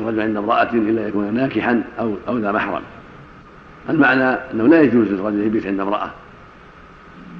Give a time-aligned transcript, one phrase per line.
[0.00, 2.82] الرجل عند امرأة إلا يكون ناكحا أو أو ذا محرم.
[3.90, 6.10] المعنى أنه لا يجوز للرجل يبيت عند امرأة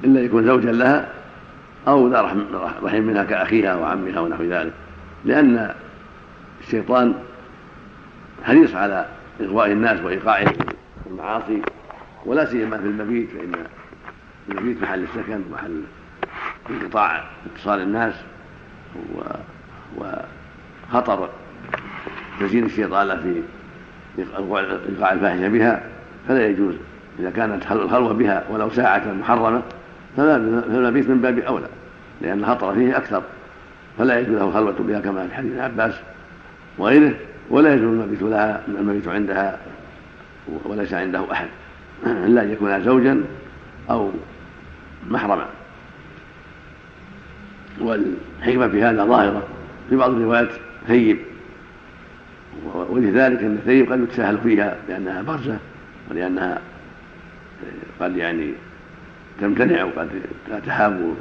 [0.03, 1.09] إلا يكون زوجا لها
[1.87, 2.21] أو ذا
[2.83, 4.73] رحم منها كأخيها وعمها ونحو ذلك.
[5.25, 5.73] لأن
[6.61, 7.13] الشيطان
[8.43, 9.05] حريص على
[9.41, 10.53] إغواء الناس وإيقاعهم
[11.03, 11.61] في المعاصي
[12.25, 13.53] ولا سيما في المبيت فإن
[14.49, 15.81] المبيت محل السكن ومحل
[16.69, 18.13] انقطاع اتصال الناس
[19.97, 21.29] وخطر
[22.47, 23.41] تزيين الشيطان في
[24.19, 25.83] إيقاع الفاحشة بها
[26.27, 26.75] فلا يجوز.
[27.19, 29.61] إذا كانت الخلوة بها ولو ساعة محرمة
[30.17, 31.67] فالمبيت من باب أولى
[32.21, 33.23] لأن الخطر فيه أكثر.
[33.97, 35.93] فلا يجوز له الخلوة بها كما في حديث عباس
[36.77, 37.13] وغيره
[37.49, 39.57] ولا يجوز المبيت لها المبيت عندها
[40.65, 41.47] وليس عنده أحد.
[42.05, 43.23] إلا أن يكون زوجا
[43.89, 44.11] أو
[45.09, 45.45] محرما.
[47.81, 49.43] والحكمة في هذا ظاهرة.
[49.89, 50.49] في بعض الروايات
[50.87, 51.17] ثيب
[52.89, 55.57] ولذلك الثيب قد يتساهل فيها لأنها برزة
[56.11, 56.59] ولأنها
[57.99, 58.53] قد يعني
[59.41, 60.09] تمتنع وقد
[60.65, 61.15] تهاب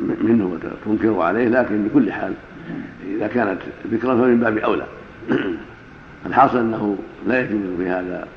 [0.00, 2.32] منه وتنكر عليه لكن بكل حال
[3.06, 3.58] إذا كانت
[3.92, 4.86] ذكرا فمن باب أولى.
[6.26, 8.28] الحاصل أنه لا يجوز في هذا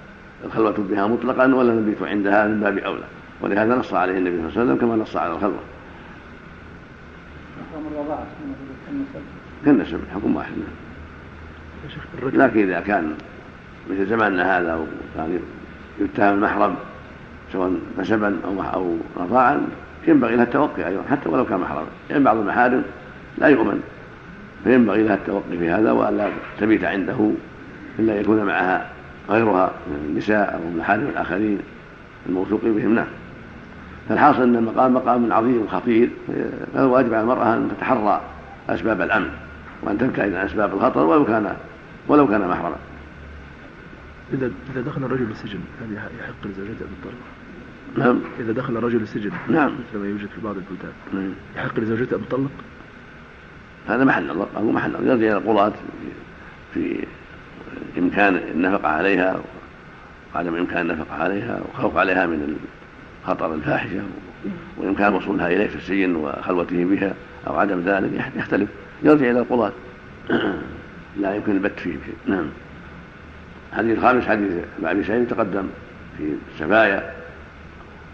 [0.46, 3.04] الخلوة بها مطلقا ولا المبيت عندها من باب أولى
[3.42, 5.60] ولهذا نص عليه النبي صلى الله عليه وسلم كما نص على الخلوة.
[9.66, 10.52] كالنسب حكم واحد.
[12.34, 13.14] لكن إذا كان
[13.90, 15.40] مثل زماننا هذا وكان
[16.00, 16.76] يتهم المحرم
[17.54, 19.62] سواء نسبا أو أو رضاعا
[20.08, 22.84] ينبغي لها التوقي أيضا حتى ولو كان محرما يعني بعض المحارم
[23.38, 23.82] لا يؤمن
[24.64, 27.32] فينبغي لها التوقي في هذا وألا تبيت عنده
[28.00, 28.88] إلا يكون معها
[29.30, 31.60] غيرها من النساء أو المحارم الآخرين
[32.30, 32.96] الموثوق بهم.
[32.96, 33.06] نعم.
[34.10, 36.10] فالحاصل أن المقام مقام عظيم خطير
[36.74, 38.22] فالواجب على المرأة أن تتحرى
[38.70, 39.30] أسباب الأمن
[39.82, 41.56] وأن تبتعد عن أسباب الخطر ولو كان
[42.08, 42.76] ولو كان محرما.
[44.34, 47.22] إذا إذا دخل الرجل السجن هل يحق لزوجته بالطلاق؟
[47.98, 48.20] نعم.
[48.40, 49.72] إذا دخل الرجل السجن نعم.
[49.74, 50.92] مثل ما يوجد في بعض البلدان.
[51.14, 51.34] نعم.
[51.56, 52.52] يحق لزوجته أن تطلق؟
[53.88, 55.74] هذا محل نظر أو محل نظر يرجع إلى القضاة
[56.74, 57.06] في
[57.98, 59.42] إمكان النفقة عليها
[60.36, 62.58] وعدم إمكان النفقة عليها وخوف عليها من
[63.26, 64.02] خطر الفاحشة
[64.78, 67.14] وإمكان وصولها إليه في السجن وخلوته بها
[67.48, 68.70] أو عدم ذلك يختلف
[69.04, 69.72] يرجع إلى القضاة
[71.18, 72.16] لا يمكن البت فيه شيء.
[72.26, 72.46] نعم.
[73.72, 74.52] الحديث الخامس حديث
[74.84, 75.68] أبي سعيد تقدم
[76.18, 77.14] في السبايا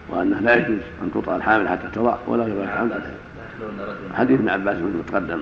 [0.10, 3.02] وأنه لا يجوز أن تطأ الحامل حتى تضع ولا يبات عنه
[4.14, 5.42] حديث ابن عباس بن تقدم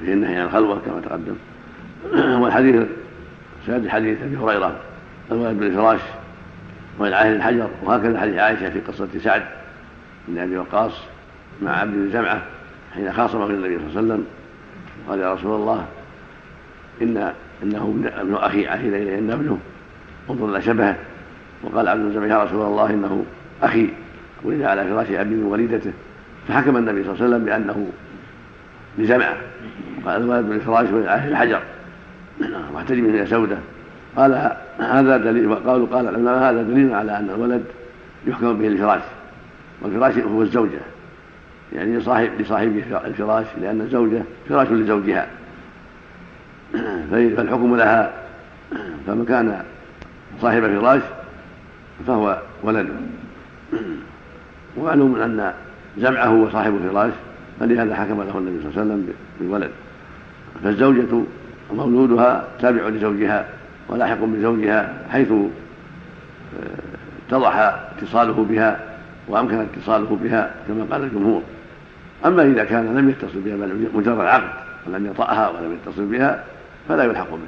[0.00, 1.34] في النهي عن الخلوة كما تقدم.
[2.42, 2.86] والحديث
[3.66, 4.76] سادس حديث أبي هريرة
[5.32, 6.00] الولد بالفراش
[6.98, 9.42] والعاهل الحجر وهكذا حديث عائشة في قصة سعد
[10.28, 10.92] بن أبي وقاص
[11.62, 12.42] مع عبد الجمعة
[12.94, 14.26] حين خاصمه النبي صلى الله عليه وسلم.
[15.08, 15.86] قال يا رسول الله
[17.02, 17.32] إن
[17.62, 19.58] إنه ابن أخي عهد إلي إن ابنه.
[20.30, 20.96] إلى شبهه.
[21.62, 23.24] وقال عبد الجميع يا رسول الله إنه
[23.62, 23.88] أخي.
[24.44, 25.92] ولد على فراش أبي من وليدته
[26.48, 27.88] فحكم النبي صلى الله عليه وسلم بأنه
[28.98, 29.36] لجمعه
[30.06, 31.60] قال الولد بالفراش وللعهد الحجر.
[32.74, 33.58] واحتج منه سودة.
[34.16, 37.64] قال هذا دليل وقالوا قال العلماء هذا دليل على أن الولد
[38.26, 39.02] يحكم به الفراش.
[39.82, 40.80] والفراش هو الزوجة.
[41.72, 45.26] يعني لصاحب لصاحب الفراش لأن الزوجة فراش لزوجها.
[47.10, 48.12] فالحكم لها
[49.06, 49.62] فمن كان
[50.40, 51.02] صاحب فراش
[52.06, 52.88] فهو ولد.
[54.76, 55.52] ومعلوم أن
[55.98, 57.12] جمعه هو صاحب الفراش
[57.60, 59.70] فلهذا حكم له النبي صلى الله عليه وسلم بالولد
[60.64, 61.22] فالزوجة
[61.72, 63.46] مولودها تابع لزوجها
[63.88, 65.32] ولاحق بزوجها حيث
[67.28, 67.56] اتضح
[67.98, 68.80] اتصاله بها
[69.28, 71.42] وأمكن اتصاله بها كما قال الجمهور.
[72.26, 74.50] أما إذا كان لم يتصل بها بل مجرد عقد
[74.86, 76.44] ولم يطأها ولم يتصل بها
[76.88, 77.38] فلا يلحق به.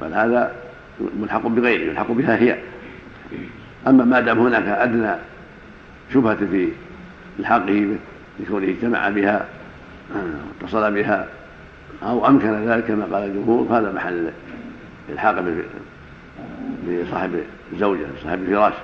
[0.00, 0.54] بل هذا
[1.20, 2.58] ملحق بغيره يلحق بها هي.
[3.86, 5.14] أما ما دام هناك أدنى
[6.14, 6.68] شبهة في
[7.38, 7.96] إلحاقه
[8.40, 9.46] لكونه اجتمع بها
[10.62, 11.28] واتصل بها
[12.02, 14.30] أو أمكن ذلك كما قال الجمهور فهذا محل
[15.08, 15.44] إلحاق
[16.88, 17.40] بصاحب
[17.72, 18.74] الزوجه صاحب الفراش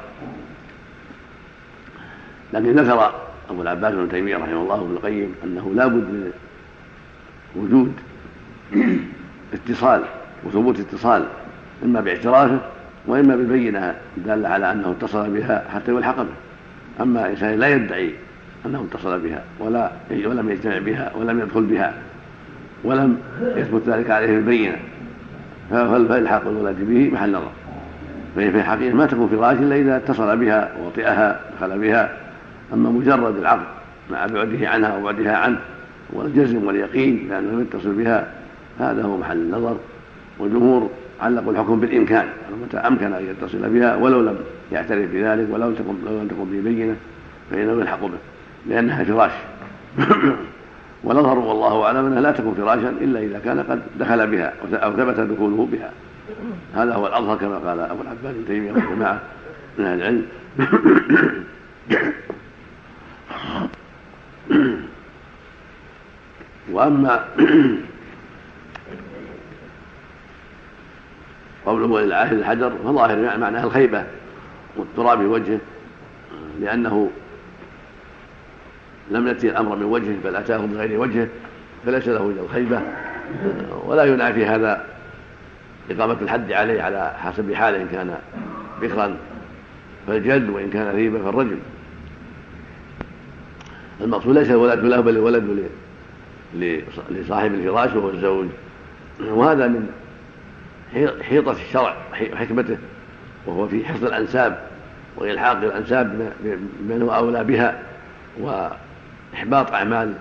[2.52, 3.12] لكن ذكر
[3.50, 6.32] أبو العباس بن تيمية رحمه الله وابن القيم أنه لا بد من
[7.56, 7.92] وجود
[9.54, 10.02] اتصال
[10.44, 11.24] وثبوت اتصال
[11.84, 12.58] إما باعترافه
[13.06, 16.28] وإما بالبينه الداله على أنه اتصل بها حتى يلحق به.
[17.00, 18.14] أما انسان لا يدعي
[18.66, 21.94] أنه اتصل بها ولا ولم يجتمع بها ولم يدخل بها
[22.84, 23.18] ولم
[23.56, 24.76] يثبت ذلك عليه بالبينة
[25.70, 27.50] فالحاق الولد به محل نظر.
[28.36, 32.16] فهي في الحقيقة ما تكون فراش إلا إذا اتصل بها وطئها دخل بها.
[32.72, 33.66] أما مجرد العقد
[34.10, 35.58] مع بعده عنها وبعدها عنه
[36.12, 38.26] والجزم واليقين بأنه لم يتصل بها
[38.80, 39.76] هذا هو محل النظر
[40.38, 40.90] والجمهور
[41.20, 42.26] علقوا الحكم بالإمكان
[42.62, 44.38] متى أمكن أن يتصل بها ولو لم
[44.72, 46.96] يعترف بذلك ولو تكن لو لم تكن به بينة
[47.50, 48.18] فإنه يلحق به
[48.66, 49.30] لأنها فراش.
[51.04, 55.20] ونظر والله أعلم أنها لا تكون فراشا إلا إذا كان قد دخل بها أو ثبت
[55.20, 55.90] دخوله بها.
[56.74, 59.20] هذا هو الأظهر كما قال أبو العباس ابن تيمية وجماعة
[59.78, 60.26] من أهل العلم.
[66.72, 67.24] وأما
[71.66, 74.04] قوله للعاهد الحجر فظاهر معناه الخيبة
[74.76, 75.58] والتراب في وجهه
[76.60, 77.10] لأنه
[79.10, 81.28] لم يأتي الأمر من وجهه بل أتاه من غير وجهه
[81.86, 82.80] فليس له إلا الخيبة.
[83.86, 84.84] ولا ينافي هذا
[85.90, 88.18] إقامة الحد عليه على حسب حاله إن كان
[88.82, 89.16] بكرا
[90.06, 91.58] فالجد وإن كان ريبا فالرجل.
[94.00, 95.68] المقصود ليس الولد له بل الولد
[97.10, 98.46] لصاحب الفراش وهو الزوج.
[99.20, 99.90] وهذا من
[101.22, 101.96] حيطة الشرع
[102.32, 102.78] وحكمته
[103.46, 104.70] وهو في حفظ الأنساب
[105.16, 106.32] وإلحاق الأنساب
[106.80, 107.82] بمن هو أولى بها
[108.40, 110.14] وإحباط أعمال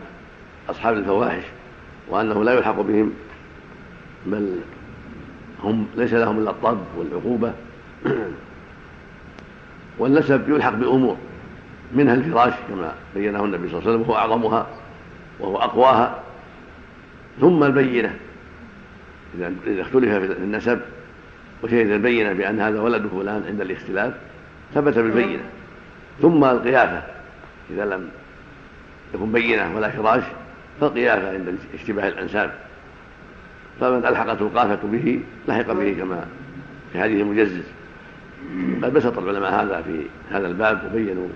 [0.69, 1.43] أصحاب الفواحش
[2.09, 3.13] وأنه لا يلحق بهم
[4.25, 4.59] بل
[5.63, 7.53] هم ليس لهم إلا الطب والعقوبة.
[9.99, 11.17] والنسب يلحق بأمور
[11.93, 14.67] منها الفراش كما بينه النبي صلى الله عليه وسلم وهو أعظمها
[15.39, 16.19] وهو أقواها
[17.41, 18.15] ثم البينة.
[19.67, 20.79] إذا اختلف في النسب
[21.63, 24.13] وشهد البينة بأن هذا ولد فلان عند الاختلاف
[24.73, 25.43] ثبت بالبينة.
[26.21, 27.03] ثم القيافة
[27.71, 28.09] إذا لم
[29.13, 30.23] يكن بينة ولا فراش
[30.81, 32.53] فالقيافة عند اشتباه الأنساب.
[33.79, 36.25] فمن ألحقته القافة به لحق به كما
[36.93, 37.63] في حديث المجزز.
[38.83, 40.01] قد بسط العلماء هذا في
[40.31, 41.27] هذا الباب وبينوا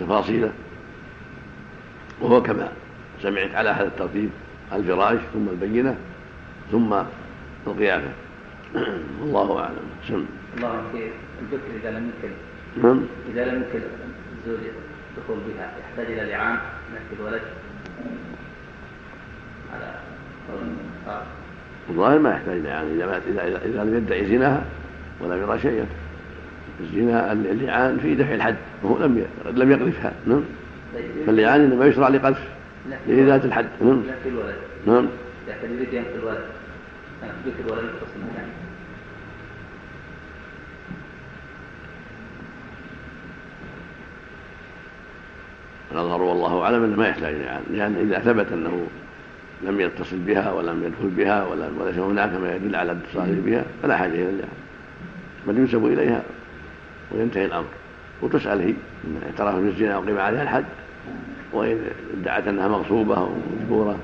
[0.00, 0.50] تفاصيله.
[2.20, 2.68] وهو كما
[3.22, 4.30] سمعت على هذا الترتيب
[4.72, 5.96] الفراش ثم البينة.
[6.72, 6.94] ثم
[7.66, 8.08] القيافة
[9.22, 9.88] والله أعلم.
[10.08, 10.24] سم
[10.56, 11.10] الله في
[11.42, 12.34] الذكر إذا لم يمكن
[12.82, 13.00] نعم.
[13.32, 13.86] إذا لم يمكن
[14.38, 14.60] الزوج
[15.18, 16.58] الدخول بها يحتاج إلى لعان
[16.92, 17.42] من الولد؟
[19.74, 19.94] على
[20.48, 20.68] قول
[21.90, 22.86] الظاهر ما يحتاج لعان.
[22.96, 24.64] إذا مات إذا إذا, لم يدعي زناها
[25.20, 25.86] ولا يرى شيئا.
[26.80, 30.12] الزنا اللعان في دفع الحد وهو لم لم يقذفها.
[30.26, 30.42] نعم.
[30.94, 31.26] طيب.
[31.26, 32.48] فاللعان إنما يشرع لقذف
[33.06, 33.66] لإزالة الحد.
[33.80, 34.02] نعم.
[34.86, 35.06] نعم.
[35.48, 36.57] لكن يريد ينقل الولد.
[37.22, 38.48] ذكر الولد في المكان
[45.92, 48.86] الأظهر والله أعلم أنه ما يحتاج لعان لأن إذا ثبت أنه
[49.62, 51.44] لم يتصل بها ولم يدخل بها
[51.80, 54.58] وليس هناك ما يدل على اتصاله بها فلا حاجة إلى اللعان
[55.46, 56.22] بل ينسب إليها
[57.12, 57.68] وينتهي الأمر.
[58.22, 58.74] وتسأل هي
[59.04, 60.64] إن اعترف بالزنا وقيم عليها الحد
[61.52, 61.84] وإن
[62.20, 63.98] ادعت أنها مغصوبة ومجبورة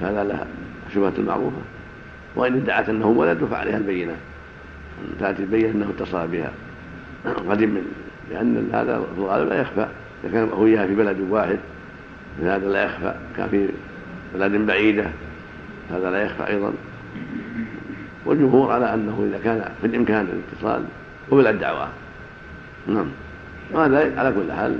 [0.00, 0.46] فهذا لها
[0.94, 1.56] شبهة معروفة.
[2.36, 4.12] وإن ادعت أنه ولد فعليها البينة.
[5.00, 6.52] أن تأتي البينة أنه اتصل بها.
[7.50, 7.92] قديم من
[8.30, 9.86] لأن هذا في الغالب لا يخفى.
[10.24, 11.58] إذا كان هو في بلد واحد
[12.42, 13.14] هذا لا يخفى.
[13.36, 13.68] كان في
[14.34, 15.06] بلد بعيدة
[15.90, 16.72] هذا لا يخفى أيضا.
[18.26, 20.84] والجمهور على أنه إذا كان في الإمكان الاتصال
[21.30, 21.88] قبل الدعوة.
[22.86, 23.06] نعم.
[23.72, 24.78] وهذا على كل حال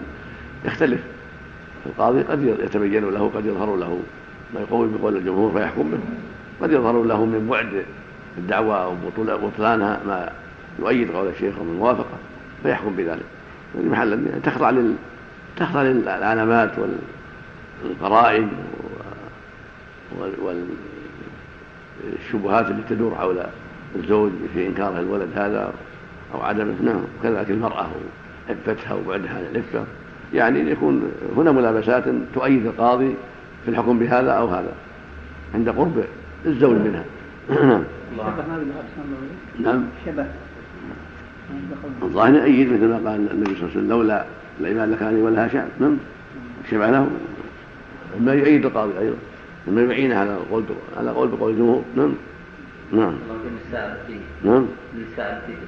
[0.64, 1.00] يختلف.
[1.86, 4.00] القاضي قد يتبين له قد يظهر له.
[4.54, 5.98] ما يقوي بقول الجمهور فيحكم به.
[6.62, 7.84] قد يظهر له من بعد
[8.38, 8.94] الدعوة أو
[9.48, 10.30] بطلانها ما
[10.78, 12.18] يؤيد قول الشيخ ومن موافقة
[12.62, 13.24] فيحكم بذلك.
[13.74, 14.94] يعني محلا تخضع لل
[15.56, 16.72] تخضع للعلامات
[17.84, 18.48] والقرائن
[22.02, 23.38] والشبهات التي تدور حول
[23.96, 25.72] الزوج في إنكاره الولد هذا
[26.34, 26.74] أو عدمه.
[26.84, 27.86] نعم كذلك المرأة
[28.50, 29.84] عفتها وبعدها عن العفة.
[30.34, 33.14] يعني يكون هنا ملابسات تؤيد القاضي
[33.64, 34.72] في الحكم بهذا أو هذا
[35.54, 36.04] عند قرب
[36.46, 37.04] الزوج منها.
[39.64, 39.84] نعم.
[40.06, 40.26] شبه
[42.02, 44.24] الظاهر يؤيد مثل ما قال النبي صلى الله عليه وسلم لولا
[44.60, 45.96] العباد لكان ولها شأن نعم.
[46.70, 47.10] شبه له.
[48.20, 49.16] مما يؤيد القاضي أيضا.
[49.66, 50.64] مما يعينه على قول
[50.96, 52.14] على قول بقول الجمهور نعم.
[52.92, 53.14] نعم.
[53.46, 54.66] النساء التي نعم.
[54.94, 55.58] النساء التي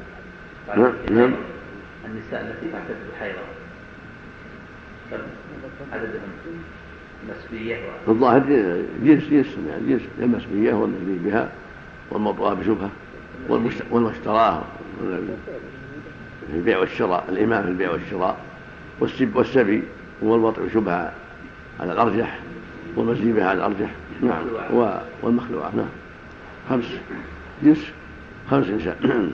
[0.81, 0.93] نعم.
[1.11, 1.35] نعم.
[2.07, 3.41] النساء التي تعتد بالحيضة
[5.93, 6.21] عددهم.
[7.25, 7.77] المسبية
[8.09, 8.41] الظاهر
[9.03, 11.53] جنس جنس يعني جنس المسبية والمسبي بها
[12.11, 12.91] والمطوى بشبهة
[13.91, 14.63] والمشتراه
[16.51, 18.37] في البيع والشراء الإمام في البيع والشراء
[19.01, 19.83] والسب والسبي
[20.23, 21.13] والوضع بشبهة
[21.81, 22.39] على الأرجح
[22.97, 23.91] والمزي بها على الأرجح.
[24.23, 24.45] نعم.
[25.23, 25.73] والمخلوعة.
[25.77, 25.89] نعم.
[26.71, 26.85] خمس.
[27.63, 27.93] جنس.
[28.51, 29.31] خمس نساء نعم.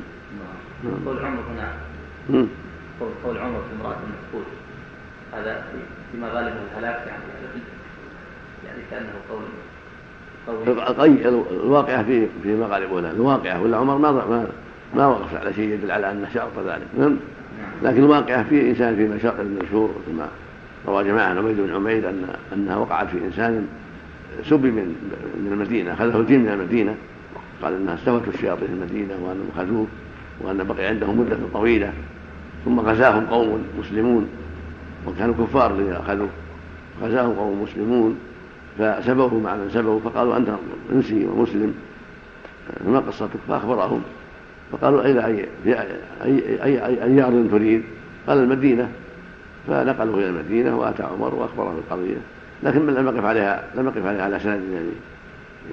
[1.07, 2.47] قول عمر هنا
[3.25, 4.45] قول عمر في امرأة المفقود
[5.33, 5.65] هذا
[6.13, 7.23] فيما غالبه الهلاك يعني
[8.67, 9.43] يعني كأنه قول
[11.51, 14.47] الواقعة في في مغالب ولا الواقعة ولا عمر ما ما
[14.95, 17.17] ما وقف على شيء يدل على أنه شرط ذلك نعم؟
[17.83, 20.29] لكن الواقعة في إنسان في المشهور كما
[20.87, 23.67] روى جماعة عن عبيد بن عمير أن أنها وقعت في إنسان
[24.45, 24.95] سبي من
[25.37, 26.95] من المدينة أخذه الجن من المدينة
[27.63, 29.87] قال أنها استوت الشياطين في المدينة وأنهم خذوه
[30.41, 31.93] وأن بقي عندهم مدة طويلة
[32.65, 34.29] ثم غزاهم قوم مسلمون.
[35.07, 36.29] وكانوا كفار الذين أخذوه
[37.03, 38.19] غزاهم قوم مسلمون
[38.79, 40.49] فسبوه مع من سبوا فقالوا أنت
[40.93, 41.75] إنسي ومسلم.
[42.85, 44.03] فما قصتك؟ فأخبرهم.
[44.73, 47.83] فقالوا أين أي أي أي, أي, أرض تريد؟
[48.27, 48.89] قال المدينة.
[49.69, 52.17] فنقلوه إلى المدينة وأتى عمر وأخبره بالقضية
[52.63, 54.89] لكن لم يقف عليها لم يقف عليها على سند يعني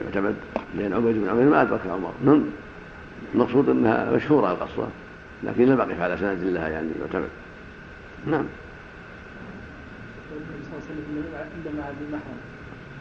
[0.05, 0.35] يعتمد.
[0.77, 2.41] لأن عبيد بن عمير ما أدرك عمر.
[3.35, 4.87] المقصود أنها مشهورة القصة
[5.43, 7.29] لكن لم يقف على سند لها يعني يعتمد.
[8.27, 8.45] نعم.
[11.55, 12.39] عندما هذه المحرم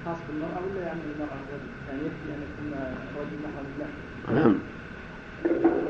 [0.05, 2.69] خاص بالمرأة ولا يعني المرأة الرجل؟ يعني يكفي أن يكون
[3.13, 3.91] الرجل محرم له؟
[4.35, 4.55] نعم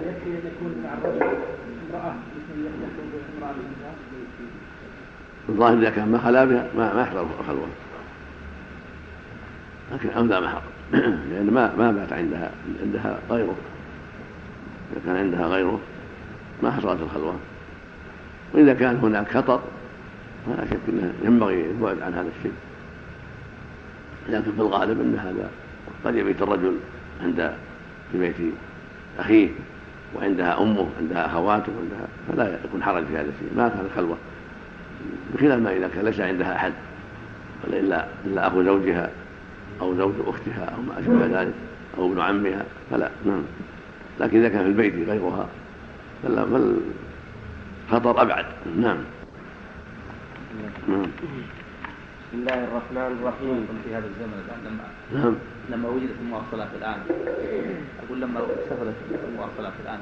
[0.08, 1.36] يكفي أن يكون مع الرجل
[1.90, 2.68] امرأة يخلو
[3.40, 3.54] بامرأة
[5.48, 7.68] الظاهر إذا كان ما خلا بها ما ما يحضر الخلوة
[9.92, 10.62] لكن أولى ما حضر
[11.30, 12.50] لأن ما ما بات عندها
[12.82, 13.56] عندها غيره
[14.92, 15.80] إذا كان عندها غيره
[16.62, 17.34] ما حصلت الخلوة
[18.54, 19.60] وإذا كان هناك خطر
[20.46, 22.52] فلا شك أنه ينبغي البعد عن هذا الشيء.
[24.28, 25.50] لكن في الغالب أن هذا
[26.04, 26.76] قد يبيت الرجل
[27.22, 27.54] عند
[28.12, 28.34] في بيت
[29.18, 29.48] أخيه
[30.16, 33.50] وعندها أمه عندها أخواته عندها فلا يكون حرج في هذا الشيء.
[33.56, 34.16] ما كان الخلوة.
[35.34, 36.72] بخلاف ما إذا كان ليس عندها أحد
[37.66, 39.10] إلا إلا أخو زوجها
[39.80, 41.54] أو زوج أختها أو ما أشبه ذلك
[41.98, 43.10] أو ابن عمها فلا.
[43.26, 43.42] نعم.
[44.20, 45.48] لكن إذا كان في البيت غيرها
[46.22, 48.44] فالخطر أبعد.
[48.80, 48.98] نعم.
[50.88, 51.02] نعم
[52.28, 53.66] بسم الله الرحمن الرحيم.
[53.84, 54.84] في هذا الزمن لما
[55.14, 55.34] نعم.
[55.70, 57.00] لما وجدت المواصلات الآن.
[58.04, 58.94] أقول لما سفرت
[59.28, 59.98] المواصلات الآن.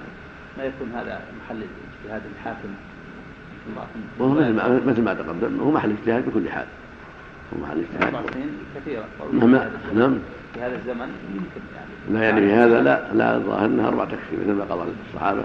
[0.59, 2.69] ما يكون هذا محل اجتهاد الحاكم؟
[4.19, 4.35] وهو
[4.87, 5.61] مثل ما تقدم.
[5.61, 6.67] هو محل اجتهاد بكل حال.
[7.55, 8.31] هو محل اجتهاد.
[8.33, 9.05] سنين كثيرة.
[9.33, 9.55] نعم
[9.95, 10.19] نعم.
[10.55, 14.37] في هذا الزمن يمكن يعني لا يعني في هذا لا لا الظاهر أنها أربع تكفي
[14.41, 15.45] مثل ما قضى الصحابة.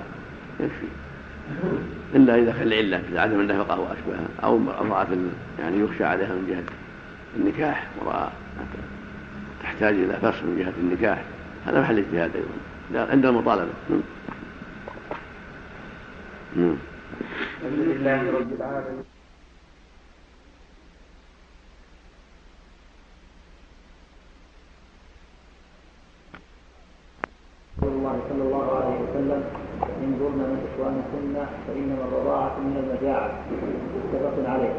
[0.60, 0.88] يكفي.
[2.16, 5.08] إلا إذا كان العله عدم النفقه واشبهها أو امرأة
[5.60, 6.74] يعني يخشى عليها من جهة
[7.38, 8.30] النكاح وراى
[9.64, 11.24] تحتاج إلى فصل من جهة النكاح.
[11.66, 13.12] هذا محل اجتهاد أيضا.
[13.12, 13.72] عند المطالبة.
[13.90, 14.02] نعم.
[16.56, 16.76] نعم.
[17.62, 19.11] الحمد لله رب العالمين.
[27.84, 29.42] الله صلى الله عليه وسلم
[30.06, 31.36] انظرنا من اخوانكن
[31.68, 33.30] فانما الرضاعه من المجاعه
[33.96, 34.74] متفق عليه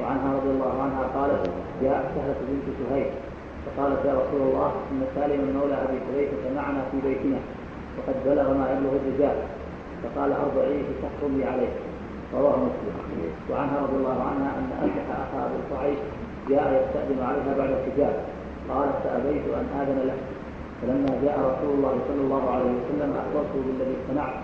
[0.00, 1.50] وعنها رضي الله عنها قالت
[1.82, 3.10] جاء سهله بنت سهيل
[3.66, 7.38] فقالت يا رسول الله إن سالم مولى أبي حذيفة معنا في بيتنا
[7.96, 9.36] وقد بلغ ما يبلغ الرجال.
[10.02, 11.72] فقال أرضعيه تحرمي عليه.
[12.34, 12.94] رواه مسلم.
[13.50, 15.98] وعنها رضي الله عنها أن انكح أخا أبي صعيد
[16.50, 18.14] جاء يستأذن عليها بعد الحجاب.
[18.70, 20.18] قالت فابيت أن آذن له
[20.82, 24.38] فلما جاء رسول الله صلى الله عليه وسلم أخبرته بالذي صنعت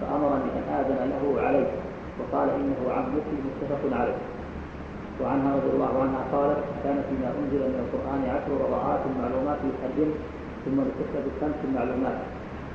[0.00, 1.70] فأمرني أن آذن له عليه
[2.18, 4.20] وقال إنه عبدك متفق عليه.
[5.20, 10.10] وعنها رضي الله عنها قالت كان فيما أنزل من القرآن عشر رضاعات معلومات يحرم
[10.64, 12.18] ثم ذكرت بالخمس معلومات.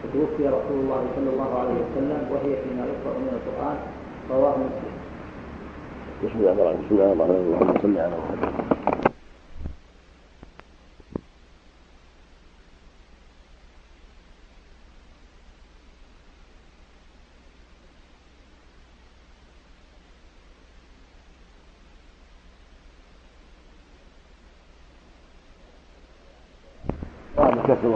[0.04, 3.78] فتوفي رسول الله صلى الله عليه وسلم وهي فيما يقرأ من القرآن
[4.32, 4.94] رواه مسلم.
[6.24, 7.82] بسم الله الرحمن بسم الله الرحمن الرحيم.
[7.82, 8.67] صل على محمد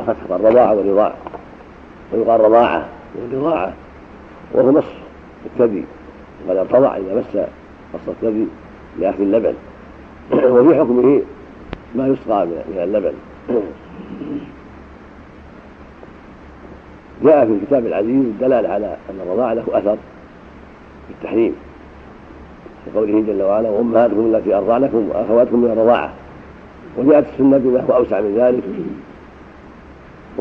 [0.01, 1.13] وفتح الرضاعة والرضاعة.
[2.13, 3.73] ويقال رضاعة والرضاعة.
[4.53, 4.85] وهو نص
[5.45, 5.83] الثدي
[6.47, 7.37] وقد ارتضع إذا مس
[7.93, 8.45] قص الثدي
[8.99, 9.53] لأخذ اللبن.
[10.33, 11.21] وفي حكمه
[11.95, 13.13] ما يسقى من اللبن.
[17.23, 19.97] جاء في الكتاب العزيز الدلالة على أن الرضاعة له أثر
[21.07, 21.55] في التحريم.
[22.87, 26.13] لقوله جل وعلا وأمهاتكم التي أرضعنكم وأخواتكم من الرضاعة.
[26.97, 28.63] وجاءت السنة بما هو أوسع من ذلك.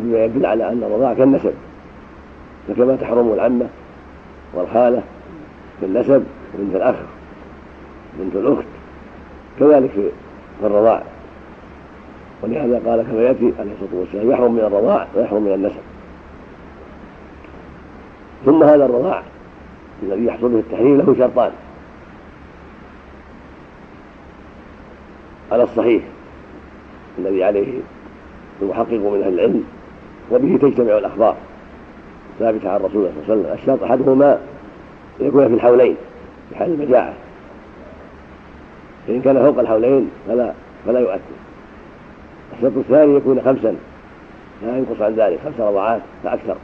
[0.00, 1.52] وبما يدل على أن الرضاعة كالنسب
[2.68, 3.66] فكما تحرم العمة
[4.54, 5.02] والخالة
[5.82, 6.96] بالنسب وبنت الأخ
[8.18, 8.66] بنت الأخت
[9.60, 11.02] كذلك في الرضاع.
[12.42, 15.80] ولهذا قال كما يأتي عليه الصلاة والسلام يحرم من الرضاع ويحرم من النسب.
[18.44, 19.22] ثم هذا الرضاع
[20.02, 21.52] الذي يحصل به التحريم له شرطان.
[25.52, 26.02] على الصحيح
[27.18, 27.80] الذي عليه
[28.62, 29.64] المحقق من أهل العلم
[30.30, 31.36] وبه تجتمع الأخبار.
[32.38, 33.52] ثابتة عن رسول الله صلى الله عليه وسلم.
[33.62, 34.38] الشرط أحدهما
[35.20, 35.96] أن يكون في الحولين
[36.50, 37.12] في حال المجاعة.
[39.06, 40.52] فإن كان فوق الحولين فلا
[40.86, 41.20] فلا يؤثر.
[42.56, 43.76] الشرط الثاني يكون خمسا
[44.62, 46.56] لا ينقص عن ذلك خمس رضعات فأكثر.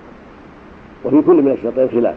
[1.04, 2.14] وفي كل من الشرطين خلاف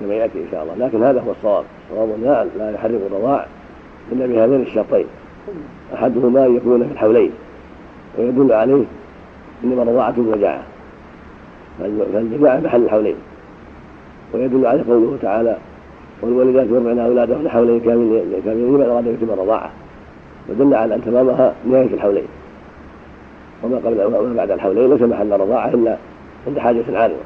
[0.00, 0.86] كما يأتي إن شاء الله.
[0.86, 1.64] لكن هذا هو الصواب.
[1.90, 3.46] الصواب لا لا يحرم الرضاع
[4.12, 5.06] إلا بهذين الشرطين.
[5.94, 7.30] أحدهما أن يكون في الحولين
[8.18, 8.84] ويدل عليه
[9.64, 10.62] إنما رضاعة المجاعة
[11.78, 13.16] فالمجاعة محل الحولين.
[14.34, 15.56] ويدل عليه قوله تعالى
[16.22, 19.70] والوالدات يرضعن أولادهن حولين كاملين لمن أراد يتم الرضاعة
[20.48, 22.26] ودل على أن تمامها نهاية الحولين.
[23.62, 25.96] وما قبل وما بعد الحولين ليس محل رضاعة إلا
[26.46, 27.16] عند حاجة عارضة.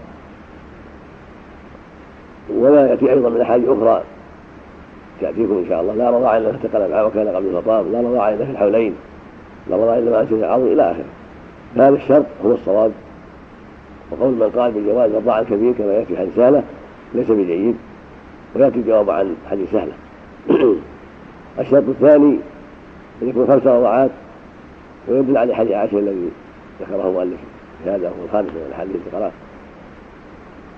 [2.57, 4.03] وما يأتي أيضا من أحاديث أخرى
[5.21, 5.95] تأتيكم إن شاء الله.
[5.95, 7.93] لا رضاعة إلا انتقل معه وكان قبل الخطاب.
[7.93, 8.95] لا رضاعة إلا في الحولين.
[9.71, 11.05] لا رضاعة إلا مع العظم إلى آخره.
[11.77, 12.93] فهذا الشرط هو الصواب.
[14.11, 16.63] وقول من قال بجواز الرضاعة الكبير كما يأتي حديث سهلة
[17.15, 17.77] ليس بجيد
[18.55, 19.93] ويأتي الجواب عن حديث سهلة.
[21.61, 22.39] الشرط الثاني
[23.23, 24.11] أن يكون خمس رضاعات
[25.09, 26.31] ويدل على حديث عائشة الذي
[26.81, 27.41] ذكره المؤلف
[27.87, 29.31] هذا هو الخامس من الحديث التي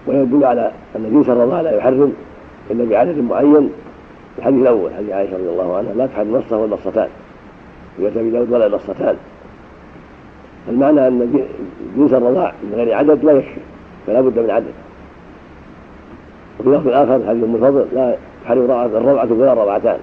[0.06, 2.12] ويدل على أن جنس الرضاعة لا يحرم
[2.70, 3.70] إلا بعدد معين
[4.38, 6.64] الحديث الأول حديث عائشة رضي الله عنها لا تحرم نصه
[8.16, 9.16] أبي داود ولا نصتان.
[10.68, 11.46] المعنى أن
[11.96, 13.60] جنس الرضاع من غير عدد لا يكفي
[14.06, 14.72] فلا بد من عدد.
[16.60, 19.98] وفي لفظ آخر حديث أم الفضل لا تحرم الروعة ولا الروعتان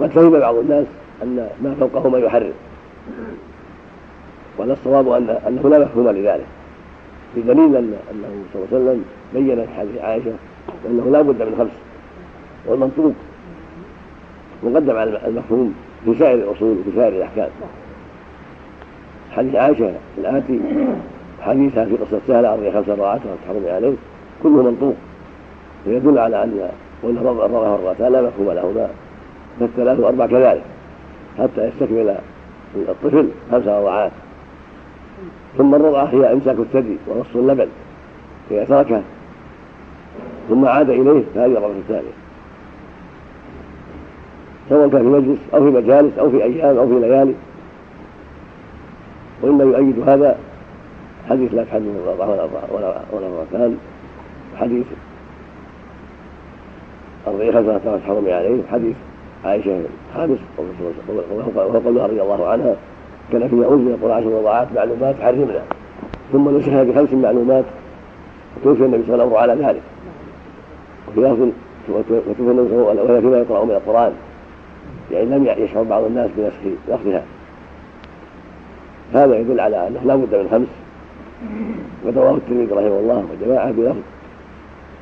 [0.00, 0.86] قد فهم بعض الناس
[1.22, 2.52] أن ما فوقهما يحرم.
[4.58, 6.46] وأن الصواب أن أنه لا مفهوم لذلك.
[7.36, 9.04] بدليل أن أنه صلى الله عليه وسلم
[9.34, 10.32] بين في حديث عائشة
[10.86, 11.70] أنه لا بد من خمس.
[12.66, 13.12] والمنطوق
[14.62, 15.74] مقدم على المفهوم.
[16.06, 17.48] في سائر الأصول وفي سائر الأحكام.
[19.36, 20.60] حديث عائشة الآتي
[21.40, 23.94] حديثها في قصة سهلة أرضي خمس رضعات وتحرم عليه
[24.42, 24.94] كله منطوق.
[25.86, 26.68] ويدل على أن
[27.02, 28.88] وإن الرضع والرضعتان لا مفهوم لهما.
[29.60, 30.62] فالثلاث وأربع كذلك
[31.38, 32.16] حتى يستكمل
[32.76, 34.12] الطفل خمس رضعات
[35.58, 37.68] ثم الرضعة هي إمساك الثدي ونصف اللبن
[38.50, 39.02] إذا تركه
[40.48, 42.25] ثم عاد إليه فهذه الرضعة الثانية.
[44.68, 47.34] سواء كان في مجلس أو في مجالس أو في أيام أو في ليالي.
[49.42, 50.36] وإما يؤيد هذا
[51.28, 52.28] حديث لا تحدث الرضعة
[52.74, 53.76] ولا ولا الرضعتان
[54.56, 54.86] حديث
[57.26, 58.96] أربعين خمسة حرمي عليه حديث
[59.44, 62.74] عائشة الخامس وهو قولها رضي الله عنها
[63.32, 65.62] كان فيما أنزل القرآن عشر وضعات معلومات حرمنا.
[66.32, 67.64] ثم نسخها بخمس معلومات
[68.56, 69.82] وتوفي النبي صلى الله عليه وسلم على ذلك.
[71.08, 71.48] وفي لفظ
[71.88, 74.12] وتوفي النبي صلى الله عليه وسلم فيما يقرأ من القرآن.
[75.10, 76.56] يعني لم يشعر بعض الناس بنسخ
[76.88, 77.22] لفظها
[79.14, 80.68] هذا يدل على أنه لا بد من خمس.
[82.04, 83.96] ورواه الترمذي رحمه الله وجماعة بلفظ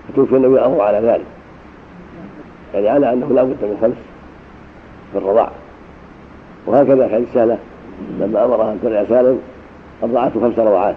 [0.08, 1.24] فتوفي النبي الأمر على ذلك.
[2.74, 3.96] يعني على أنه لا بد من خمس
[5.12, 5.50] في الرضاع.
[6.66, 7.58] وهكذا حديث سهلة
[8.20, 9.38] لما أمرها أن ترعى سالم
[10.02, 10.96] أرضعته خمس رضعات.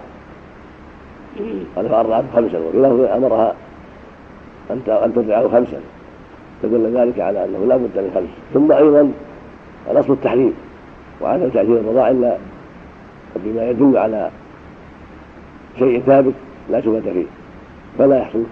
[1.76, 2.58] قال فأرضعته خمسا.
[2.58, 2.76] وفي
[4.70, 5.80] أن أن ترضعه خمسا.
[6.62, 9.12] فدل ذلك على أنه لا بد من خمس ثم أيضا
[9.90, 10.52] الأصل التحريم
[11.20, 12.36] وعدم تأثير الرضاع إلا
[13.36, 14.30] بما يدل على
[15.78, 16.34] شيء ثابت
[16.70, 17.26] لا شبهة فيه.
[17.98, 18.42] فلا يحصل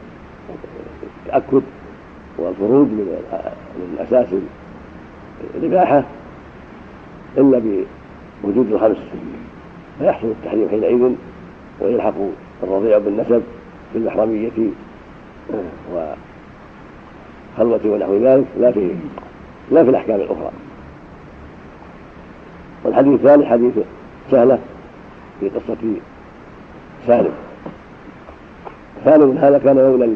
[1.26, 1.62] التأكد
[2.38, 3.06] والخروج من
[3.76, 4.26] من أساس
[5.54, 6.04] الإباحة
[7.38, 7.62] إلا
[8.42, 8.96] بوجود الخمس
[9.98, 11.12] فيحصل التحريم حينئذ
[11.80, 12.14] ويلحق
[12.62, 13.42] الرضيع بالنسب
[13.94, 14.50] بالمحرمية
[17.56, 18.90] وخلوة ونحو ذلك لا في
[19.70, 20.50] لا في الأحكام الأخرى.
[22.84, 23.72] والحديث الثاني حديث
[24.30, 24.58] سهلة
[25.40, 25.76] في قصة
[27.06, 27.32] سالم.
[29.04, 30.12] سالم هذا كان مولى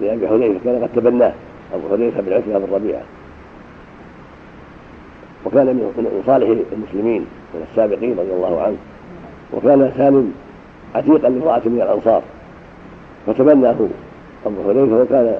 [0.00, 1.32] لأبي حذيفة كان قد تبناه.
[1.74, 3.02] أبو حذيفة بن عتبة بن ربيعة.
[5.44, 8.76] وكان من صالح المسلمين من السابقين رضي الله عنه.
[9.52, 10.32] وكان سالم
[10.94, 12.22] عتيقا لامرأة من الأنصار
[13.26, 13.76] فتبناه
[14.46, 15.38] أبو حذيفة وكان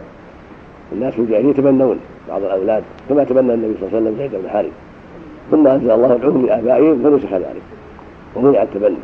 [0.92, 4.72] الناس الجاهلية يتبنون بعض الأولاد كما تبنى النبي صلى الله عليه وسلم زيد بن حارث.
[5.50, 7.62] ثم أنزل الله ادعوهم لآبائهم فنسخ ذلك
[8.34, 8.96] ومنع التبني.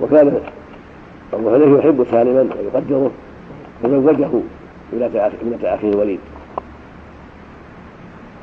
[0.00, 0.40] وكان
[1.32, 3.10] أبو حذيفة يحب سالما ويقدره
[3.82, 4.28] فزوجه
[4.92, 6.20] ابنة أخيه وليد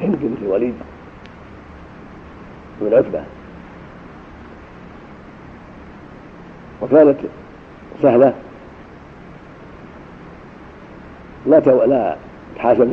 [0.02, 0.74] هند بنت الوليد.
[2.82, 3.24] بن عتبة.
[6.82, 7.18] وكانت
[8.02, 8.34] سهلة
[11.50, 11.86] لا.
[11.86, 12.16] لا
[12.56, 12.84] تحاشى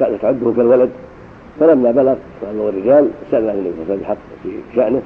[0.00, 0.90] كانت تعده كالولد
[1.60, 5.02] فلما بلغ بلغ الرجال سأل النبي صلى الله عليه وسلم في شأنه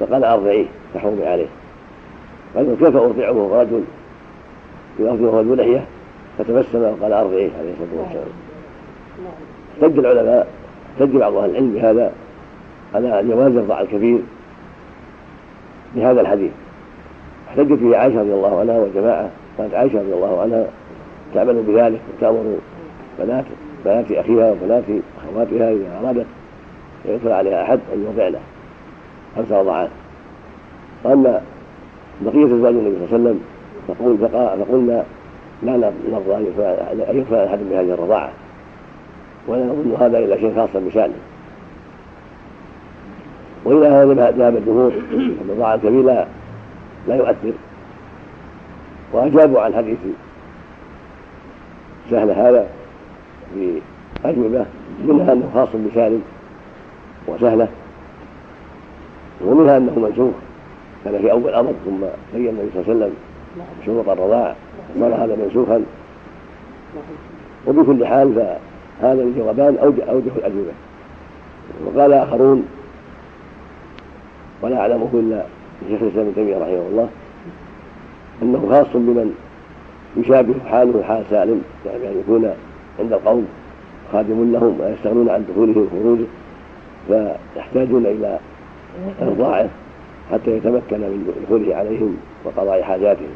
[0.00, 1.46] فقال أرضعيه تحرمي عليه.
[2.56, 3.82] قال كيف أرضعه؟ رجل
[4.96, 5.84] في وهو ذو لحية
[6.38, 8.24] فتبسم وقال أرضعيه عليه الصلاة والسلام.
[9.74, 10.46] احتج العلماء
[10.94, 12.12] احتج بعض أهل العلم بهذا
[12.94, 14.18] على جواز الرضاع الكبير
[15.96, 16.50] بهذا الحديث.
[17.48, 20.66] احتجت به عائشة رضي الله عنها وجماعة كانت عائشة رضي الله عنها
[21.34, 22.58] تعمل بذلك وتأمر
[23.18, 23.44] بنات
[23.84, 24.84] بنات أخيها وبنات
[25.18, 26.26] أخواتها إذا أرادت
[27.04, 28.34] يدخل عليها أحد أن يرضعن
[29.36, 29.88] خمس رضعات
[31.04, 31.40] وأما
[32.20, 33.40] بقية أزواج النبي صلى الله عليه وسلم
[33.88, 35.04] فقول فقلنا
[35.62, 38.30] لا نرضى أن يدخل أحد بهذه الرضاعة
[39.48, 41.14] ولا نظن هذا إلا شيء خاصا بشأنه.
[43.64, 44.92] وإلى هذا ذهب الجمهور
[45.48, 46.26] الرضاعة الكبير لا
[47.08, 47.52] لا يؤثر.
[49.12, 49.98] وأجابوا عن حديث
[52.10, 52.68] سهل هذا
[53.56, 54.66] بأجوبة
[55.04, 56.22] منها أنه خاص بسالم
[57.28, 57.68] وسهلة
[59.44, 60.34] ومنها أنه منسوخ
[61.04, 62.00] كان في أول أمر ثم
[62.34, 63.12] بين النبي صلى الله عليه وسلم
[63.86, 64.56] شروط الرضاعة
[65.00, 65.84] صار هذا منسوخا.
[67.66, 68.34] وبكل حال
[69.00, 70.72] فهذا الجوابان أوجه, أوجه الأجوبة.
[71.86, 72.64] وقال آخرون
[74.62, 75.44] ولا أعلمه إلا
[75.88, 77.08] شيخ الإسلام ابن تيمية رحمه الله
[78.42, 79.34] أنه خاص بمن
[80.16, 82.50] يشابه حاله حال سالم يعني أن يكون
[83.00, 83.46] عند القوم
[84.12, 86.24] خادم لهم ويستغنون عن دخوله وخروجه
[87.08, 88.38] فيحتاجون إلى
[89.22, 89.68] إرضاعه
[90.32, 93.32] حتى يتمكن من دخوله عليهم وقضاء حاجاتهم.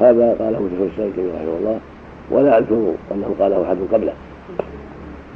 [0.00, 1.78] هذا قاله شيخ الإسلام تيمية رحمه الله.
[2.30, 4.12] ولا أذكر أنه قاله أحد قبله.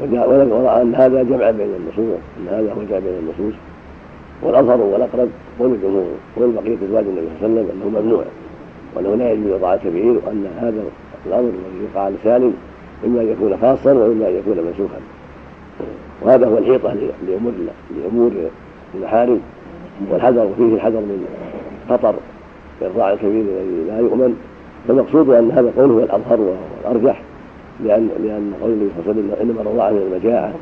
[0.01, 3.55] ورأى أن هذا جمع بين النصوص أن هذا هو جمع بين النصوص.
[4.43, 6.07] والاظهر والأقرب قول الجمهور
[6.37, 8.25] قول بقيه إزواج النبي صلى الله عليه وسلم أنه ممنوع.
[8.95, 10.83] وانه لا يجوز وضع كبير وأن هذا
[11.27, 12.55] الأمر الذي يقع لسالم
[13.07, 15.01] إما أن يكون خاصا وإما أن يكون منسوخا.
[16.23, 16.95] وهذا هو الحيطة
[17.29, 17.53] لأمور
[18.03, 18.33] لأمور
[18.95, 19.41] المحارم.
[20.11, 21.27] والحذر فيه الحذر من
[21.91, 22.15] خطر
[22.81, 24.37] الإرضاع الكبير الذي لا يؤمن.
[24.89, 27.23] فالمقصود أن هذا القول هو الأظهر والأرجح
[27.85, 30.53] لأن لأن قول النبي صلى الله عليه وسلم إنما الرضاعة من المجاعة.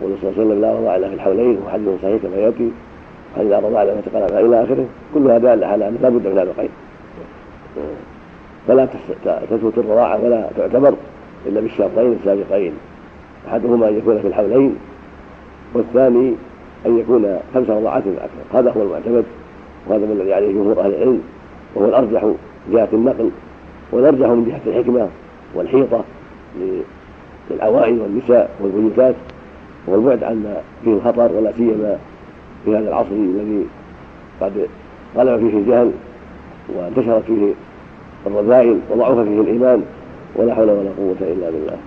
[0.00, 2.70] يقول صلى الله عليه وسلم لا رضاع إلا في الحولين وحديث صحيح كما يأتي.
[3.36, 4.84] فإذا رضاع لما تقلب إلى آخره.
[5.14, 6.70] كلها دالة على أنه لا بد من هذا القيد.
[8.68, 8.86] فلا
[9.50, 10.94] تثبت الرضاعة ولا تعتبر
[11.46, 12.72] إلا بالشرطين السابقين.
[13.48, 14.76] أحدهما أن يكون في الحولين
[15.74, 16.34] والثاني
[16.86, 19.24] أن يكون خمس رضاعات أكثر هذا هو المعتمد
[19.86, 21.22] وهذا ما الذي عليه جمهور أهل العلم
[21.74, 22.36] وهو الأرجح من
[22.72, 23.30] جهة النقل
[23.92, 25.08] والأرجح من جهة الحكمة
[25.54, 26.04] والحيطة
[27.50, 29.14] للعوائل والنساء والبيوتات
[29.86, 31.98] والبعد عن فيه الخطر ولا سيما
[32.64, 33.64] في هذا العصر الذي
[34.40, 34.68] قد
[35.16, 35.90] غلب فيه الجهل
[36.76, 37.52] وانتشرت فيه
[38.26, 39.82] الرذائل وضعف فيه الإيمان
[40.36, 41.78] ولا حول ولا قوة إلا بالله.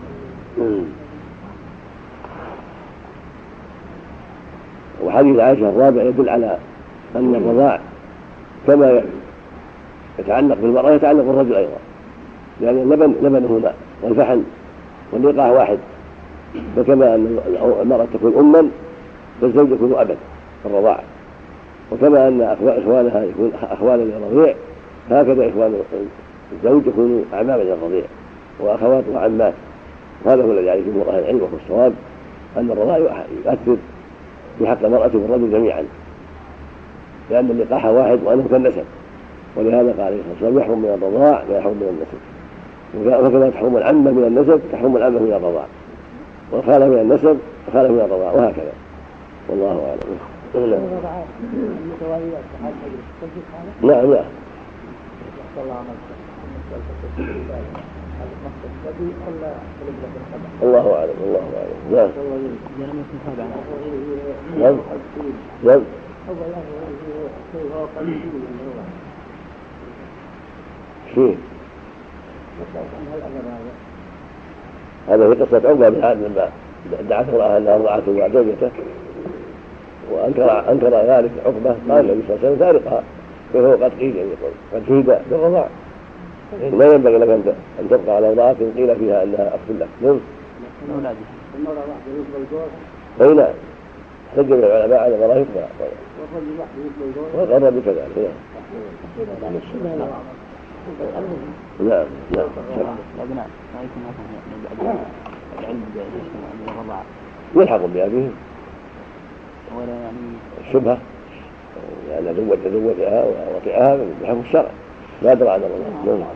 [5.05, 6.57] وحديث عائشة الرابع يدل على
[7.15, 7.79] أن الرضاع
[8.67, 9.01] كما
[10.19, 11.77] يتعلق بالمرأة يتعلق بالرجل أيضا.
[12.61, 14.41] لأن اللبن لبنه ماء والفحل
[15.11, 15.77] واللقاح واحد.
[16.75, 17.39] فكما أن
[17.81, 18.69] المرأة تكون أما
[19.41, 20.15] فالزوج يكون أبا
[20.63, 21.03] في الرضاعة
[21.91, 24.55] وكما أن إخوانها يكون أخوانا للرضيع
[25.11, 25.73] هكذا إخوان
[26.53, 28.03] الزوج يكونوا أعماما للرضيع
[28.59, 29.53] وأخوات وعمات
[30.25, 31.93] هذا هو الذي عليه جمهور أهل العلم وهو الصواب
[32.57, 33.77] أن الرضاع يؤثر
[34.59, 35.83] في حق المرأة والرجل جميعا
[37.31, 38.83] لأن اللقاح واحد وأنه كالنسب
[39.55, 42.21] ولهذا قال عليه الصلاة والسلام يحرم من الرضاع ويحرم من النسب
[43.25, 45.65] وكما تحرم العمة من النسب تحرم العمة من الرضاع
[46.51, 48.71] والخالة من النسب الخالة من الرضاع وهكذا.
[49.49, 50.17] والله أعلم.
[53.81, 54.40] نعم نعم.
[60.63, 61.77] الله أعلم الله أعلم.
[61.91, 62.09] نعم.
[64.59, 64.77] نعم.
[65.63, 65.81] نعم.
[75.09, 76.49] هذا في قصة عقبة بن عامر لما
[77.09, 78.71] دعت امرأة أنها رضعته مع زوجته
[80.11, 83.03] وأنكر أنكر ذلك عقبة قال النبي صلى الله عليه وسلم فارقها
[83.53, 84.29] فهو قد قيل يعني
[84.73, 85.67] قد شهد بالرضاع
[86.73, 89.87] ما ينبغي لك أن أن تبقى على امرأة قيل فيها أنها أخت لك.
[90.01, 90.19] نعم.
[93.21, 93.53] أي نعم
[94.35, 95.27] سجل العلماء على ما.
[95.27, 95.61] لا يقبل
[97.33, 98.31] والرجل كذلك.
[99.39, 99.53] نعم.
[101.89, 102.05] نعم.
[102.35, 102.47] نعم.
[107.55, 108.31] يلحق بأبيهم.
[109.77, 110.17] ولا يعني
[110.67, 110.97] الشبهة
[112.09, 114.69] لأن زوج تزوجها ووطئها بحكم الشرع.
[115.21, 116.17] لا أدرى عن الله.
[116.17, 116.27] نعم.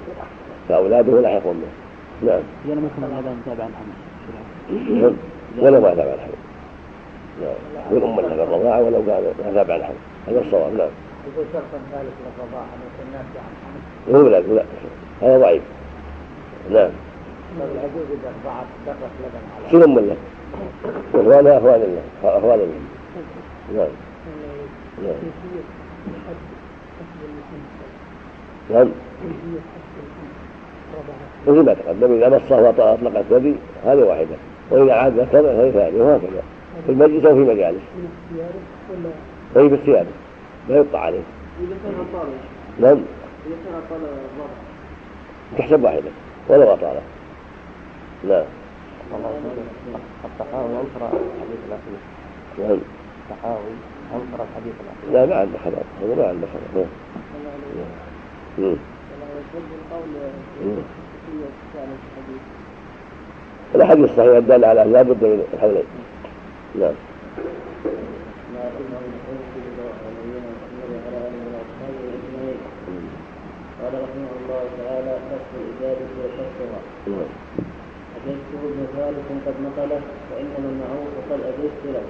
[0.70, 1.68] فأولاده لاحقون به.
[2.28, 2.42] نعم.
[2.66, 3.70] إذا لم يكن هذا تابعا
[5.60, 6.36] ولا ما تابع الحديث
[7.42, 7.98] نعم.
[7.98, 9.96] يكون له الرضاعة ولو كان ما تابع الحمل
[10.28, 10.74] هذا الصواب.
[10.74, 10.90] نعم.
[11.34, 13.50] يقول شرطا ذلك للرضاعة أن يكون نافعا
[14.08, 14.64] عن هو لا لا.
[15.22, 15.62] هذا ضعيف.
[16.72, 16.90] نعم.
[17.58, 20.18] العجوز إذا رضعت درت لبن على شنو من له
[21.22, 22.38] إخوانها أخوان الله.
[22.38, 22.80] أخوان الله.
[23.76, 24.05] نعم.
[25.04, 25.16] نعم.
[28.70, 28.88] نعم
[31.48, 33.56] مثل ما تقدم إذا مصه واطلق الثدي
[33.86, 34.36] هذه واحدة.
[34.72, 36.44] وإذا عاد ذكر هذه ثانية وهكذا.
[36.86, 37.82] في المجلس أو في مجالس؟
[39.58, 40.06] أي في الثياب
[40.70, 41.22] لا يقطع عليه.
[41.60, 42.34] إذا كان طالب
[42.80, 42.98] نعم.
[43.48, 43.56] إذا
[43.90, 44.54] كان الرضع
[45.58, 46.10] تحسب واحدة
[46.50, 47.02] ولو اطاله
[48.24, 48.44] نعم.
[50.26, 52.00] التحاوي انكر الحديث الاخير
[52.60, 52.78] نعم.
[53.32, 53.76] التحاوي
[54.16, 54.74] الحديث
[55.14, 56.86] لا ما عنده خبر هذا ما عنده خبر
[58.58, 58.76] نعم.
[63.76, 65.84] الاحاديث الصحيحه الداله على لا بد من الحولين
[66.80, 66.94] نعم.
[73.82, 77.30] قال رحمه الله تعالى كف الإجابة وكفها نعم
[78.16, 82.04] أجزته ابن ثالث قد نقله فإنما المعروف قد أجزت له.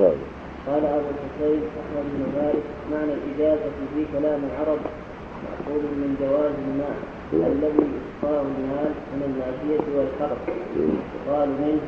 [0.00, 0.41] نعم.
[0.66, 4.80] قال أبو الحسين أحمد بن مالك معنى الإجازة في كلام العرب
[5.44, 6.96] مأخوذ من جواز الماء
[7.52, 10.42] الذي يسقاه المال من الماشية والحرث
[11.28, 11.80] قال منه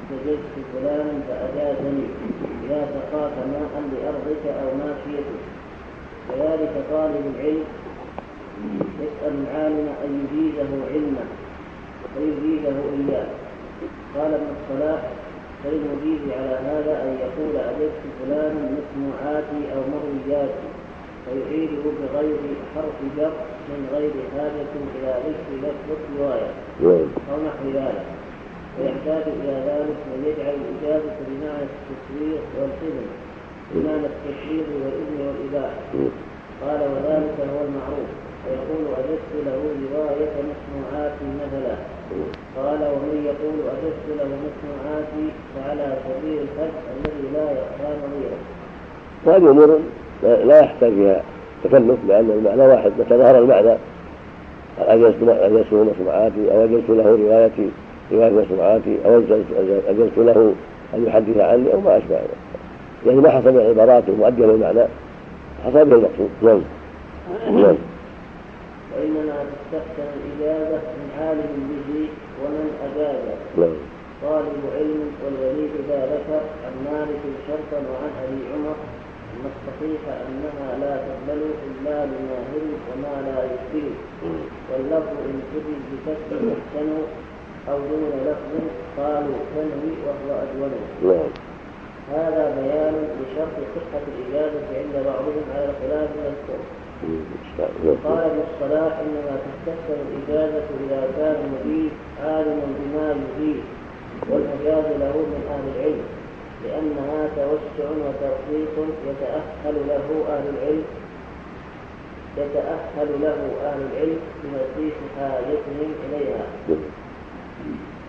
[0.00, 2.06] استجزت فلانا فأجازني.
[2.64, 5.40] إذا سقاك ماء لأرضك أو ماشيتك
[6.28, 7.64] كذلك طالب العلم.
[9.02, 11.24] يسأل العالم أن يجيزه علما
[12.14, 13.26] فيجيزه إياه.
[14.16, 15.02] قال ابن الصلاح
[15.64, 20.68] فالمجيز على هذا أن يقول أجبت فلانا مسموعاتي أو مروياتي
[21.24, 22.38] فيعيده بغير
[22.74, 23.32] حرف جر
[23.68, 26.50] من غير حاجة إلى ذكر لفظ رواية
[27.30, 28.04] أو نحو ذلك.
[28.78, 33.06] ويحتاج إلى ذلك من يجعل الإجابة بمعنى التسويق والإذن
[33.74, 35.80] بمعنى التشريع والإذن والإباحة.
[36.62, 38.10] قال وذلك هو المعروف.
[38.44, 39.60] ويقول أجزت له
[39.94, 41.99] رواية مسموعاتي مثلا.
[42.56, 48.38] قال ومن يقول أجزت له مسموعاتي فعلى سبيل الفتح الذي لا يخفى نظيره
[49.24, 49.78] وهذه أمور
[50.46, 51.22] لا يحتاج فيها
[51.64, 53.74] تكلف لأن المعنى واحد متى ظهر المعنى
[54.78, 57.68] اجزت له مسموعاتي أو اجزت له روايتي
[58.12, 60.54] رواية مسموعاتي أو أجزت- اجزت له
[60.94, 62.36] أن يحدث عني أو ما أشبه ذلك.
[63.06, 64.80] يعني ما حصل من عبارات مؤدية للمعنى
[65.64, 66.30] حصل به المقصود.
[66.42, 66.60] نعم.
[67.62, 67.76] نعم.
[68.96, 69.34] وإنما
[69.72, 72.08] تستحسن الإجابة من عالم به
[72.42, 73.36] ومن أجازه.
[73.60, 73.76] نعم.
[74.22, 78.76] طالب علم والوليد ذا ذكر عن مالك شرطا وعن أبي عمر
[79.32, 83.90] أن الصحيح أنها لا تقبل إلا لماهر وما لا يشبه.
[84.70, 86.88] واللفظ إن كتب بكسر يحسن
[87.70, 88.52] أو دون لفظ
[88.98, 90.70] قالوا تنوي وهو أجول.
[91.02, 91.30] نعم.
[92.14, 96.62] هذا بيان لشرط صحة الاجابه عند بعضهم على الخلاف المذكور
[98.04, 101.90] قال ابن الصلاح إنما تستحسن الإجازة إذا كان المجيب
[102.24, 103.60] عالما بما يجيب
[104.30, 106.04] والمجاز له من أهل العلم
[106.64, 108.74] لأنها توسع وترخيص
[109.08, 110.84] يتأهل له أهل العلم
[112.36, 116.44] يتأهل له أهل العلم بمسيح حاجتهم إليها.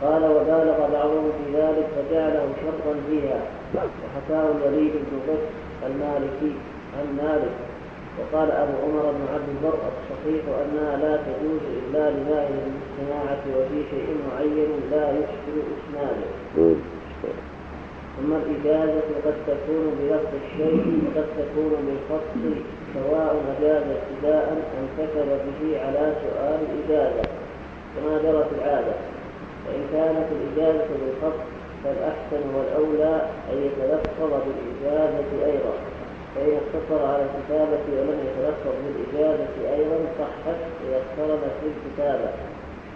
[0.01, 3.39] قال وبالغ بعضهم في ذلك فجعله شرطا فيها
[3.75, 5.39] وحكاه الوليد بن بكر
[5.87, 6.55] المالكي
[6.97, 7.70] عن مالك
[8.19, 14.07] وقال أبو عمر بن عبد البر الصحيح أنها لا تجوز إلا لمائل بالصناعة وفي شيء
[14.27, 16.27] معين لا يشكل إسناده.
[18.17, 22.43] ثم الإجازة قد تكون بلفظ الشيء وقد تكون بالفصل
[22.93, 27.23] سواء أجاز ابتداء أم كتب به على سؤال الإجازة
[27.95, 28.95] كما جرت العادة.
[29.65, 31.43] فإن كانت الإجازة بالفصل
[31.83, 33.21] فالأحسن والأولى
[33.51, 35.73] أن يتلفظ بالإجازة أيضا.
[36.35, 42.29] فإن اقتصر على الكتابة ولم يتلفظ بالإجازة أيضا صحت إذا اقترنت بالكتابة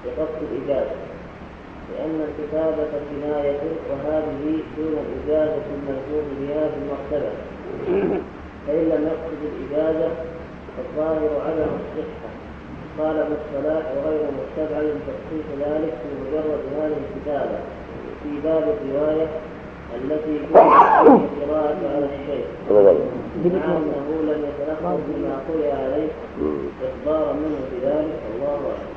[0.06, 0.96] بقصد الإجازة
[1.92, 7.32] لأن الكتابة كناية وهذه دون الإجازة الملزوم بها في المكتبة
[8.68, 10.10] فإن لم يقصد الإجازة
[10.78, 12.30] فالظاهر عدم الصحة.
[13.00, 17.58] قال ابن الصلاح وغير مستبعد تخصيص ذلك في مجرد هذه الكتابة
[18.24, 19.28] في باب الرواية
[19.96, 22.46] التي تؤخذ القراءة على الشيخ.
[23.44, 26.08] مع أنه لم يتلفظ بما قرئ عليه
[26.84, 28.96] إخبارا منه بذلك الله أعلم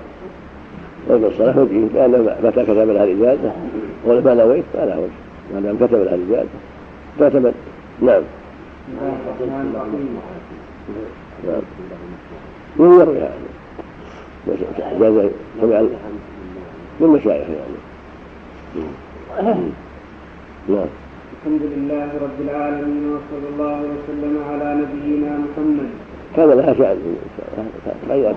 [1.08, 3.52] وابن الصلاح وجهه لأن متى كتب لها الإجازة.
[4.06, 5.10] ما نويت؟ لها وجه.
[5.54, 6.48] ما دام كتب لها الإجازة.
[7.18, 7.54] تعتمد
[8.02, 8.22] نعم.
[11.46, 11.62] نعم.
[12.76, 13.30] من يروي إجازة
[15.60, 15.80] سمع
[17.00, 17.78] من مشايخ يعني.
[20.68, 20.86] نعم.
[21.38, 25.90] الحمد لله رب العالمين وصلى الله وسلم على نبينا محمد.
[26.36, 27.16] كان لها شأن
[28.08, 28.36] تغيرت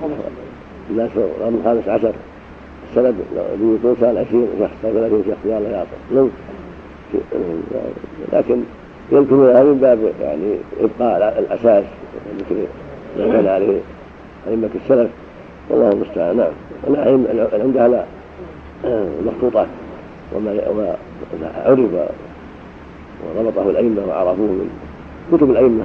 [0.90, 2.14] الناس القرن الخامس عشر.
[2.90, 3.16] السند
[3.60, 6.30] بيوتون سال 20 شخص أو 30 شخص يلا يعطي لو
[8.34, 8.62] لكن
[9.12, 11.84] يمكنها من باب يعني إبقاء الأساس
[13.18, 13.80] ما كان عليه
[14.48, 15.10] أئمة السلف.
[15.70, 16.38] والله المستعان.
[16.38, 16.52] نعم.
[17.62, 18.04] عندها لا
[19.26, 19.68] مخطوطات.
[20.36, 20.96] وما
[21.66, 22.12] عرف.
[23.26, 24.70] وربطه الأئمة وعرفوه من
[25.32, 25.84] كتب الأئمة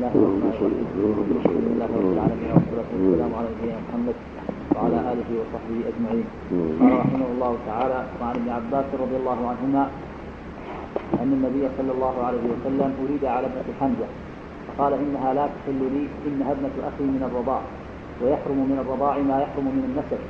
[0.00, 0.10] نعم.
[1.74, 4.16] الله رب العالمين والصلاة والسلام على نبينا محمد
[4.76, 6.26] وعلى آله وصحبه أجمعين.
[6.80, 9.82] قال رحمه الله تعالى وعن ابن عباس رضي الله عنهما
[11.22, 14.08] أن النبي صلى الله عليه وسلم أريد على ابنة حمزة
[14.68, 17.60] فقال إنها لا تحل لي إنها ابنة أخي من الرضاع
[18.22, 20.20] ويحرم من الرضاع ما يحرم من النسب.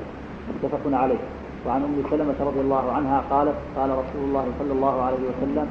[0.51, 1.23] متفق عليه.
[1.67, 5.67] وعن أم سلمة رضي الله عنها قالت قال رسول الله صلى الله عليه وسلم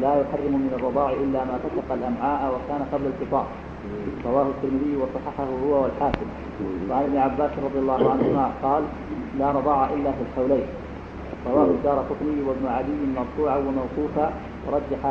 [0.00, 3.46] لا يحرم من الرضاع إلا ما فسق الأمعاء وكان قبل الفطار
[4.26, 6.28] رواه الترمذي وصححه هو والحاكم.
[6.90, 8.82] وعن ابن عباس رضي الله عنهما قال
[9.38, 10.66] لا رضاع إلا في الحولين.
[11.52, 14.26] رواه الدار قطني وابن عدي مرفوعا وموقوفا
[14.66, 15.02] ورجح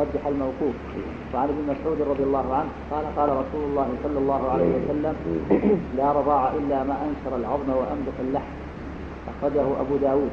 [0.00, 0.74] رجح الموقوف.
[1.34, 5.14] وعن ابن مسعود رضي الله عنه قال قال رسول الله صلى الله عليه وسلم
[5.96, 8.59] لا رضاع إلا ما أنشر العظم وأنبت اللحم.
[9.40, 10.30] أخرجه أبو داود.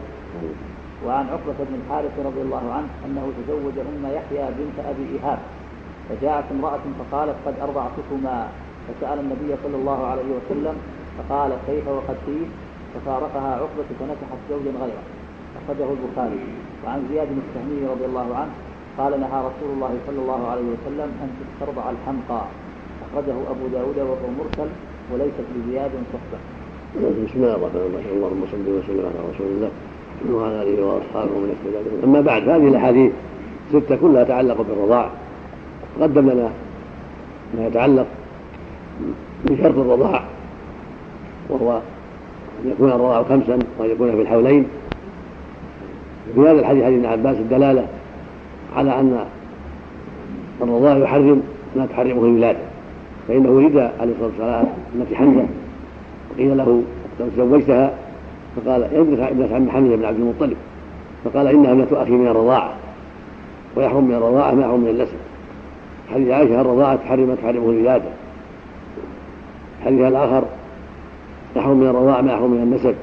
[1.06, 5.40] وعن عقبة بن الحارث رضي الله عنه أنه تزوج أم يحيى بنت أبي إيهاب.
[6.10, 8.48] فجاءت امرأة فقالت قد أرضعتكما
[8.88, 10.76] فسأل النبي صلى الله عليه وسلم
[11.18, 12.48] فقال كيف وقد قيل
[12.94, 15.04] ففارقها عقبة فنكحت زوجا غيره.
[15.58, 16.40] أخرجه البخاري.
[16.86, 18.52] وعن زياد بن السهمي رضي الله عنه
[18.98, 22.42] قال نهى رسول الله صلى الله عليه وسلم أن تسترضع الحمقى.
[23.06, 24.70] أخرجه أبو داود وهو مرسل
[25.14, 26.57] وليست لزياد صحبة.
[26.98, 29.70] بسم الله اللهم صل وسلم على رسول الله
[30.32, 33.12] وعلى اله واصحابه ومن اهتدى اما بعد فهذه الاحاديث
[33.74, 35.12] سته كلها تتعلق بالرضاعه
[36.02, 36.50] قدم لنا
[37.58, 38.06] ما يتعلق
[39.46, 40.24] بشرط الرضاع
[41.50, 41.82] وهو
[42.66, 44.66] أن يكون الرضاع خمسا وأن يكون في الحولين.
[46.36, 47.88] في هذا الحديث حديث ابن عباس الدلالة
[48.76, 49.26] على أن
[50.62, 51.42] الرضاع يحرم
[51.76, 52.60] ما تحرمه الولاده
[53.28, 55.46] فإنه ولد عليه الصلاة والسلام ابنه حمزة
[56.38, 56.84] قيل له
[57.20, 57.94] تزوجتها
[58.56, 60.58] فقال ابنة ابنة عم حمزة بن عبد المطلب.
[61.26, 62.74] فقال إنها ابنة أخي من الرضاعة
[63.76, 65.18] ويحرم من الرضاعة ما يحرم من النسب
[66.14, 68.10] حديث عائشة الرضاعة تحرم تحرمه الولادة؟
[69.80, 70.44] الحديث الآخر
[71.56, 72.96] يحرم من الرضاعة ما يحرم من النسب.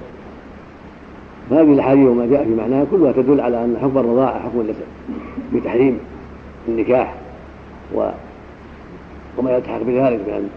[1.50, 4.84] فهذه الأحاديث وما جاء في معناها كلها تدل على أن حكم الرضاعة حكم النسب
[5.52, 5.98] بتحريم
[6.68, 7.14] النكاح
[7.94, 8.08] و
[9.38, 10.48] وما يلتحق بذلك بأن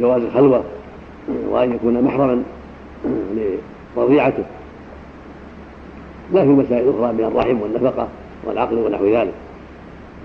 [0.00, 0.62] جواز الخلوة
[1.50, 2.42] وأن يكون محرما
[3.96, 4.44] لرضيعته.
[6.34, 8.08] لا في مسائل أخرى من الرحم والنفقة
[8.44, 9.32] والعقل ونحو ذلك.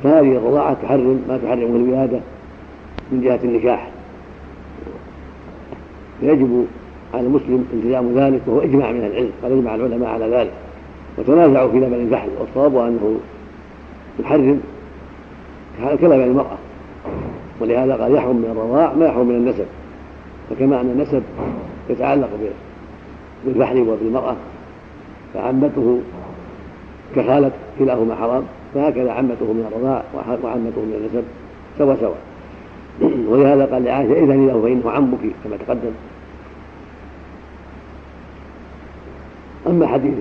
[0.03, 2.19] فهذه الرضاعة تحرم ما تحرمه الولادة
[3.11, 3.89] من جهة النكاح.
[6.21, 6.65] فيجب
[7.13, 10.51] على المسلم التزام ذلك وهو إجماع من العلم قد أجمع العلماء على ذلك.
[11.17, 13.17] وتنازعوا في لبن الفحل والصواب أنه
[14.19, 14.61] يحرم
[16.01, 16.57] كلام المرأة.
[17.61, 19.65] ولهذا قال يحرم من الرضاع ما يحرم من النسب.
[20.49, 21.23] فكما أن النسب
[21.89, 22.29] يتعلق
[23.45, 24.35] بالفحل وبالمرأة
[25.33, 25.99] فعمته
[27.15, 30.03] كخالة كلاهما حرام فهكذا عمته من الرضاع
[30.43, 31.23] وعمته من النسب
[31.77, 32.15] سوا سوا.
[33.29, 35.91] ولهذا قال لعائشة إذن له فإنه عمك كما تقدم.
[39.67, 40.13] أما حديث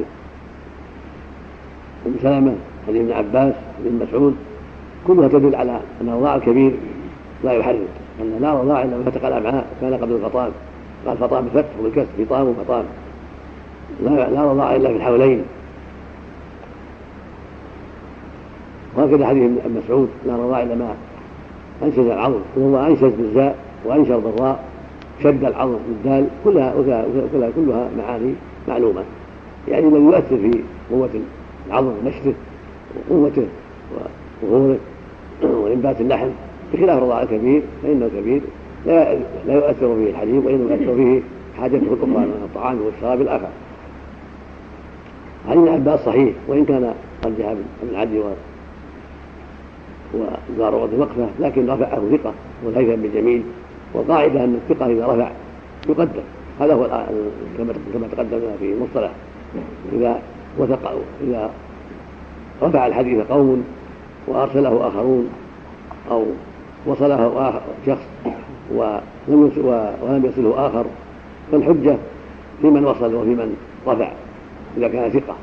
[2.07, 2.55] ابن سلمة
[2.87, 4.37] حديث ابن عباس ابن مسعود
[5.07, 6.73] كلها تدل على أن الرضاع الكبير
[7.45, 7.87] لا يحرم
[8.21, 10.51] أن لا رضاع إلا من فتق الأمعاء كان قبل الفطام.
[11.07, 12.85] قال فطام بالفتح والكسر فطام وفطام.
[14.05, 15.43] لا لا رضاع إلا في الحولين.
[18.97, 20.95] وهكذا حديث ابن مسعود لا رضاع إلا ما
[21.83, 22.41] أنشز العظم.
[22.57, 24.65] وهو أنشز بالزاء وأنشر بالراء
[25.23, 26.75] شد العظم بالدال كلها
[27.33, 28.35] كلها كلها معاني
[28.69, 29.03] معلومة.
[29.69, 31.11] يعني الذي يؤثر في قوة
[31.69, 32.35] العظم ونشره
[33.11, 33.47] وقوته
[34.43, 34.79] وظهوره
[35.43, 36.29] وإنبات اللحم.
[36.73, 38.41] بخلاف الرضاع الكبير فإنه كبير
[38.87, 39.15] لا,
[39.47, 41.21] لا يؤثر فيه الحليب وإنما يؤثر فيه
[41.59, 43.49] حاجته الأخرى من الطعام والشراب الآخر.
[45.49, 46.95] عن ابن عباس صحيح وإن كان
[47.27, 48.21] رجح ابن عدي
[50.15, 52.33] ودار وقت وقفه لكن رفعه ثقة
[52.65, 53.43] والهيثم بن جميل
[53.95, 55.31] والقاعدة أن الثقة إذا رفع
[55.89, 56.23] يقدم.
[56.61, 57.07] هذا هو
[57.93, 59.11] كما تقدم في المصطلح
[59.93, 60.19] إذا
[60.59, 60.93] وثق
[61.29, 61.51] إذا
[62.63, 63.65] رفع الحديث قوم
[64.27, 65.29] وأرسله آخرون
[66.11, 66.25] أو
[66.87, 68.05] وصله شخص
[68.75, 69.51] ولم
[70.03, 70.85] ولم يصله آخر
[71.53, 71.97] فالحجة
[72.63, 73.57] في من وصل وفي من
[73.87, 74.13] رفع
[74.77, 75.35] إذا كان ثقة.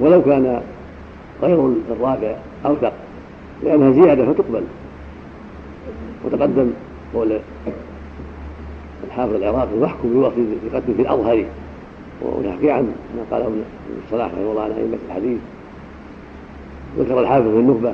[0.00, 0.62] ولو كان
[1.42, 2.92] غير الرابع أوثق
[3.64, 4.62] لأنها زيادة فتقبل.
[6.24, 6.70] وتقدم
[7.14, 7.38] قول
[9.06, 11.44] الحافظ العراقي واحكم بوصف بقتل في الأظهر.
[12.22, 12.82] ويحكي عن
[13.16, 13.62] ما قاله ابن
[14.04, 15.38] الصلاح رحمه الله عن أئمة الحديث.
[16.98, 17.92] ذكر الحافظ في النخبة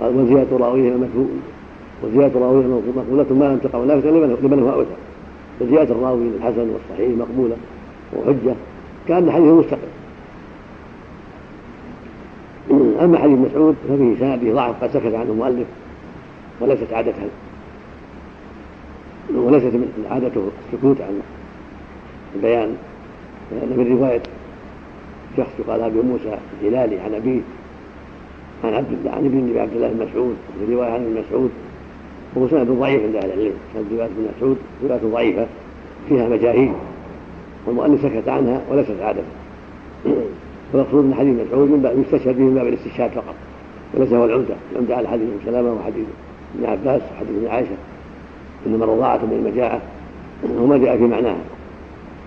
[0.00, 1.28] قال وزيادة راويه مكروه
[2.02, 4.96] وزيادة راويه مقبولة ما لم تقع نافذة لمن هو أوثق
[5.60, 7.56] وزيادة الراوي الحسن والصحيح مقبولة
[8.16, 8.54] وحجة
[9.08, 9.78] كأن حديثه مستقل.
[13.00, 15.66] أما حديث مسعود ففيه سنده ضعف قد سكت عنه المؤلف
[16.60, 17.22] وليست عادته
[19.34, 21.20] وليست من عادته السكوت عن
[22.36, 22.76] البيان.
[23.52, 24.22] لأن من رواية
[25.36, 27.40] شخص يقال أبي موسى الهلالي عن أبيه
[28.64, 31.50] عن عبد الله عن ابن عبد الله بن مسعود في رواية عن ابن مسعود
[32.34, 33.52] وهو سند ضعيف عند أهل العلم.
[33.92, 35.46] رواية ابن مسعود رواية ضعيفة
[36.08, 36.72] فيها مجاهيل.
[37.66, 39.22] والمؤلف سكت عنها وليست عادته
[40.72, 43.34] والمقصود من حديث مسعود من يستشهد به من باب الاستشهاد فقط.
[43.94, 44.54] وليس هو العمدة.
[44.72, 46.06] العمدة على حديث ابن سلامه وحديث
[46.58, 47.76] ابن عباس وحديث ابن عائشة.
[48.66, 49.80] إنما الرضاعه من المجاعة
[50.58, 51.40] وما جاء في معناها.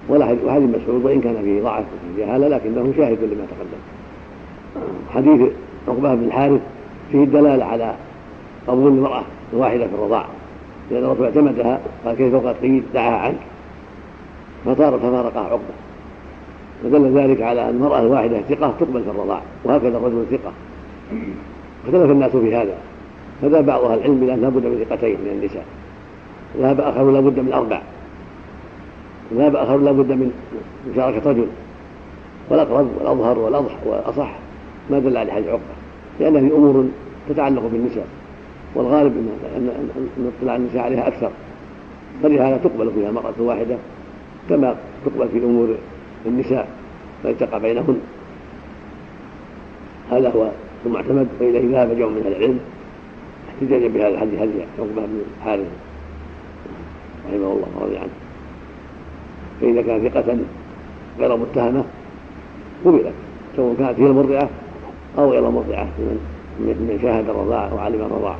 [0.09, 3.81] ولا وحديث مسعود وإن كان فيه ضعف وفيه جهالة لكنه شاهد لما تقدم.
[5.13, 5.51] حديث
[5.87, 6.61] عقبة بن الحارث
[7.11, 7.93] فيه الدلاله على
[8.67, 9.23] قبول المرأة.
[9.53, 10.25] الواحده في الرضاع
[10.91, 13.37] لأن الرسول اعتمدها قال كيف وقد قيل دعاها عنك؟
[14.65, 15.73] فطار ففارقها عقبة.
[16.85, 20.51] ودل ذلك على أن المرأة الواحدة ثقة تقبل في الرضاع وهكذا الرجل ثقة.
[21.85, 22.73] اختلف الناس في هذا.
[23.41, 25.65] فذهب بعض أهل العلم إلى ان لابد من ثقتين من النساء.
[26.57, 27.81] ذهب اخرون لابد من أربع.
[29.33, 30.31] ذهب اخرون لابد من
[30.93, 31.47] مشاركة رجل.
[32.49, 34.31] والأقرب والأظهر والأضح والأصح
[34.89, 35.63] ما دل على حديث عقبه
[36.19, 36.85] لأن هذه أمور
[37.29, 38.07] تتعلق بالنساء.
[38.75, 39.17] والغالب
[39.57, 39.69] ان
[40.17, 41.31] ان اطلاع النساء عليها أكثر.
[42.23, 43.75] فلهذا تقبل فيها مرأة واحدة
[44.49, 45.75] كما تقبل في أمور
[46.25, 46.67] النساء
[47.23, 47.99] فالتقى بينهن.
[50.11, 50.49] هذا هو
[50.85, 52.59] المعتمد وإليه ذهب جمع من أهل العلم.
[53.49, 55.67] احتجاجا بهذا الحديث هدي عقبة بن الحارث
[57.27, 58.09] رحمه الله ورضي عنه.
[59.61, 60.37] فإذا كان ثقة
[61.19, 61.83] غير متهمة
[62.85, 63.13] قبلت
[63.55, 64.49] سواء كانت هي المرضعة
[65.17, 66.19] أو غير المرضعة من
[66.59, 68.39] من شاهد الرضاعة وعلم الرضاعة.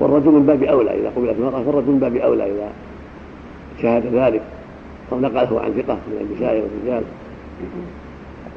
[0.00, 2.70] والرجل من باب أولى إذا قبلت المرأة فالرجل من باب أولى إذا
[3.82, 4.42] شاهد ذلك.
[5.12, 7.02] أو نقله عن ثقة من النساء والرجال.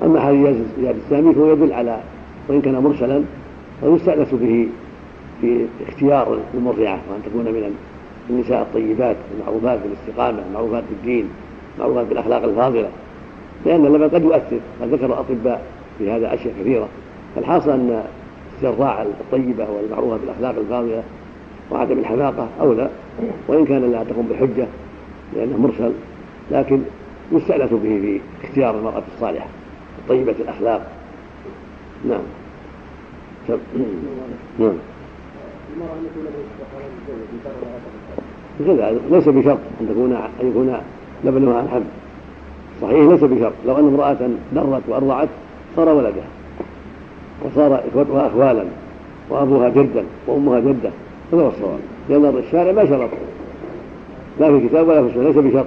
[0.03, 1.99] أما حديث زياد السامي فهو يدل على
[2.49, 3.23] وإن كان مرسلا
[3.81, 4.67] فيستأنس به
[5.41, 7.75] في اختيار المرضعة وأن تكون من
[8.29, 11.29] النساء الطيبات المعروفات بالاستقامة المعروفات بالدين
[11.77, 12.89] المعروفات بالأخلاق الفاضلة.
[13.65, 15.61] لأن اللبن قد يؤثر قد ذكر الأطباء
[15.97, 16.87] في هذا أشياء كثيرة.
[17.35, 18.03] فالحاصل أن
[18.55, 21.03] استرضاع الطيبة والمعروفة بالأخلاق الفاضلة
[21.71, 22.89] وعدم الحماقة أولى
[23.47, 24.67] وإن كان لا تقوم بحجة
[25.35, 25.91] لأنه مرسل
[26.51, 26.81] لكن
[27.31, 29.47] يستأنس به في اختيار المرأة الصالحة
[30.09, 30.87] طيبة الأخلاق.
[32.09, 32.21] نعم.
[34.59, 34.73] نعم.
[38.59, 40.77] كذا ليس بشرط أن تكون أن يكون
[41.23, 41.83] لبنها عن
[42.81, 43.53] صحيح ليس بشرط.
[43.67, 45.29] لو أن امرأة درت وأرضعت
[45.75, 46.27] صار ولدها
[47.45, 48.63] وصار إخوتها اخوالا
[49.29, 50.91] وأبوها جدا وأمها جده
[51.33, 51.79] هذا هو الصواب
[52.09, 53.09] لأن الشارع ما شرط.
[54.39, 55.65] لا في الكتاب ولا في السنة ليس بشرط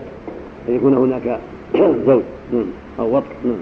[0.69, 1.41] أن يكون هناك
[2.07, 2.23] زوج.
[2.53, 2.65] نعم.
[2.99, 3.57] أو وطء نعم.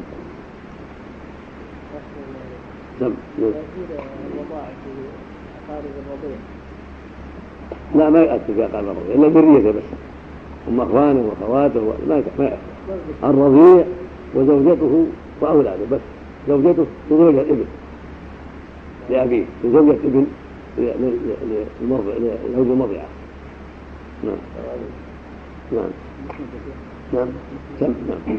[3.00, 3.50] سم نعم.
[7.94, 9.14] لا ما يؤثر في أقارب الرضيع.
[9.14, 9.82] إلا ذريته بس.
[10.68, 12.56] هم أخوانه وأخواته ما ما
[13.24, 13.84] الرضيع
[14.34, 15.06] وزوجته
[15.40, 16.00] وأولاده بس.
[16.48, 17.64] زوجته وزوجة ابن
[19.10, 20.26] لأبيه وزوجة ابن
[20.78, 23.06] للمرضع لزوج المرضعة
[24.24, 24.36] نعم.
[25.72, 25.90] نعم.
[27.12, 27.28] نعم.
[27.80, 28.38] سم نعم.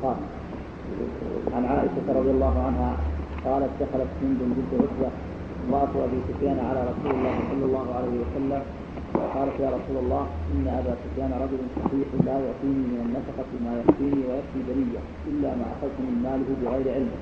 [0.03, 0.17] تعالى
[1.55, 2.97] عن عائشة رضي الله عنها
[3.45, 5.11] قالت دخلت هند بنت عتبة
[5.69, 8.63] امراه أبي سفيان على رسول الله صلى الله عليه وسلم
[9.15, 14.21] وقالت يا رسول الله إن أبا سفيان رجل صحيح لا يعطيني من النفقة ما يكفيني
[14.29, 17.19] ويكفي بنية إلا ما اخذت من ماله بغير علمه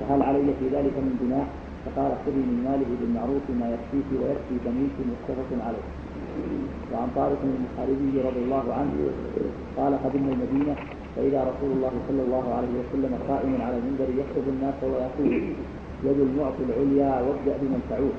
[0.00, 1.46] فهل علي في ذلك من جناح؟
[1.84, 5.86] فقال خذي من ماله بالمعروف ما يكفيك ويكفي بنيك متفق عليه.
[6.92, 8.94] وعن طارق بن الحارثي رضي الله عنه
[9.78, 10.74] قال قدمنا المدينة
[11.16, 15.32] فإذا رسول الله صلى الله عليه وسلم قائم على المنبر يخطب الناس ويقول
[16.06, 18.16] يد المعطي العليا وابدأ بمن تعود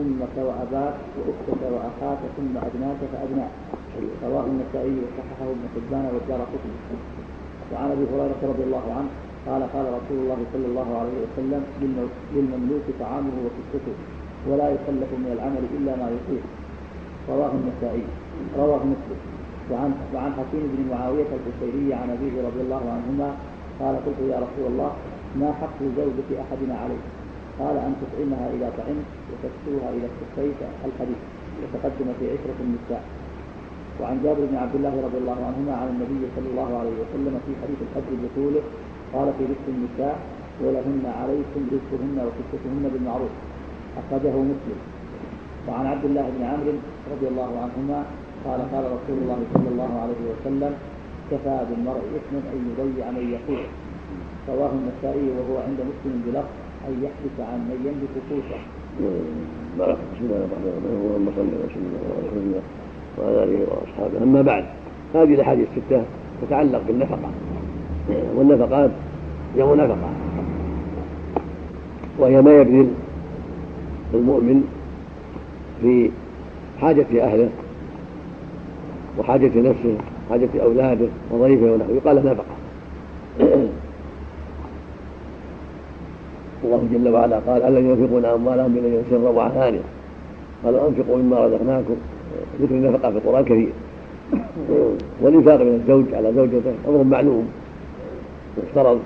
[0.00, 3.52] أمك واباك وأختك وأخاك ثم ادناك فادناك
[4.24, 6.76] رواه النسائي وصححه ابن حبان والدار قطني.
[7.72, 9.10] وعن أبي هريرة رضي الله عنه
[9.48, 11.62] قال قال رسول الله صلى الله عليه وسلم
[12.34, 13.96] للمملوك طعامه وكسوته
[14.48, 16.44] ولا يكلف من العمل إلا ما يطيق.
[17.28, 18.04] رواه النسائي.
[18.58, 19.20] رواه مسلم.
[19.70, 23.28] وعن وعن حكيم بن معاوية البصيري عن أبيه رضي الله عنهما
[23.80, 24.92] قال قلت يا رسول الله
[25.40, 27.02] ما حق زوجة أحدنا عليه؟
[27.60, 31.20] قال أن تطعمها إذا طعمت وتكسوها إذا استكفيت الحديث
[31.60, 33.02] وتقدم في عشرة النساء.
[34.00, 37.52] وعن جابر بن عبد الله رضي الله عنهما عن النبي صلى الله عليه وسلم في
[37.62, 38.62] حديث الحج بطوله
[39.14, 40.16] قال في رزق النساء
[40.62, 43.34] ولهن عليكم رزقهن وكسوتهن بالمعروف.
[44.00, 44.78] أخرجه مسلم.
[45.68, 46.74] وعن عبد الله بن عمرو
[47.12, 47.98] رضي الله عنهما
[48.44, 50.72] قال قال رسول الله صلى الله عليه وسلم
[51.30, 53.64] كفى بالمرء إثما أن يضيع من يقول.
[54.48, 56.61] رواه النسائي وهو عند مسلم بلفظ.
[56.88, 58.60] أن يحدث عن من يملك قوته.
[59.78, 61.00] بسم الله الرحمن الرحيم.
[61.06, 62.62] اللهم صل وسلم وبارك
[63.18, 64.22] وعلى آله وأصحابه.
[64.22, 64.64] أما بعد
[65.14, 66.02] هذه الأحاديث الستة
[66.42, 67.30] تتعلق بالنفقة.
[68.36, 68.90] والنفقات
[69.56, 70.10] جمع نفقه
[72.18, 72.88] وهي ما يبذل
[74.14, 74.64] المؤمن
[75.82, 76.10] في
[76.80, 77.48] حاجة أهله
[79.18, 79.96] وحاجة نفسه
[80.30, 81.96] حاجة أولاده وضيفه ونحوه.
[81.96, 82.44] يقال نفقة.
[86.64, 89.80] الله جل وعلا قال الذين ينفقون أموالهم بالذين سرا وعلانية
[90.64, 91.96] قالوا أنفقوا مما رزقناكم.
[92.60, 93.72] ذكر النفقة في القرآن كثير
[95.20, 97.48] والإنفاق من الزوج على زوجته أمر معلوم.
[98.58, 99.00] مفترض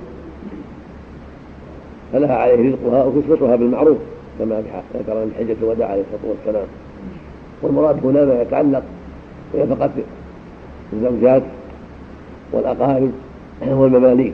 [2.12, 3.98] فلها عليه رزقها وكسوتها بالمعروف
[4.38, 4.62] كما
[4.94, 6.66] ذكر من حجة الوداع عليه الصلاة والسلام.
[7.62, 8.82] والمراد هنا ما يتعلق
[9.54, 9.90] بنفقة
[10.92, 11.42] الزوجات
[12.52, 13.10] والأقارب
[13.68, 14.32] والمماليك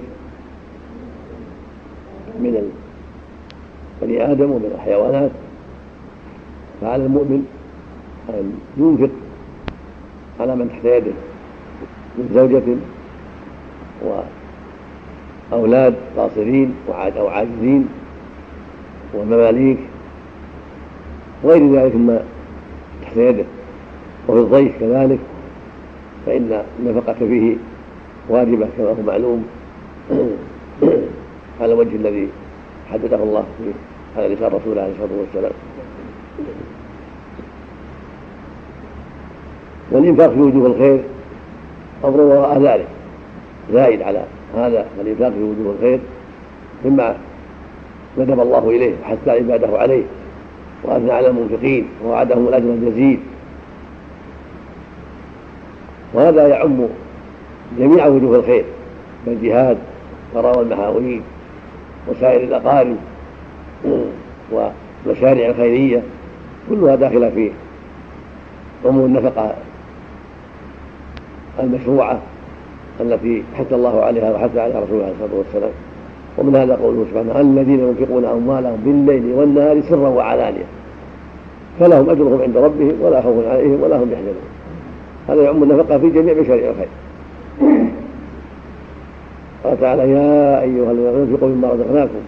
[2.41, 2.73] من
[4.03, 5.31] بني آدم ومن الحيوانات.
[6.81, 7.47] فعلى المؤمن
[8.29, 9.11] أن ينفق
[10.41, 11.13] على من تحت يده
[12.19, 12.63] من زوجة
[15.53, 17.89] وأولاد قاصرين أو عاجزين
[19.15, 19.79] ومماليك
[21.45, 22.23] غير ذلك مما
[23.03, 23.45] تحت يده
[24.29, 25.19] وفي الضيف كذلك
[26.27, 27.57] فإن النفقة فيه
[28.29, 29.45] واجبة كما هو معلوم
[31.61, 32.29] على الوجه الذي
[32.93, 33.45] حدده الله
[34.17, 35.53] على لسان الرسول عليه الصلاة والسلام.
[39.91, 41.01] والإنفاق في وجوه الخير
[42.05, 42.87] أمر وراء ذلك.
[43.73, 44.25] زائد على
[44.57, 46.01] هذا الإنفاق في وجوه الخير
[46.85, 47.17] مما
[48.19, 50.03] ندب الله إليه وحث عباده عليه
[50.83, 53.19] وأثنى على المنفقين ووعدهم الأجر الجزيل.
[56.15, 56.87] وهذا يعم
[57.79, 58.65] جميع وجوه الخير
[59.27, 59.79] كالجهاد
[60.35, 61.23] وراء المحاويل
[62.09, 62.97] وسائر الأقارب.
[64.53, 66.03] والمشاريع الخيرية
[66.71, 67.51] كلها داخلة في
[68.85, 69.55] عموم النفقة
[71.61, 72.21] المشروعة
[73.01, 75.71] التي حث الله عليها وحث عليها رسوله عليه الصلاة والسلام
[76.39, 80.65] ومن هذا قوله سبحانه الذين ينفقون أموالهم بالليل والنهار سرا وعلانية.
[81.81, 84.35] فلهم أجرهم عند ربهم ولا خوف عليهم ولا هم يحزنون.
[85.29, 86.89] هذا يعم النفقة في جميع مشاريع الخير.
[89.65, 92.21] قال تعالى يا أيها الذين انفقوا مما رزقناكم.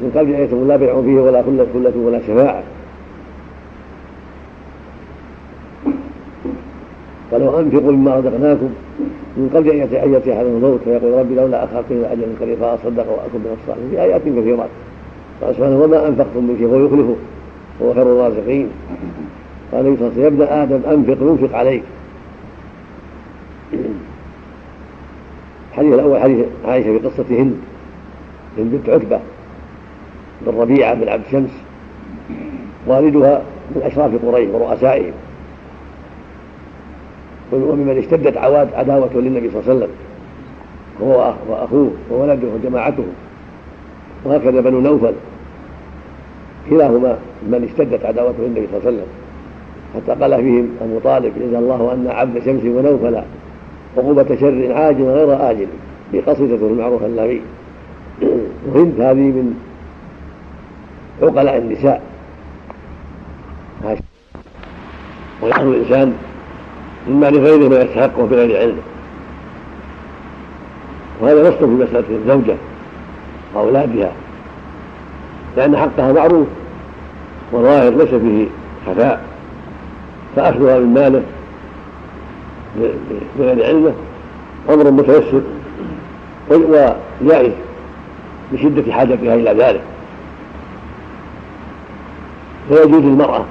[0.00, 2.62] من قبل أن يتم لا بيع فيه ولا خلة ولا شفاعة.
[7.32, 8.70] قالوا أنفقوا مما رزقناكم.
[9.36, 13.38] من قبل أن يأتي احدهم الموت فيقول ربي لولا أخرتني إلى أجل قريب فأصدق واكن
[13.38, 13.90] من الصالحين.
[13.90, 14.68] في آيات كثيرات.
[15.42, 17.16] قال سبحانه وما أنفقتم من شيء فيخلفه
[17.80, 18.68] وهو خير الرازقين.
[19.72, 21.82] قال النبي يا ابن آدم أنفق ينفق عليك.
[25.70, 27.56] الحديث الأول حديث عائشة في قصه هند
[28.58, 29.20] هند بنت عتبة.
[30.46, 31.50] بن ربيعه بن عبد شمس
[32.86, 33.42] والدها
[33.74, 35.12] من أشراف قريش ورؤسائهم.
[37.52, 39.90] وممن اشتدت عواد عداوته للنبي صلى الله عليه وسلم
[41.02, 43.04] هو وأخوه وولده وجماعته
[44.24, 45.12] وهكذا بنو نوفل
[46.70, 49.06] كلاهما من اشتدت عداوته للنبي صلى الله عليه وسلم.
[49.94, 53.22] حتى قال فيهم أبو طالب جزا الله أن عبد شمس ونوفل
[53.96, 55.66] عقوبة شر عاجل غير آجل
[56.12, 57.40] بقصيدة المعروف اللامي
[58.68, 59.54] وهند هذه من
[61.22, 62.02] عقلاء النساء.
[65.42, 66.14] ويحرم الإنسان
[67.08, 68.78] مما لغيره ما يستحقه بغير علم.
[71.20, 72.56] وهذا نص في مسألة الزوجة
[73.54, 74.12] وأولادها
[75.56, 76.46] لأن حقها معروف
[77.52, 78.46] وظاهر ليس فيه
[78.86, 79.24] خفاء
[80.36, 81.22] فأخذها من ماله
[83.38, 83.92] بغير علمه
[84.68, 85.40] أمر متيسر
[86.50, 87.52] وجائز
[88.52, 89.80] بشدة حاجتها إلى ذلك.
[92.68, 93.44] فيجوز للمرأة.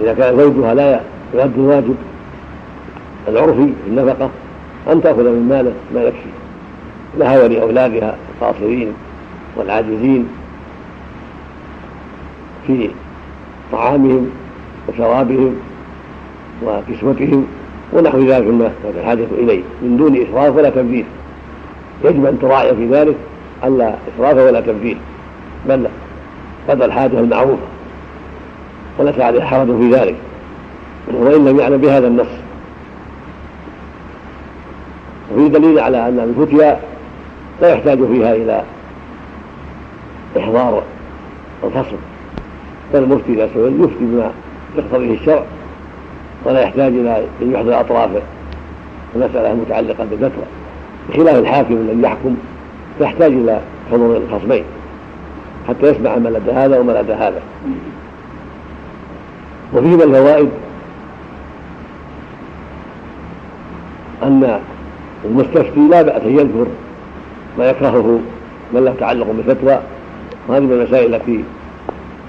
[0.00, 1.00] إذا كان زوجها لا
[1.34, 1.94] يؤدي الواجب
[3.28, 4.30] العرفي في النفقة
[4.92, 6.28] أن تأخذ من ماله ما يكفي.
[7.18, 8.92] لها ولأولادها القاصرين
[9.56, 10.28] والعاجزين
[12.66, 12.90] في
[13.72, 14.30] طعامهم
[14.88, 15.56] وشرابهم
[16.64, 17.46] وكسوتهم
[17.92, 19.62] ونحو ذلك مما الحاجة إليه.
[19.82, 21.04] من دون إسراف ولا تبذير
[22.04, 23.16] يجب أن تراعي في ذلك
[23.64, 24.96] ألا إسراف ولا تبذير
[25.68, 25.88] بل
[26.68, 27.62] قدر الحاجة المعروفة
[28.98, 30.14] وليس عليه حرج في ذلك
[31.12, 32.26] وإن لم يعلم بهذا النص.
[35.34, 36.80] وفي دليل على أن الفتيا
[37.62, 38.62] لا يحتاج فيها إلى
[40.38, 40.82] إحضار
[41.64, 41.96] الفصل
[42.94, 44.30] بل المفتي إذا سئل يفتي بما
[44.76, 45.42] يقتضيه الشرع
[46.44, 48.10] ولا يحتاج إلى أن يحضر أطراف
[49.16, 50.44] المسألة المتعلقة بالفتوى
[51.08, 52.36] بخلاف الحاكم الذي يحكم
[53.00, 53.60] يحتاج إلى
[53.92, 54.64] حضور الخصمين
[55.68, 57.40] حتى يسمع لدى هذا وما لدى هذا.
[59.74, 60.48] وفيه من الفوائد
[64.22, 64.60] أن
[65.24, 66.66] المستفتي لا بأس أن يذكر
[67.58, 68.20] ما يكرهه
[68.74, 69.78] من له تعلق بالفتوى.
[70.48, 71.44] وهذه من المسائل التي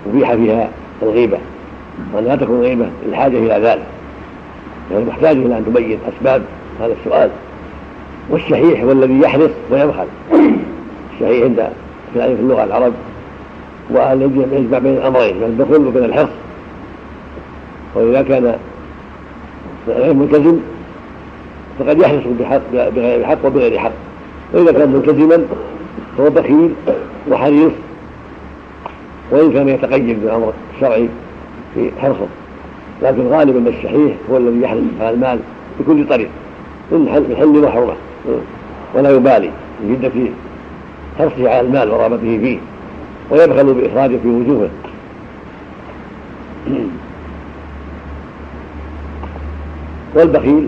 [0.09, 0.69] أبيح فيها
[1.01, 1.37] الغيبة.
[2.13, 3.85] وأن لا تكون غيبة للحاجة إلى ذلك.
[4.91, 6.41] يعني محتاج إلى أن تبين أسباب
[6.81, 7.29] هذا السؤال.
[8.29, 10.07] والشحيح هو الذي يحرص ويبخل.
[11.13, 11.69] الشحيح عند
[12.13, 12.93] في اللغة العرب
[13.89, 16.29] وأن يجمع بين الأمرين بين البخل وبين الحرص.
[17.95, 18.55] وإذا كان
[19.87, 20.57] غير ملتزم
[21.79, 23.91] فقد يحرص بحق بغير حق وبغير حق.
[24.53, 25.45] وإذا كان ملتزما
[26.17, 26.73] فهو بخيل
[27.31, 27.71] وحريص
[29.31, 31.09] وإن كان يتقيد بالأمر الشرعي
[31.73, 32.27] في حرصه.
[33.01, 35.39] لكن غالبا الشحيح هو الذي يحرص على المال
[35.79, 36.29] بكل طريق
[36.91, 37.93] من حل وحرمة
[38.95, 39.51] ولا يبالي
[39.83, 40.31] من شدة
[41.17, 42.57] حرصه على المال ورغبته فيه.
[43.31, 44.69] ويبخل بإخراجه في وجوهه.
[50.15, 50.67] والبخيل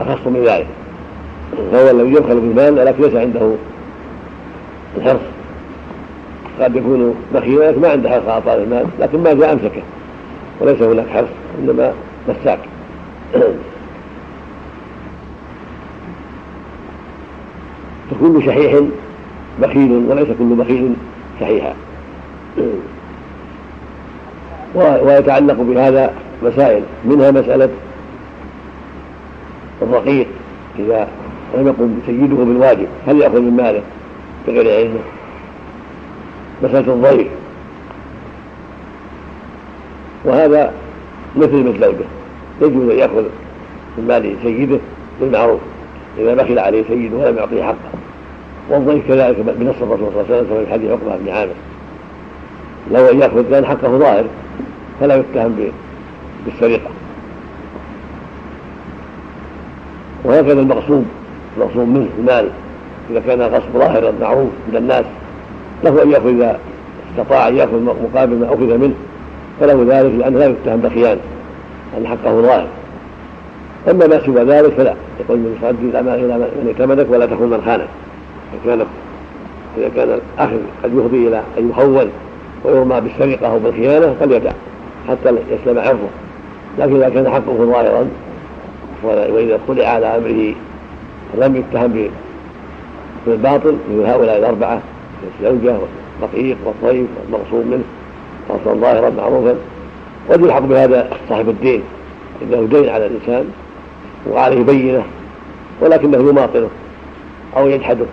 [0.00, 0.66] أخص من ذلك.
[1.72, 3.52] فهو الذي يبخل بالمال ولكن ليس عنده
[4.96, 5.20] الحرص
[6.60, 9.82] قد يكون بخيلا لكن ما عنده حرص على طالب المال لكن ما جاء أمسكه.
[10.60, 11.28] وليس هناك حرص
[11.58, 11.92] إنما
[12.28, 12.58] مساك.
[18.10, 18.82] فكل شحيح
[19.60, 20.92] بخيل وليس كل بخيل
[21.40, 21.74] شحيحا
[24.74, 26.82] ويتعلق بهذا مسائل.
[27.04, 27.68] منها مسألة
[29.82, 30.26] الرقيق
[30.78, 31.08] إذا
[31.54, 33.82] لم يقم سيده بالواجب هل يأخذ من ماله؟
[34.46, 35.00] بغير علمه
[36.62, 37.28] مسألة الضيف.
[40.24, 40.72] وهذا
[41.36, 42.04] مثل مثل زوجه
[42.62, 43.24] يجوز أن يأخذ
[43.98, 44.78] من مال سيده
[45.20, 45.60] بالمعروف
[46.18, 47.92] إذا بخل عليه سيده ولم يعطيه حقه.
[48.70, 51.52] والضيف كذلك بنص الرسول صلى الله عليه وسلم في حديث عقبة بن عامر.
[52.90, 54.24] لو أن يأخذ كان حقه ظاهر
[55.00, 55.56] فلا يتهم
[56.46, 56.90] بالسرقة.
[60.24, 61.04] وهكذا المغصوب
[61.56, 62.48] المغصوب منه المال.
[63.10, 65.04] إذا كان غصب ظاهرا معروف من الناس
[65.84, 66.58] له أن يأخذ إذا
[67.10, 68.94] استطاع أن يأخذ مقابل ما أخذ منه.
[69.60, 71.20] فله ذلك لأنه لا يتهم بخيانة
[71.98, 72.66] أن حقه ظاهر.
[73.90, 74.94] أما ما سوى ذلك فلا.
[75.20, 77.88] يقول من الأمان إلى من ائتمنك ولا تكون من خانك.
[78.64, 78.86] كان
[79.78, 82.08] إذا كان الأخذ قد يفضي إلى أن يخول
[82.64, 84.50] ويرمى بالسرقة أو بالخيانة فليدع
[85.08, 86.08] حتى يسلم عرضه.
[86.78, 88.08] لكن إذا كان حقه ظاهرا
[89.04, 90.54] وإذا اطلع على أمره
[91.38, 92.08] لم يتهم
[93.26, 94.80] بالباطل مثل هؤلاء الأربعة
[95.40, 95.76] الزوجة
[96.20, 97.84] والرقيق والطيب والمغصوب منه
[98.48, 99.54] خاصة ظاهرا معروفا.
[100.30, 101.82] قد يلحق بهذا صاحب الدين
[102.42, 103.44] إنه دين على الإنسان
[104.30, 105.02] وعليه بينة
[105.80, 106.68] ولكنه يماطله
[107.56, 108.06] أو يجحده.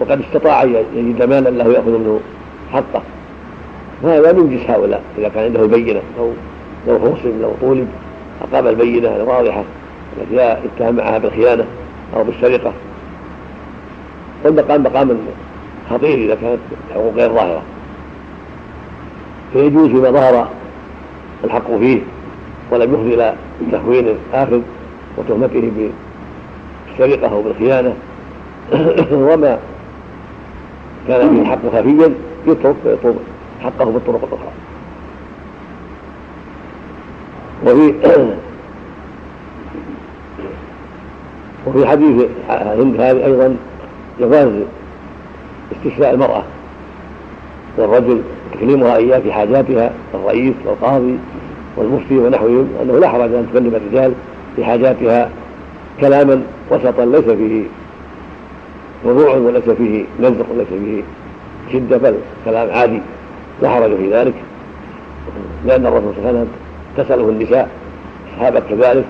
[0.00, 2.20] وقد استطاع أن يجد مالا له يأخذ منه
[2.72, 3.02] حقه.
[4.02, 5.02] فهذا من جنس هؤلاء.
[5.18, 6.30] إذا كان عنده البينة أو
[6.88, 7.88] لو خصم لو طولب
[8.42, 9.64] أقام البينة الواضحة
[10.18, 11.64] التي اتهم معها بالخيانة
[12.16, 12.72] أو بالسرقة.
[14.44, 15.18] والمقام مقام
[15.90, 16.58] خطير إذا كانت
[16.90, 17.62] الحقوق غير ظاهرة.
[19.52, 20.48] فيجوز فيما ظهر
[21.44, 22.00] الحق فيه
[22.70, 23.34] ولم يفضي إلى
[23.72, 24.60] تهوين الآخذ
[25.16, 25.90] وتهمته
[26.98, 27.94] بالسرقة أو بالخيانة.
[29.12, 29.58] وما
[31.10, 32.14] كان فيه الحق خفيا
[32.46, 33.16] يترك فيطلب
[33.60, 34.52] حقه بالطرق الأخرى.
[37.66, 37.94] وفي
[41.66, 43.56] وفي حديث هند هذه أيضا
[44.20, 44.48] جواز
[45.72, 46.42] استشفاء المرأة.
[47.78, 48.20] والرجل
[48.52, 51.18] تكليمها إياه في حاجاتها الرئيس والقاضي
[51.76, 54.12] والمفتي ونحوهم أنه لا حرج أن تكلم الرجال
[54.56, 55.30] في حاجاتها
[56.00, 57.62] كلاما وسطا ليس فيه
[59.04, 61.02] وضوع وليس فيه نزق وليس فيه
[61.72, 63.00] شدة بل كلام عادي
[63.62, 64.34] لا حرج في ذلك.
[65.66, 66.48] لأن الرسول صلى الله عليه وسلم
[66.96, 67.68] تسأله النساء
[68.34, 69.04] أصحابه كذلك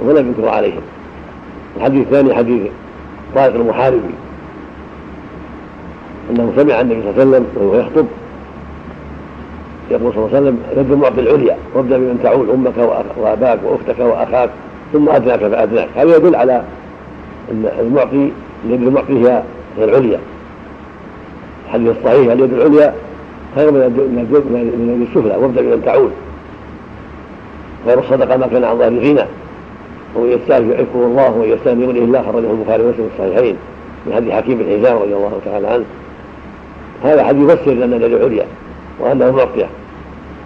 [0.00, 0.82] ولم ينكر عليهم.
[1.76, 2.62] الحديث الثاني حديث
[3.34, 4.14] طارق المحاربي
[6.30, 8.06] أنه سمع النبي صلى الله عليه وسلم وهو يخطب
[9.90, 12.78] يقول صلى الله عليه وسلم يد المعطي العليا وابدا بمن تعول أمك
[13.16, 14.50] وأباك وأختك وأخاك
[14.92, 15.88] ثم أدناك فأدناك.
[15.96, 16.62] هذا يدل على
[17.52, 18.30] إن المعطي
[18.66, 19.42] اليد المعطي هي
[19.78, 20.18] العليا
[21.66, 22.94] الحديث الصحيح اليد العليا
[23.54, 26.10] خير من اليد السفلى وابدا بمن تعول
[27.86, 29.24] غير الصدقه ما كان عن ظهر الغنى
[30.16, 33.56] ومن يستاهل يعفه الله ومن يستاهل بغنه الله خرجه البخاري ومسلم في الصحيحين
[34.06, 35.84] من حديث حكيم بن حزام رضي الله تعالى عنه
[37.04, 38.46] هذا حديث يفسر ان اليد العليا
[39.00, 39.66] وانه معطيه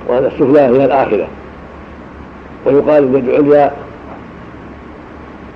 [0.09, 1.27] وان السفلى هي الاخره
[2.67, 3.73] ويقال اليد العليا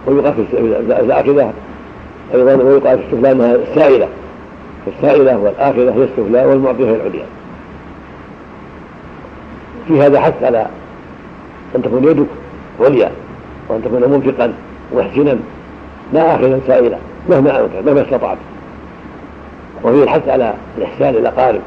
[0.07, 0.57] ويقال في
[1.01, 1.53] الآخرة
[2.35, 4.09] أيضا ويقال السفلى أنها السائلة.
[4.87, 7.25] فالسائلة والآخرة هي السفلى والمعطية هي العليا.
[9.89, 10.67] في هذا حث على
[11.77, 12.27] أن تكون يدك
[12.81, 13.11] عليا
[13.69, 14.53] وأن تكون منفقا
[14.95, 15.37] محسنا
[16.13, 16.99] لا آخذا سائلا
[17.31, 18.39] مهما أمكن مهما استطعت.
[19.85, 21.61] وفيه الحث على الإحسان إلى الأقارب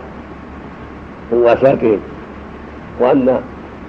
[1.32, 1.99] ومواساتهم
[2.99, 3.39] وأن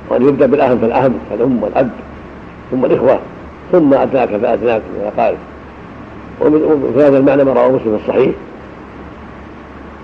[0.08, 1.90] وأن يبدأ بالأهم فالأهم كالأم والأب
[2.70, 3.18] ثم الإخوة.
[3.72, 5.36] ثم أتاك فأتاك من الأقارب
[6.40, 8.34] وفي هذا المعنى ما رواه مسلم في الصحيح.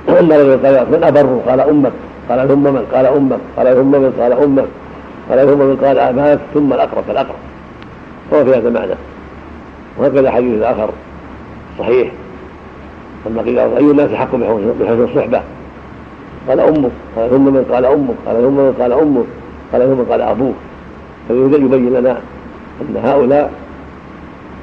[0.08, 1.92] أن رجل قال من أبر قال أمك.
[2.28, 3.38] قال ثم من؟ قال أمك.
[3.56, 4.64] قال ثم من؟ قال أمك.
[5.30, 6.38] قال ثم من؟ قال أباك.
[6.54, 7.04] ثم الأقرب.
[7.08, 7.36] فالأقرب
[8.32, 8.94] هو في هذا المعنى.
[9.98, 10.90] وهكذا حديث الآخر.
[11.78, 12.12] صحيح.
[13.26, 14.36] أن قيل أي الناس حق
[14.80, 15.40] بحسن الصحبة؟
[16.48, 16.90] قال أمك.
[17.16, 18.14] قال ثم من؟ قال أمك.
[18.26, 19.26] قال ثم من؟ قال أمك.
[19.72, 20.54] قال ثم قال أبوك.
[21.28, 22.20] فيبين لنا
[22.80, 23.52] أن هؤلاء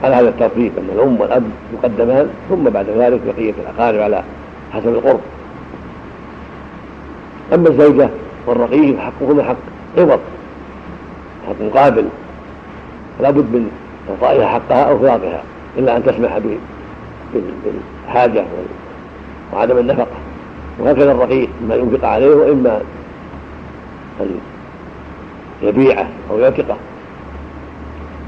[0.03, 1.43] على هذا الترتيب أن الأم والأب
[1.73, 4.23] يقدمان ثم بعد ذلك بقية الأقارب على
[4.73, 5.19] حسب القرب.
[7.53, 8.09] أما الزوجة
[8.47, 9.55] والرقيق حقهما حق
[9.97, 10.19] عوض
[11.47, 12.05] حق مقابل.
[13.19, 13.71] فلا بد من
[14.09, 15.43] إعطائها حقها أو فراقها
[15.77, 16.39] إلا أن تسمح
[17.33, 18.45] بالحاجة
[19.53, 20.07] وعدم النفقة.
[20.79, 22.81] وهكذا الرقيق إما ينفق عليه وإما
[24.21, 24.39] أن
[25.61, 26.77] يبيعه أو يعتقه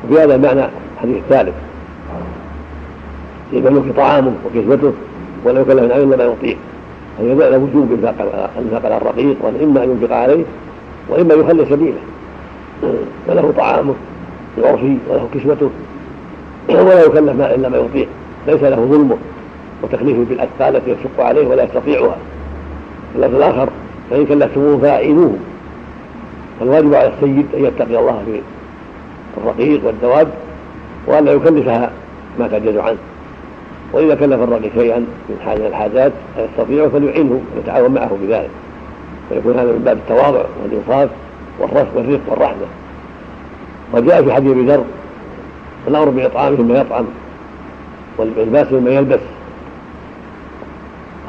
[0.03, 0.63] وفي هذا المعنى
[1.03, 1.53] الحديث الثالث.
[3.53, 4.93] يملك طعامه وكسوته
[5.45, 6.55] ولا يكلف من الا ما يعطيه.
[7.19, 10.43] هذا يدل على وجوب الانفاق على الرقيق وان اما أن ينفق عليه
[11.09, 11.99] وإما يخلي سبيله.
[13.27, 13.93] فله طعامه
[14.63, 15.69] يعطي وله كسوته
[16.69, 18.05] ولا يكلف إلا ما يعطيه.
[18.47, 19.17] ليس له ظلمه
[19.83, 22.17] وتكليفه بالأثقال التي يشق عليه ولا يستطيعها.
[23.15, 23.69] اللفظ الآخر
[24.09, 25.35] فإن كلفتموه فاعينوه
[26.59, 28.41] فالواجب على السيد أن يتقي الله في
[29.37, 30.27] الرقيق والدواب
[31.07, 31.91] وأن لا يكلفها
[32.39, 32.97] ما تعجز عنه.
[33.93, 38.49] وإذا كلف الرقيق شيئا من حاجة الحاجات يستطيع فليعينه ويتعاون معه بذلك.
[39.29, 41.09] فيكون هذا من باب التواضع والإنصاف
[41.59, 42.65] والرفق والرفق والرحمة.
[43.93, 44.83] وجاء في حديث أبي ذر
[45.87, 47.05] الأمر باطعامهم ما يطعم
[48.17, 49.19] والباس مما يلبس.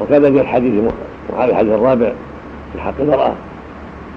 [0.01, 0.85] وكذا جاء الحديث
[1.33, 2.13] معاويه الحديث الرابع
[2.73, 3.33] في حق المرأة.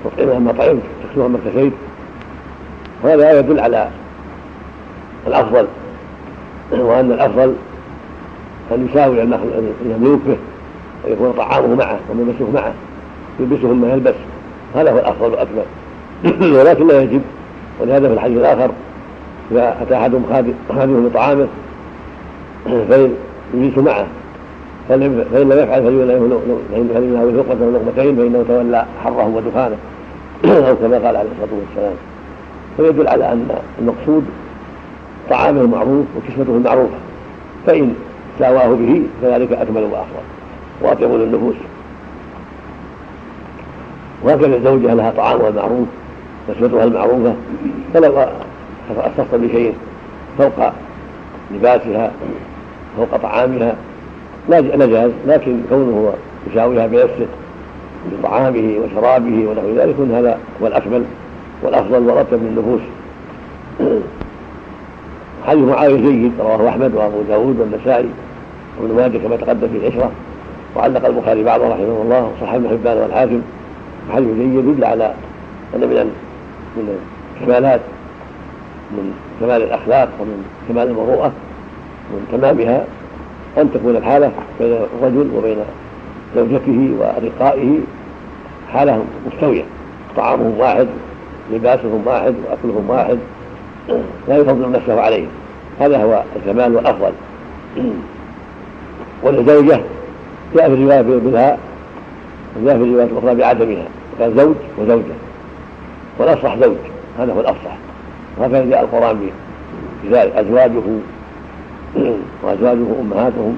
[0.05, 1.73] تطعمها ما طعمت تكسوها ما كسيت
[3.03, 3.89] وهذا يدل على
[5.27, 5.67] الأفضل.
[6.71, 7.53] وأن الأفضل
[8.71, 10.37] أن يساوي المملوك به
[11.05, 12.73] ويكون طعامه معه وملبسه معه
[13.39, 14.15] يلبسه ما يلبس.
[14.75, 15.65] هذا هو الأفضل والأكمل.
[16.59, 17.21] ولكن لا يجب
[17.81, 18.71] ولهذا في الحديث الآخر
[19.51, 20.23] إذا أتى أحدهم
[20.69, 21.47] خادمه بطعامه
[22.89, 23.13] فإن
[23.53, 24.05] يجلس معه
[24.89, 24.99] فإن
[25.33, 29.77] لم يفعل فلينهى لقمة ولقمتين فإنه تولى حره ودخانه.
[30.69, 31.95] أو كما قال عليه الصلاة والسلام.
[32.77, 33.49] فيدل على أن
[33.79, 34.25] المقصود
[35.29, 36.97] طعامه المعروف وكسوته المعروفة.
[37.67, 37.95] فإن
[38.39, 40.25] ساواه به فذلك أكمل وأفضل.
[40.81, 41.55] وأطيب للنفوس.
[44.23, 45.87] وهكذا الزوجة لها طعامها المعروف
[46.47, 47.33] كسوتها المعروفة.
[47.93, 48.25] فلو
[48.97, 49.73] أختص بشيء
[50.37, 50.71] فوق
[51.51, 52.11] لباسها
[52.97, 53.75] فوق طعامها
[54.49, 56.13] لا نجاز لكن كونه
[56.51, 57.27] يساويها بنفسه
[58.11, 61.03] بطعامه وشرابه ونحو ذلك هذا هو الأكمل
[61.63, 62.81] والأفضل ورتب للنفوس.
[65.47, 68.09] حديث معاوية جيد رواه أحمد وأبو داود والنسائي
[68.81, 70.11] وابن ماجه كما تقدم في العشرة.
[70.75, 73.41] وعلق البخاري بعضه رحمه الله وصح ابن حبان والحاكم.
[74.13, 75.13] حديث جيد يدل على
[75.75, 76.11] أن من
[76.77, 76.97] من
[77.41, 77.81] الكمالات
[78.91, 81.31] من كمال الأخلاق ومن كمال المروءة
[82.13, 82.85] ومن تمامها
[83.57, 85.57] أن تكون الحالة بين الرجل وبين
[86.35, 87.77] زوجته ورقائه
[88.73, 89.63] حالة مستوية.
[90.17, 90.87] طعامهم واحد
[91.53, 93.17] لباسهم واحد وأكلهم واحد
[94.27, 95.27] لا يفضل نفسه عليهم
[95.79, 97.11] هذا هو الكمال والافضل
[99.23, 99.81] والزوجة
[100.55, 101.59] جاء في الرواية بالهاء
[102.61, 103.85] وجاء في الرواية الأخرى بعدمها.
[104.19, 105.15] قال زوج وزوجة.
[106.19, 106.75] والاصح زوج.
[107.19, 107.77] هذا هو الافصح
[108.37, 109.29] وهكذا جاء القرآن
[110.03, 110.81] بذلك أزواجه
[112.43, 113.57] وأزواجه أمهاتهم.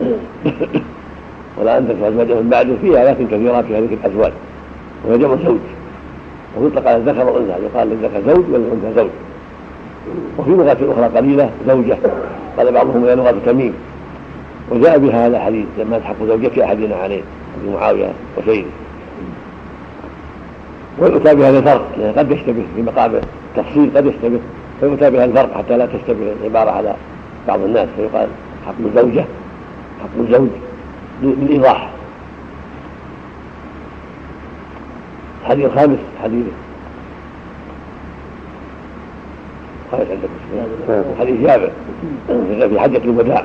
[1.58, 4.32] ولا ان تنسوا أزواجهم من بعده فيها ايات كثيره في هذه الأزواج.
[5.04, 5.58] وهي جمع زوج.
[6.58, 7.62] ويطلق على الذكر والأنثى.
[7.64, 9.10] يقال للذكر زوج وللانثى زوج.
[10.38, 11.96] وفي لغات أخرى قليلة زوجة.
[12.58, 13.74] قال بعضهم هي لغة تميم.
[14.70, 17.22] وجاء بها هذا الحديث لما تحق زوجة أحدنا عليه
[17.60, 18.68] أبي معاوية وسيده
[20.98, 23.20] ويؤتى بهذا الفرق لأن قد يشتبه في مقام
[23.56, 24.38] التفصيل قد يشتبه.
[24.80, 26.94] فيؤتى بهذا الفرق حتى لا تشتبه العبارة على
[27.48, 27.88] بعض الناس.
[27.96, 28.28] فيقال
[28.66, 29.24] حق الزوجه
[30.02, 30.48] حق الزوج
[31.22, 31.90] للايضاح
[35.42, 36.46] الحديث الخامس حديث
[39.96, 41.70] خامس عندكم حديث جابر.
[42.68, 43.44] في حجة الوداع.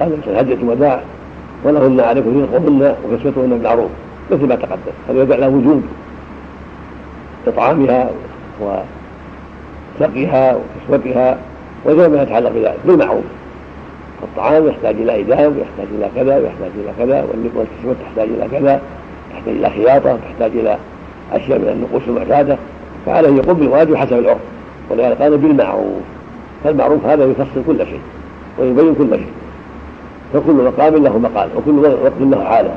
[0.00, 1.00] قال في حجة الوداع.
[1.64, 3.90] ولهن عليكم رزقهن وكسوتهن بالمعروف
[4.30, 4.92] مثل ما تقدم.
[5.10, 5.82] يدل على وجوب
[7.46, 8.10] إطعامها
[10.00, 10.56] وسقيها
[10.88, 11.38] وكسوتها
[11.84, 12.78] وغير ما يتعلق بذلك.
[12.84, 13.24] بالمعروف.
[14.22, 17.22] الطعام يحتاج إلى إدام يحتاج إلى كذا ويحتاج إلى كذا.
[17.22, 18.80] والكسوة تحتاج إلى كذا.
[19.32, 20.78] تحتاج إلى خياطة تحتاج إلى
[21.32, 22.56] أشياء من النقوش المعتادة
[23.06, 24.38] فعليه يقوم بالواجب حسب العرف.
[24.92, 26.02] ولهذا قال بالمعروف
[26.64, 28.00] فالمعروف هذا يفصل كل شيء
[28.58, 29.32] ويبين كل شيء.
[30.34, 32.74] فكل مقام له مقال وكل وقت له حاله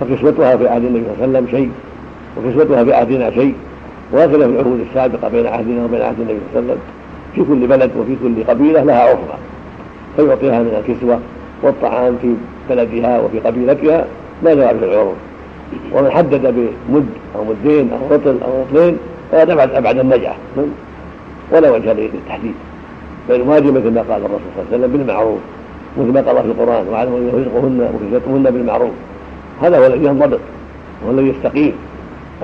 [0.00, 1.70] فكسوتها في عهد النبي صلى الله عليه وسلم شيء
[2.36, 3.54] وكسوتها في عهدنا شيء
[4.12, 6.80] وهكذا في العهود السابقة بين عهدنا وبين عهد النبي صلى الله عليه وسلم.
[7.34, 9.38] في كل بلد وفي كل قبيلة لها عرفها
[10.16, 11.18] فيعطيها من الكسوة
[11.62, 12.34] والطعام في
[12.70, 14.04] بلدها وفي قبيلتها
[14.44, 15.14] ما جرى في العروض
[15.92, 16.40] ومن حدد
[16.88, 17.06] بمد
[17.36, 18.96] أو مدين أو رطل أو رطلين
[19.32, 20.34] فهذا ابعد أبعد النجعه
[21.52, 22.54] ولا وجه للتحديد.
[23.28, 25.38] بل مثل ما قال الرسول صلى الله عليه وسلم بالمعروف
[25.98, 28.90] مثل ما قال في القرآن وعلموا رزقهن وكسوتهن بالمعروف.
[29.62, 30.40] هذا هو الذي ينضبط
[31.02, 31.72] وهو الذي يستقيم.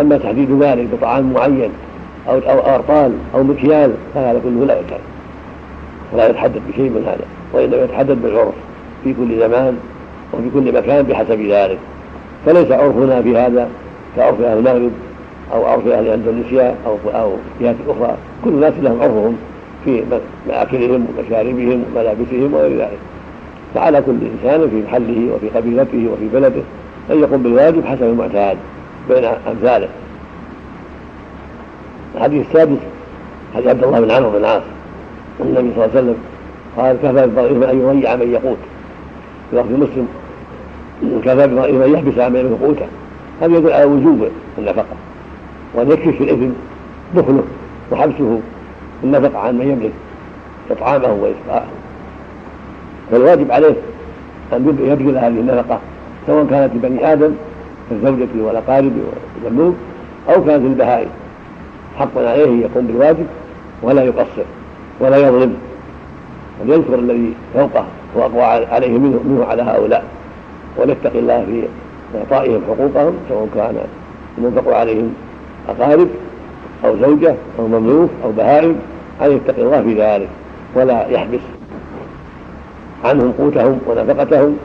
[0.01, 1.71] أما تحديد ذلك بطعام معين
[2.29, 5.01] أو أو أرطال أو مكيال فهذا كله لا يكاد
[6.13, 8.55] ولا يتحدد بشيء من هذا وإنما يتحدد بالعرف
[9.05, 9.77] في كل زمان
[10.33, 11.79] وفي كل مكان بحسب ذلك.
[12.47, 13.69] فليس عرفنا في هذا
[14.17, 14.91] كعرف أهل المغرب
[15.53, 18.17] أو عرف أهل اندونيسيا أو أو جهات أخرى.
[18.45, 19.37] كل الناس لهم عرفهم
[19.85, 20.05] في
[20.49, 22.99] مآكلهم ومشاربهم وملابسهم وغير ذلك.
[23.75, 26.63] فعلى كل إنسان في محله وفي قبيلته وفي بلده
[27.11, 28.57] أن يقوم بالواجب حسب المعتاد
[29.09, 29.89] بين أمثاله.
[32.15, 32.79] الحديث السادس
[33.55, 34.63] حديث عبد الله بن عمرو بن العاص.
[35.41, 36.17] النبي صلى الله عليه وسلم
[36.77, 38.59] قال كفى بالضعيف ان يضيع من يقوت.
[39.51, 40.09] في لفظ مسلم
[41.25, 42.87] كفى بالضعيف ان يحبس من قوته
[43.41, 44.29] هذا يدل على وجوب
[44.59, 44.97] النفقه
[45.75, 46.51] وأن يكفي في الاثم
[47.17, 47.43] دخله
[47.93, 48.41] وحبسه
[49.05, 49.93] النفقه عن من يملك
[50.71, 51.69] إطعامه وإسقاءه.
[53.11, 53.75] فالواجب عليه
[54.53, 55.79] أن يبذل هذه النفقة
[56.27, 57.33] سواء كانت لبني آدم
[57.91, 58.93] كالزوجه والاقارب
[59.45, 59.75] والملوك
[60.29, 61.09] أو كانت للبهائم.
[61.99, 63.27] حق عليه يقوم بالواجب
[63.83, 64.45] ولا يقصر
[65.01, 65.57] ولا يظلم.
[66.61, 70.05] وليذكر الذي فوقه وأقوى عليه منه, منه على هؤلاء.
[70.77, 71.63] وليتقي الله في
[72.19, 73.77] إعطائهم حقوقهم سواء كان
[74.39, 75.15] المنفق عليهم
[75.69, 76.09] اقارب
[76.85, 78.77] أو زوجة أو مملوك أو بهائم
[79.23, 80.29] ان يتقي الله في ذلك؟
[80.75, 81.41] ولا يحبس
[83.05, 84.57] عنهم قوتهم ونفقتهم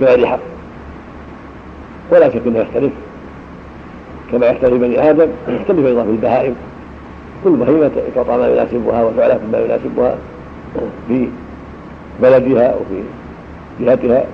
[0.00, 0.38] بغير حق.
[2.12, 2.92] ولا شك أنه يختلف.
[4.32, 6.54] كما يختلف بني آدم يختلف أيضا في البهائم.
[7.44, 10.16] كل بهيمة تعطى ما يناسبها وتعلى ما يناسبها
[11.08, 11.28] في
[12.22, 13.02] بلدها وفي
[13.80, 14.24] جهتها.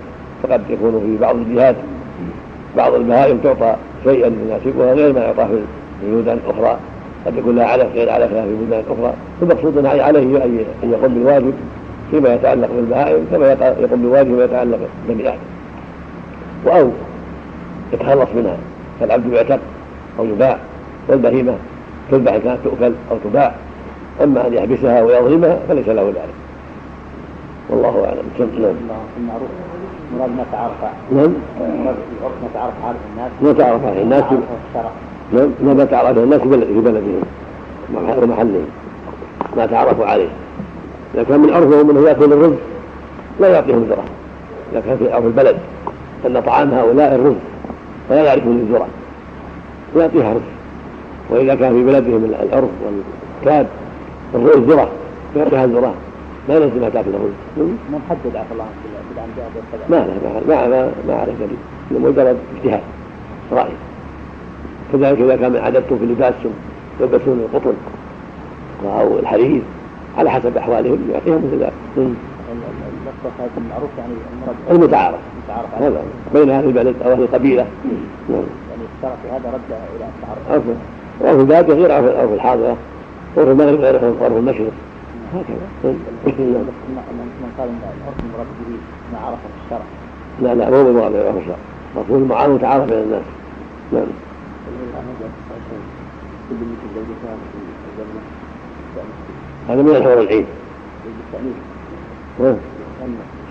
[0.42, 1.76] فقد يكون في بعض الجهات
[2.76, 5.59] بعض البهائم تعطى شيئا يناسبها غير ما يعطى في
[6.03, 6.78] البلدان الاخرى
[7.26, 9.12] قد يكون لها علف غير علفها في بلدان أخرى.
[9.40, 11.53] فالمقصود عليه أن يقوم بالواجب
[12.11, 14.78] فيما يتعلق بالبهائم كما يقوم بالواجب فيما يتعلق
[15.09, 15.20] آدم
[16.66, 16.90] أو
[17.92, 18.57] يتخلص منها
[19.01, 19.59] فالعبد يعتق
[20.18, 20.59] أو يباع
[21.09, 21.55] والبهيمة
[22.11, 23.55] تذبح ان كانت تؤكل أو تباع.
[24.22, 26.34] أما أن يحبسها ويظلمها فليس له ذلك.
[27.70, 28.22] والله أعلم.
[28.38, 28.74] نعم.
[29.18, 29.49] المعروف
[30.18, 30.72] مراد ما تعرف
[31.12, 31.32] نعم.
[32.42, 33.30] ما تعرف عارف الناس.
[33.42, 34.24] ما تعرف الناس.
[35.33, 37.22] ما تعرف الناس في بلدهم
[37.95, 38.66] ومحلهم
[39.57, 40.29] ما تعرفوا عليه.
[41.14, 42.59] إذا كان من عرفهم أنه يأكل الرزق
[43.41, 44.05] لا يعطيهم ذره
[44.72, 45.57] إذا كان في عرف البلد
[46.27, 47.41] أن طعام هؤلاء الرزق
[48.09, 48.89] فلا يعرفون الذرة.
[49.95, 50.43] ويعطيها رزق
[51.31, 52.70] وإذا كان في بلدهم العرف
[53.45, 53.66] والكاد
[54.35, 54.89] الذره
[55.35, 55.95] فيعطيها الذرة.
[56.49, 57.66] ما لازم ما تأكل الرز.
[57.93, 58.87] ما محدد عفى الله عنك
[59.91, 62.81] ما لا ما ما ما عليه دليل مجرد اجتهاد
[63.53, 63.72] رأي.
[64.93, 66.53] كذلك إذا كان عادتهم في لباسهم
[67.01, 67.74] يلبسون القطن
[68.84, 69.62] أو الحرير
[70.18, 71.72] على حسب أحوالهم يعطيهم مثل ذلك.
[73.59, 74.12] المعروف يعني
[74.70, 75.18] المتعارف.
[75.49, 75.82] المتعارف.
[75.82, 76.03] هذا
[76.34, 77.66] بين أهل البلد أو أهل القبيلة.
[78.28, 78.43] نعم.
[78.70, 80.62] يعني اشترط هذا رد إلى التعارف.
[81.24, 82.76] عرف الباديه غير عرف الحاضرة.
[83.37, 84.72] عرف المغرب غير عرف المشرق.
[85.34, 85.95] هكذا.
[86.24, 88.76] من قال إن العرف المراد به
[89.12, 89.84] ما عرفه الشرع.
[90.43, 91.57] لا لا مو بالمراد بالعرف الشرع
[91.97, 93.22] مفهوم المعارف متعارف بين الناس.
[93.93, 94.07] نعم.
[99.68, 100.47] هذا من الحور العين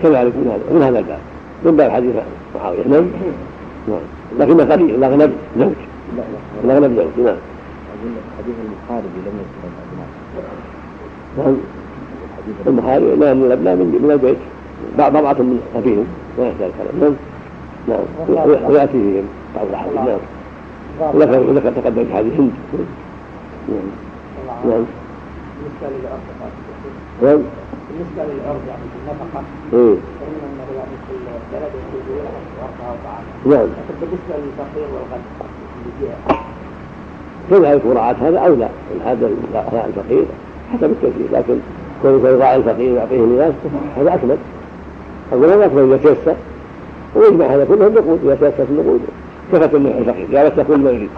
[0.02, 1.18] كذلك من هذا؟ من هذا الباب؟
[1.64, 2.14] من باب حديث
[2.54, 3.06] معاوية؟ نعم.
[3.88, 4.00] نعم.
[4.38, 5.72] لكن قليل الاغلب زوج
[6.64, 7.26] الاغلب زوج.
[7.26, 7.36] نعم
[8.38, 9.70] حديث المحارب لم يذكر
[11.38, 11.56] نعم
[12.66, 14.36] المحارب لأن الابناء من من البيت.
[14.98, 16.06] بضعة من ابيهم
[16.38, 17.16] ما يحتاج كلام
[17.88, 18.04] نعم.
[18.34, 18.70] نعم.
[18.70, 19.24] وياتي فيهم
[19.56, 19.96] بعض الأحاديث.
[19.96, 20.18] نعم.
[21.00, 22.52] وذكر وذكر تقدم في حديث هند
[23.68, 24.84] نعم.
[27.22, 27.42] نعم.
[27.90, 28.68] بالنسبة للعرض نعم.
[28.68, 29.42] يعني النفقة
[29.72, 29.96] إيه.
[30.20, 31.72] فإن أنه يعني في البلد
[32.58, 33.66] وأرضها وطعامها نعم.
[33.66, 35.28] لكن بالنسبة للفقير والغني
[35.76, 36.46] اللي جاء
[37.50, 40.24] كذلك مراعاة هذا أولى من هذا الفقير؟
[40.72, 41.58] حسب التكليف لكن
[42.02, 43.54] كونه يراعي الفقير ويعطيه الناس
[43.96, 44.36] هذا أكمل.
[45.32, 46.36] أقول هذا أكمل إذا تيسر
[47.14, 49.00] ويجمع هذا كله النقود إذا تيسر في النقود
[49.52, 51.10] كفت النوع الفقير جابت كل ما يريد.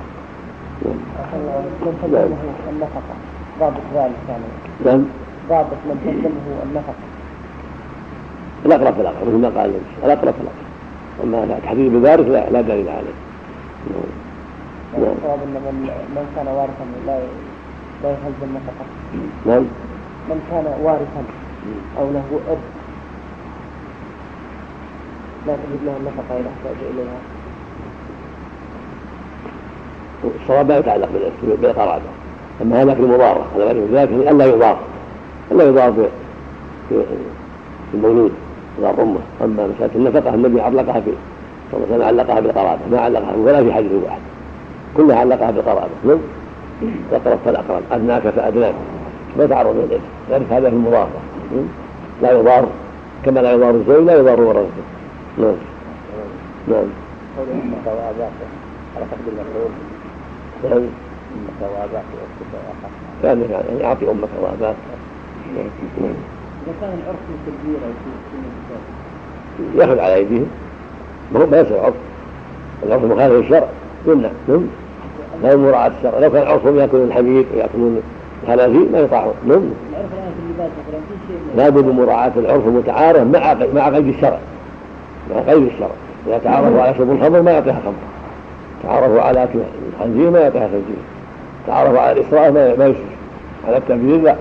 [0.85, 2.37] من تلزمه
[2.70, 3.14] النفقة
[3.61, 4.43] ضابط ذلك يعني
[4.85, 5.05] نعم.
[5.49, 6.95] ضابط من تلزمه النفقة
[8.66, 10.05] الأقرب فالأقرب مثل ما قال النبي.
[10.05, 10.68] الأقرب فالأقرب
[11.24, 13.16] أما لا تحديد بذلك لا لا دليل عليه.
[13.91, 15.12] نعم.
[15.18, 17.18] الصواب أن من من كان وارثا لا
[18.03, 18.85] لا يلزم النفقة
[19.47, 19.64] نعم.
[20.29, 21.22] من كان وارثا
[21.99, 22.59] أو له إرث
[25.47, 27.38] لا تجد له النفقة إذا أحتاج إليها.
[30.25, 32.03] الصواب ما يتعلق بالإرث بالقرابة
[32.62, 34.79] أما هذاك المضارة هذا غير ذلك ألا يضار.
[35.53, 35.93] ألا يضار
[37.95, 38.33] المولود
[38.79, 39.19] يضار أمه.
[39.45, 41.11] أما مسألة النفقة النبي علقها في
[41.73, 44.21] صلى الله عليه وسلم علقها بالقرابة ما علقها ولا في حديث واحد.
[44.97, 45.91] كلها علقها بالقرابة.
[46.05, 46.19] نعم
[47.11, 48.75] الأقرب فالأقرب أدناك فأدناك.
[49.39, 51.09] ما تعرض الإرث الإرث هذا في المضارة.
[52.23, 52.66] لا يضار.
[53.25, 54.83] كما لا يضار الزوج لا يضار ورثته
[55.39, 55.57] نعم.
[56.69, 56.87] نعم.
[60.65, 62.93] نعم أمك وأباك وأختك وأخاك
[63.23, 64.77] كان يعني أعطي أمك وأباك.
[65.57, 68.09] إذا كان العرف في الكبيرة وفي
[69.69, 70.47] السن ياخذ على أيديهم.
[71.33, 71.95] ما هو ما يصير عرف
[72.83, 73.69] العرف مخالف للشرع.
[74.07, 74.29] يمنع.
[74.49, 74.63] نعم
[75.43, 76.19] لا مراعاة الشرع.
[76.19, 78.03] لو كان عرفهم يأكلون الحميد وياكلون
[78.43, 79.35] الخنازير ما يطاعون.
[79.47, 79.59] نعم
[79.93, 84.07] العرف الآن في اللباس مثلا في شيء لابد من مراعاة العرف المتعارف مع مع قيد
[84.07, 84.39] الشرع.
[85.31, 85.91] مع قيد الشرع.
[86.27, 87.95] إذا تعارفوا على شرب الخمر ما يعطيها خمر.
[88.83, 89.49] تعارفوا على
[89.95, 91.03] الخنزير ما يعطيها خنزير
[91.66, 93.05] تعارفوا على الإسراف ما يشرك
[93.68, 94.37] على التبذير لا.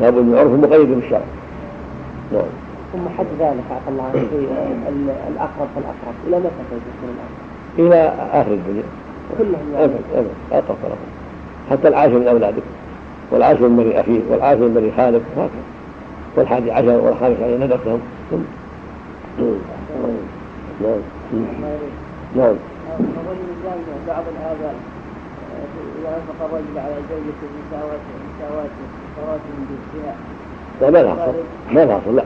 [0.00, 1.20] لابد من عرف مقيد بالشرع.
[2.32, 2.42] نعم.
[2.92, 4.36] ثم حد ذلك عفى الله عنك في
[4.88, 8.82] ال- الأقرب فالأقرب إلى متى يكون الأقرب؟ إلى آخر الدنيا.
[9.38, 9.84] كلهم يعني.
[9.84, 10.26] أبد أبد.
[10.52, 10.62] لا
[11.70, 12.62] حتى العاشر من أولادك
[13.30, 15.48] والعاشر من بني أخيك والعاشر من بني خالك هكذا
[16.36, 18.36] والحادي عشر والخامس عشر ندرتهم ثم
[20.82, 20.98] نعم.
[22.36, 22.54] نعم.
[23.00, 24.74] نعم الرجل الجامع بعض الآباء
[26.00, 28.74] إذا أنفق الرجل على زوجته مساواة مساواة
[29.12, 30.14] مساواة من جنسها
[30.80, 31.32] لا ما الأصل
[31.72, 32.24] ما الأصل لا.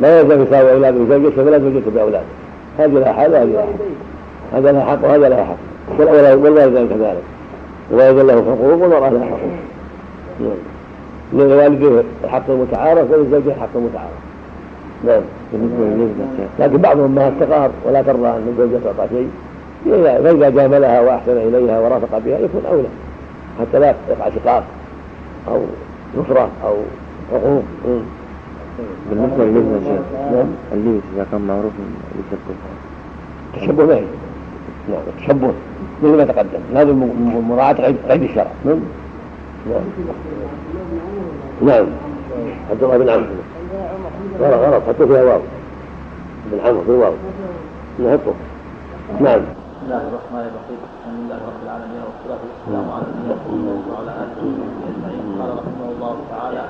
[0.00, 2.24] ما يلزم يساوي أولاده بزوجته ولا زوجته بأولاده.
[2.78, 4.58] هذه لها حق وهذه لها حق.
[4.58, 5.56] هذا له حق وهذا له حق.
[5.98, 7.22] والأولاد والوالدان كذلك.
[7.90, 9.40] الوالد له حقوق والمرأة لها حقوق.
[10.40, 10.58] نعم.
[11.32, 14.22] للوالدين الحق المتعارف وللزوجة الحق المتعارف.
[15.04, 15.22] نعم.
[15.52, 16.24] بالنسبة للنسبة
[16.58, 19.30] لكن بعضهم ما استقار ولا ترضى أن الزوجة تعطى شيء.
[19.84, 22.88] فإذا جاملها وأحسن إليها ورافق بها يكون أولى.
[23.60, 24.64] حتى لا يقع شقاق
[25.48, 25.60] أو
[26.18, 26.76] نصرة أو
[27.32, 27.62] حقوق.
[27.88, 28.00] مم.
[29.10, 30.32] بالنسبة للبس يا شيخ.
[30.32, 30.46] نعم.
[30.72, 31.72] اللبس إذا كان معروف
[32.18, 32.54] يشبه.
[33.66, 34.04] تشبه معي
[34.88, 35.52] نعم تشبه.
[36.02, 36.60] مثل ما تقدم.
[36.74, 38.50] لازم م- مراعاة قيد قيد الشرع.
[38.64, 38.78] نعم.
[39.70, 39.82] نعم.
[41.66, 41.86] نعم.
[42.70, 43.24] عبد الله بن عمرو.
[44.40, 44.82] غلط غلط.
[44.88, 45.40] حطوا فيها واو
[46.52, 47.12] بن عمرو في واو
[48.00, 48.34] نحطه.
[49.20, 49.40] نعم.
[49.82, 50.80] بسم الله الرحمن الرحيم.
[50.86, 55.24] الحمد لله رب العالمين والصلاة والسلام على نبينا محمد وعلى آله وصحبه أجمعين.
[55.42, 56.64] قال رحمه الله تعالى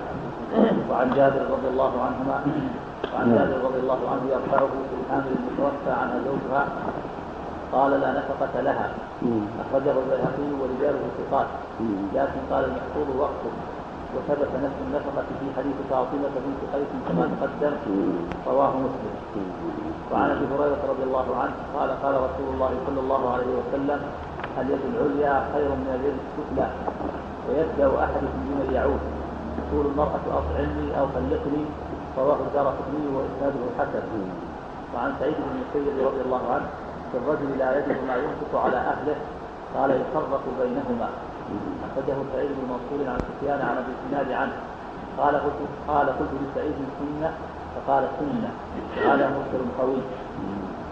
[0.89, 2.37] وعن جابر رضي الله عنهما
[3.13, 6.63] وعن جابر رضي الله عنه يرفعه في الحامل المتوفى عنها زوجها
[7.73, 8.89] قال لا نفقة لها.
[9.63, 11.49] أخرجه البيهقي ورجاله ثقات
[12.17, 13.43] لكن قال المحفوظ وقت.
[14.15, 17.75] وثبت نفس النفقة في حديث فاطمة بنت قيس كما تقدم
[18.47, 19.15] رواه مسلم.
[20.13, 24.01] وعن أبي هريرة رضي الله عنه قال قال رسول الله صلى الله عليه وسلم
[24.61, 26.67] اليد العليا خير من اليد السفلى
[27.49, 29.03] ويبدا احدكم بمن يعود
[29.59, 31.65] تقول المرأة أطعمني أو خلقني
[32.19, 34.23] رواه الدار قطني وإسناده حسن.
[34.95, 36.69] وعن سعيد بن المسيب رضي الله عنه
[37.13, 39.17] في الرجل لا يجد ما ينفق على أهله
[39.77, 41.09] قال يفرق بينهما.
[41.87, 44.57] أخرجه سعيد بن منصور عن سفيان عن أبي الزناد عنه.
[45.19, 47.31] قال قلت قال قلت لسعيد سنة
[47.75, 48.51] فقال سنة.
[49.09, 50.03] هذا مرسل قوي.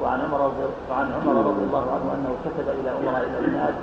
[0.03, 3.75] وعن عمر رضي وعن عمر رضي الله عنه أنه كتب إلى امراء الاجناد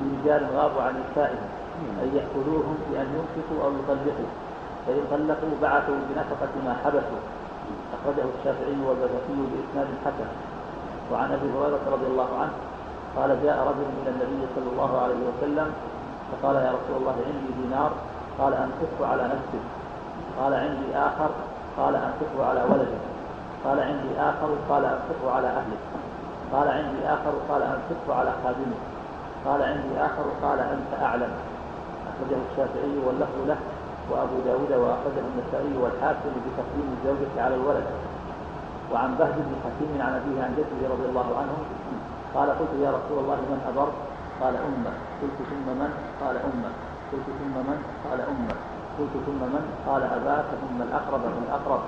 [0.00, 1.46] برجال غابوا عن نسائهم
[2.02, 4.30] أن ياخذوهم بان ينفقوا أو يطلقوا
[4.86, 7.22] فإن طلقوا بعثوا بنفقة ما حبسوا.
[7.96, 10.30] أخرجه الشافعي والبيهقي بإسناد حسن.
[11.12, 12.54] وعن أبي هريرة رضي الله عنه
[13.16, 15.68] قال جاء رجل إلى النبي صلى الله عليه وسلم
[16.32, 17.90] فقال يا رسول الله عندي دينار
[18.38, 19.64] قال أنفقه على نفسك
[20.40, 21.30] قال عندي آخر
[21.78, 23.02] قال أنفقه على ولدك
[23.64, 25.82] قال عندي آخر قال أنفقه على أهلك
[26.52, 28.82] قال عندي آخر قال أنفقه على خادمك
[29.46, 31.30] قال عندي آخر قال أنت أعلم.
[32.10, 33.56] أخرجه الشافعي واللفظ له
[34.10, 37.86] وأبو داود وأخرجه النسائي والحاكم بتقديم الزوجة على الولد.
[38.92, 41.54] وعن بهز بن حكيم عن أبيه عن جده رضي الله عنه
[42.34, 43.88] قال قلت يا رسول الله من أبر
[44.40, 45.90] قال أمك قلت ثم من؟
[46.22, 46.74] قال أمك
[47.12, 47.78] قلت ثم من؟
[48.10, 48.56] قال أمك
[48.98, 51.80] قلت ثم من؟ قال أباك ثم الأقرب فالأقرب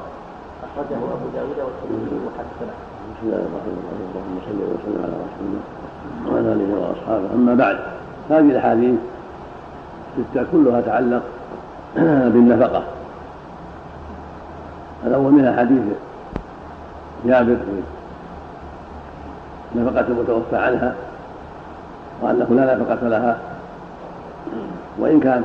[0.64, 2.74] أخرجه أبو داود والترمذي وحسنه.
[3.12, 4.06] بسم الله الرحمن الرحيم.
[4.10, 5.62] اللهم صل وسلم على رسول الله
[6.32, 7.34] وعلى آله وأصحابه.
[7.34, 7.78] أما بعد
[8.30, 8.98] هذه الأحاديث
[10.18, 11.22] الستة كلها تعلق
[12.32, 12.82] بالنفقة.
[15.06, 15.82] الأول منها حديث
[17.26, 17.56] جابر
[19.76, 20.94] نفقة المتوفى عنها.
[22.22, 23.38] وأنه لا نفقة لها.
[24.98, 25.44] وإن كانت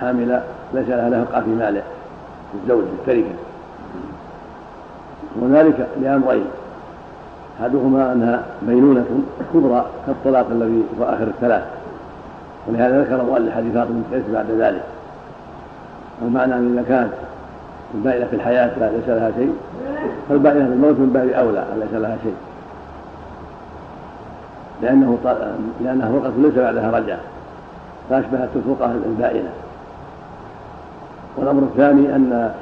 [0.00, 0.42] حاملة
[0.74, 1.82] ليس لها نفقة في ماله
[2.62, 3.34] الزوج في التركة
[5.40, 6.44] وذلك لأمرين
[7.60, 9.06] أحدهما أنها بينونة
[9.54, 11.62] كبرى كالطلاق الذي هو آخر الثلاث.
[12.66, 14.82] ولهذا ذكر مؤلف حديث فاطمة بنت بعد ذلك.
[16.22, 17.12] المعنى أن إذا كانت
[17.94, 19.54] البائنة في الحياة ليس لها شيء
[20.28, 22.34] فالبائنة في الموت من باب أولى ليس لها شيء.
[24.82, 25.18] لأنه
[25.84, 27.18] لأنها فرقة ليس بعدها رجعة
[28.10, 29.48] فأشبهت الفرقة البائنة.
[31.36, 32.52] والأمر الثاني أن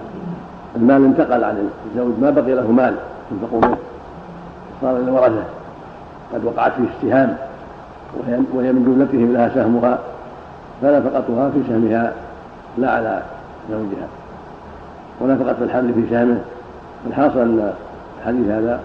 [0.76, 2.94] المال انتقل عن الزوج ما بقي له مال
[3.32, 3.76] ينفق منه
[4.82, 5.44] صار للورثة
[6.34, 7.36] قد وقعت فيه السهام
[8.54, 9.98] وهي من جملتهم لها سهمها
[10.82, 12.12] فنفقتها في سهمها
[12.78, 13.22] لا على
[13.70, 14.08] زوجها.
[15.20, 16.38] ونفقت الحمل في سهمه.
[17.06, 17.72] الحاصل أن
[18.18, 18.80] الحديث هذا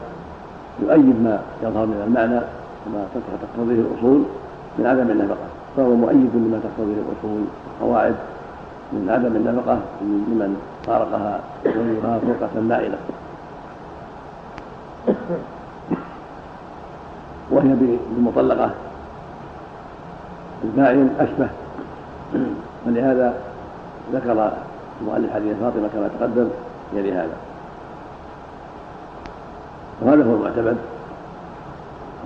[0.84, 2.42] يؤيد ما يظهر من المعنى.
[2.88, 4.24] وما تقتضيه الأصول
[4.78, 7.44] من عدم النفقة فهو مؤيد لما تقتضيه الأصول
[7.82, 8.16] والقواعد
[8.94, 12.98] من عدم النفقة لمن فارقها زوجها فرقة مائلة
[17.52, 17.76] وهي
[18.16, 18.72] بالمطلقة
[20.64, 21.50] البائن أشبه
[22.86, 23.34] ولهذا
[24.14, 24.52] ذكر
[25.02, 26.48] المؤلف حديث فاطمة كما تقدم
[26.94, 27.38] يلي هذا
[30.02, 30.78] وهذا هو المعتمد.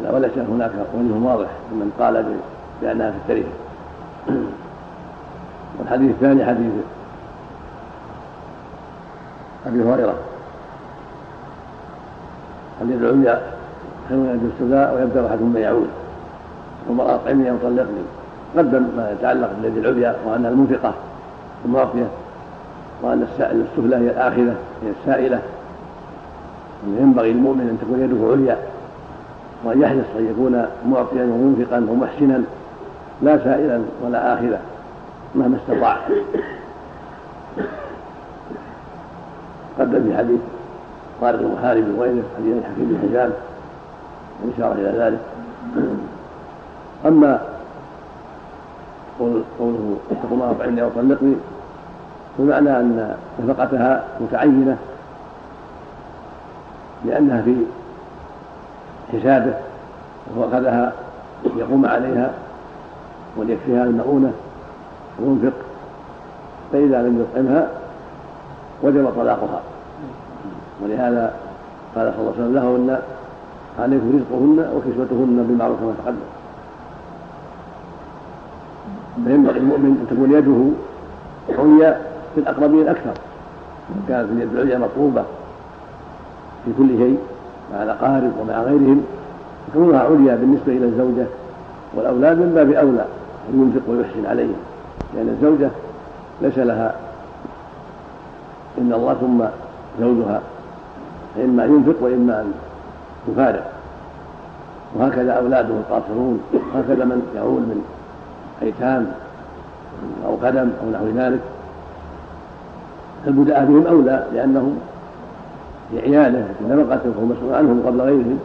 [0.03, 2.25] لا وليس هناك وجه واضح لمن قال
[2.81, 3.53] بأنها في التركة
[5.79, 6.71] والحديث الثاني حديث
[9.67, 10.15] أبي هريرة.
[12.81, 13.41] اليد العليا
[14.09, 15.87] خير من اليد السوداء ويبدأ أحدهم من يعود
[16.87, 18.01] ثم أطعمني أو طلقني
[18.57, 20.93] قدم ما يتعلق باليد العليا وأنها المنفقة
[21.65, 22.07] المعطية
[23.01, 25.39] وأن السفلى هي الآخذة هي السائلة.
[26.99, 28.57] ينبغي للمؤمن أن تكون يده عليا.
[29.63, 32.43] وأن يحرص أن يكون معطيا ومنفقا ومحسنا
[33.21, 34.61] لا سائلا ولا آخذا
[35.35, 35.97] مهما استطاع.
[39.79, 40.39] قدم في حديث
[41.21, 43.31] طارق المحارب وغيره حديث الحكيم بن حجاج
[44.43, 45.19] الإشارة إلى ذلك.
[47.05, 47.41] أما
[49.19, 51.35] قوله اتقوا الله فإني أو طلقني
[52.39, 54.77] بمعنى أن نفقتها متعينة
[57.05, 57.55] لأنها في
[59.13, 59.53] حسابه
[60.35, 60.93] وهو أخذها
[61.55, 62.33] ليقوم عليها
[63.37, 64.31] وليكفيها المؤونة
[65.19, 65.53] وينفق.
[66.71, 67.67] فإذا لم يطعمها
[68.83, 69.61] وجب طلاقها.
[70.83, 71.33] ولهذا
[71.95, 72.99] قال صلى الله عليه وسلم لهن
[73.79, 76.17] عليكم رزقهن وكسوتهن بالمعروف كما تقدم
[79.25, 80.61] فينبغي المؤمن أن تكون يده
[81.59, 82.01] عليا
[82.35, 83.13] في الأقربين أكثر
[84.07, 85.23] كانت اليد العليا مطلوبة
[86.65, 87.19] في كل شيء.
[87.73, 89.03] مع الأقارب ومع غيرهم
[89.67, 91.25] فكونها عليا بالنسبة إلى الزوجة
[91.95, 93.05] والأولاد من باب أولى
[93.49, 94.55] أن ينفق ويحسن عليهم
[95.15, 95.69] لأن الزوجة
[96.41, 96.95] ليس لها
[98.77, 99.43] إن الله ثم
[99.99, 100.41] زوجها
[101.35, 102.51] فإما ينفق وإما أن
[103.31, 103.71] يفارق
[104.95, 107.85] وهكذا أولاده القاصرون وهكذا من يعول من
[108.61, 109.11] أيتام
[110.25, 111.39] أو قدم أو نحو ذلك.
[113.27, 114.79] البداء بهم أولى لأنهم
[115.93, 118.39] لعياله في نفقته وهو مسؤول عنهم قبل غيرهم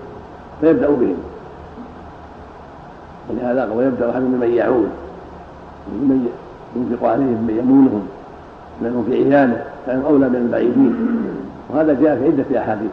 [0.60, 1.16] فيبدأ بهم.
[3.30, 4.86] ولهذا ويبدأ أحد من يعول
[5.88, 6.28] من
[6.76, 8.06] ينفق عليهم من يمونهم
[8.82, 10.96] لأنه في عياله فإنه أولى من البعيدين.
[11.70, 12.90] وهذا جاء في عدة أحاديث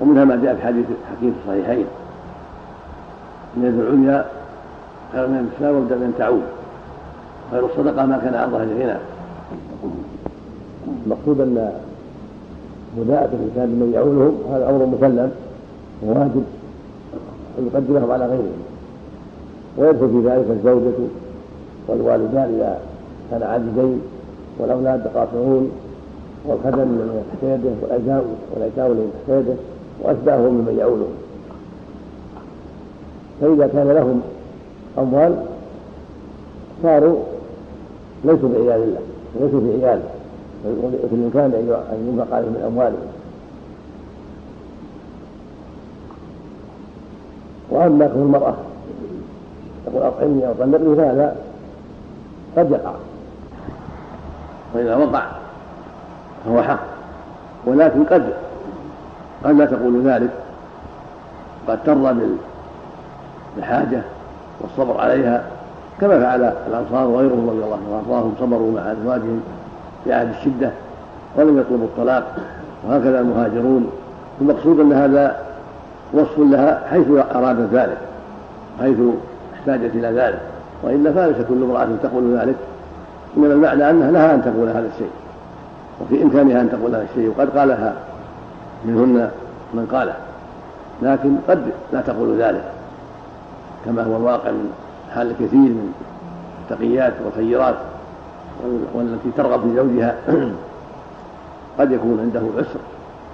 [0.00, 1.86] ومنها ما جاء في حديث حكيم في الصحيحين.
[3.56, 4.24] إن اليد العليا
[5.12, 6.42] خير من الإسلام وابدأ من تعود
[7.50, 8.96] خير الصدقه ما كان ظهر الغنى
[11.06, 11.72] المقصود أن
[12.98, 15.30] مداءة الإنسان بمن يعولهم هذا أمر مسلم
[16.06, 16.44] وواجب
[17.58, 18.62] أن يقدمهم على غيرهم.
[19.78, 20.98] ويدخل في ذلك الزوجة
[21.88, 22.78] والوالدان إذا
[23.30, 24.00] كان عاجزين
[24.58, 25.70] والأولاد قاصرون
[26.46, 28.22] والخدم من تحت يده والأيتام
[28.54, 29.54] والأيتام من تحت يده
[30.02, 31.14] وأشباههم ممن يعولهم.
[33.40, 34.20] فإذا كان لهم
[34.98, 35.36] أموال
[36.82, 37.18] صاروا
[38.24, 39.00] ليسوا بعيال الله
[39.40, 40.02] ليسوا في عياله.
[40.64, 41.52] وفي الإمكان
[41.92, 43.06] أن ينفق عليهم من أموالهم.
[47.70, 48.54] وأما كون المرأة
[49.86, 51.36] تقول أطعمني أو طلقني فهذا
[52.56, 52.92] قد يقع.
[54.74, 55.26] وإذا وقع
[56.44, 56.80] فهو حق.
[57.66, 58.32] ولكن قد
[59.44, 60.30] قد لا تقول ذلك.
[61.68, 62.20] قد ترضى
[63.56, 64.02] بالحاجة
[64.60, 65.44] والصبر عليها
[66.00, 69.40] كما فعل الأنصار وغيرهم رضي الله عنهم صبروا مع أزواجهم.
[70.04, 70.70] في عهد الشدة
[71.36, 72.36] ولم يطلبوا الطلاق
[72.88, 73.90] وهكذا المهاجرون.
[74.40, 75.36] المقصود أن هذا
[76.12, 77.98] وصف لها حيث أرادت ذلك
[78.80, 78.96] حيث
[79.54, 80.40] احتاجت إلى ذلك.
[80.82, 82.56] وإلا فليس كل امرأة تقول ذلك
[83.36, 85.10] من المعنى أنها لها أن تقول هذا الشيء
[86.00, 87.94] وفي إمكانها أن تقول هذا الشيء وقد قالها
[88.84, 89.30] منهن
[89.74, 90.14] من قاله.
[91.02, 91.62] لكن قد
[91.92, 92.64] لا تقول ذلك
[93.84, 94.72] كما هو الواقع من
[95.14, 95.92] حال كثير من
[96.62, 97.74] التقيات والخيرات.
[98.94, 100.16] والتي ترغب في زوجها
[101.78, 102.80] قد يكون عنده عسر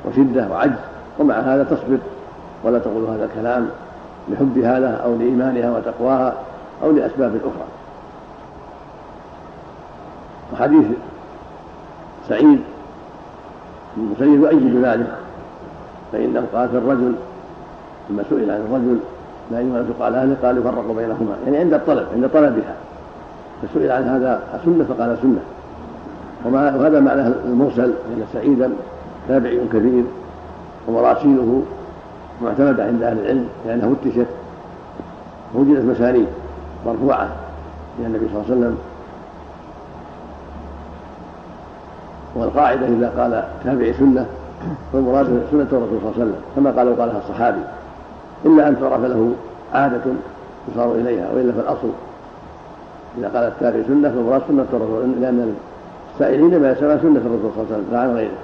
[0.05, 0.79] وشدة وعجز
[1.19, 1.99] ومع هذا تصبر
[2.65, 3.69] ولا تقول هذا الكلام
[4.29, 6.35] لحبها له أو لإيمانها وتقواها
[6.83, 7.67] أو لأسباب أخرى.
[10.53, 10.87] وحديث
[12.29, 12.61] سعيد
[13.97, 15.15] المسيب يؤيد ذلك
[16.13, 17.15] فإنه قال في الرجل
[18.11, 18.99] لما سئل عن الرجل
[19.51, 22.75] لا يمارس قال أهله قال يفرق بينهما يعني عند الطلب عند طلبها.
[23.63, 25.41] فسئل عن هذا سنة فقال سنة.
[26.45, 28.71] وهذا معنى المرسل لأن سعيدا
[29.29, 30.05] تابعي كبير
[30.89, 31.63] ومراسيله
[32.43, 34.27] معتمدة عند أهل العلم لأنه فتشت
[35.55, 36.27] وجدت مسانيد
[36.87, 37.29] مرفوعة
[37.99, 38.79] إلى النبي صلى الله عليه وسلم.
[42.35, 44.27] والقاعدة إذا قال تابعي سنة
[44.93, 47.61] فالمراد سنة الرسول صلى الله عليه وسلم كما قال وقالها الصحابي
[48.45, 49.33] إلا أن تعرف له
[49.75, 50.03] عادة
[50.73, 51.89] يصار إليها وإلا فالأصل
[53.19, 55.55] إذا قال التابعي سنة فالمراد سنة الرسول لأن
[56.15, 58.39] السائلين ما يسألون سنة الرسول صلى الله عليه وسلم لا عن غيره.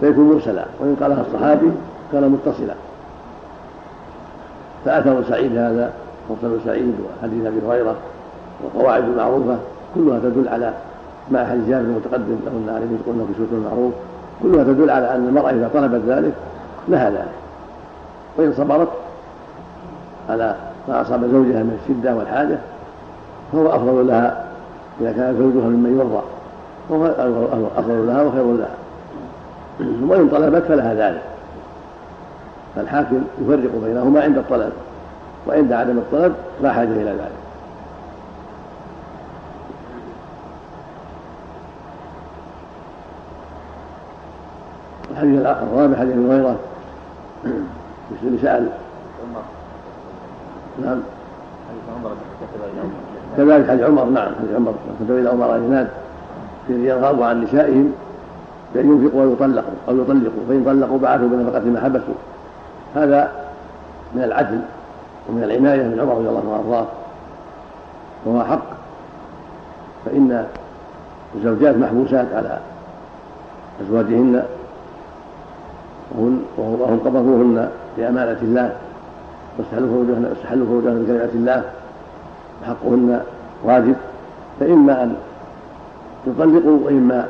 [0.00, 1.70] فيكون مرسلا وإن قالها الصحابي
[2.12, 2.74] كان متصلا.
[4.84, 5.92] فأثر سعيد هذا
[6.30, 7.94] مرسل سعيد وحديث أبي هريرة
[8.62, 9.56] والقواعد المعروفة
[9.94, 10.72] كلها تدل على
[11.30, 13.92] مع حديث جابر المتقدم له ان عليه قلنا في سورة المعروف
[14.42, 16.32] كلها تدل على أن المرأة إذا طلبت ذلك
[16.88, 17.32] لها ذلك.
[18.38, 18.88] وإن صبرت
[20.28, 20.54] على
[20.88, 22.58] ما أصاب زوجها من الشدة والحاجة
[23.52, 24.44] فهو أفضل لها
[25.00, 26.22] إذا كان زوجها ممن يرضى.
[26.88, 27.06] فهو
[27.76, 28.74] أفضل لها وخير لها.
[29.80, 31.22] وإن طلبت فلها ذلك.
[32.76, 34.72] فالحاكم يفرق بينهما عند الطلب.
[35.46, 37.40] وعند عدم الطلب لا حاجة إلى ذلك.
[45.10, 46.56] الحديث الرابع حديث أبي هريرة.
[48.22, 48.68] اللي سال
[50.82, 51.00] نعم
[53.36, 55.88] كذلك حديث عمر نعم حديث عمر كتب إلى عمر اجناد
[56.66, 57.92] في يرغبوا عن نسائهم
[58.74, 62.14] بأن ينفقوا ويطلقوا أو يطلقوا فإن طلقوا بعثوا بنفقه ما حبسوا.
[62.94, 63.30] هذا
[64.14, 64.60] من العدل
[65.28, 66.86] ومن العناية من عمر رضي الله عنه وأرضاه
[68.26, 68.62] وهو حق.
[70.06, 70.46] فإن
[71.34, 72.58] الزوجات محبوسات على
[73.80, 74.42] أزواجهن
[76.10, 78.72] وهن وهم قبضوهن بأمانة الله
[79.58, 81.64] واستحلوا فروجهن بكلمة الله
[82.62, 83.20] وحقهن
[83.64, 83.96] واجب
[84.60, 85.16] فإما أن
[86.26, 87.28] يطلقوا وإما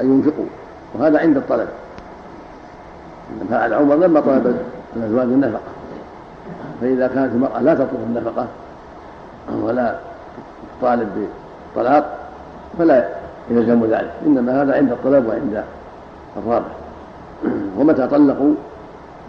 [0.00, 0.44] أن ينفقوا
[0.94, 1.68] وهذا عند الطلب.
[3.50, 4.56] فعل عمر لما طلب
[4.96, 5.60] الأزواج النفقة
[6.80, 8.46] فإذا كانت المرأة لا تطلب النفقة
[9.62, 9.96] ولا
[10.80, 11.28] تطالب
[11.74, 12.18] بالطلاق
[12.78, 13.08] فلا
[13.50, 15.64] يلزم ذلك إنما هذا عند الطلب وعند
[16.36, 16.66] الرابع
[17.78, 18.54] ومتى طلقوا؟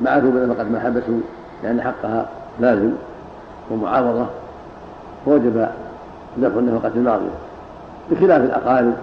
[0.01, 1.19] بعثوا بنفقة ما حبسوا
[1.63, 2.29] لأن حقها
[2.59, 2.91] لازم
[3.71, 4.25] ومعاوضة.
[5.27, 5.67] ووجب
[6.37, 7.37] دفع النفقة الماضية.
[8.11, 8.93] بخلاف الأقارب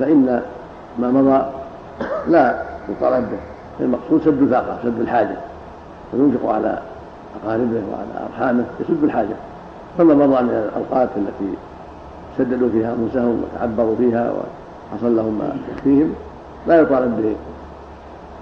[0.00, 0.42] فإن
[0.98, 1.42] ما مضى
[2.28, 3.38] لا يطالب به
[3.84, 5.36] المقصود سد الفاقة سد الحاجة.
[6.12, 6.78] وينفق على
[7.44, 9.36] أقاربه وعلى أرحامه يسد الحاجة.
[9.98, 11.54] فما مضى من الأوقات التي
[12.38, 16.14] سددوا فيها أنفسهم وتعبروا فيها وحصل لهم ما يكفيهم
[16.66, 17.34] لا يطالب به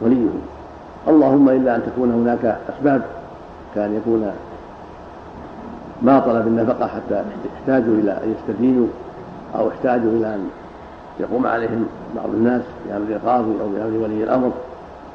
[0.00, 0.40] وليهم.
[1.08, 3.02] اللهم إلا أن تكون هناك أسباب
[3.74, 4.32] كان يكون
[6.02, 7.22] ما طلب النفقة حتى
[7.56, 8.86] احتاجوا إلى أن يستدينوا
[9.56, 10.48] أو احتاجوا إلى أن
[11.20, 14.52] يقوم عليهم بعض الناس بأمر القاضي أو بأمر ولي الأمر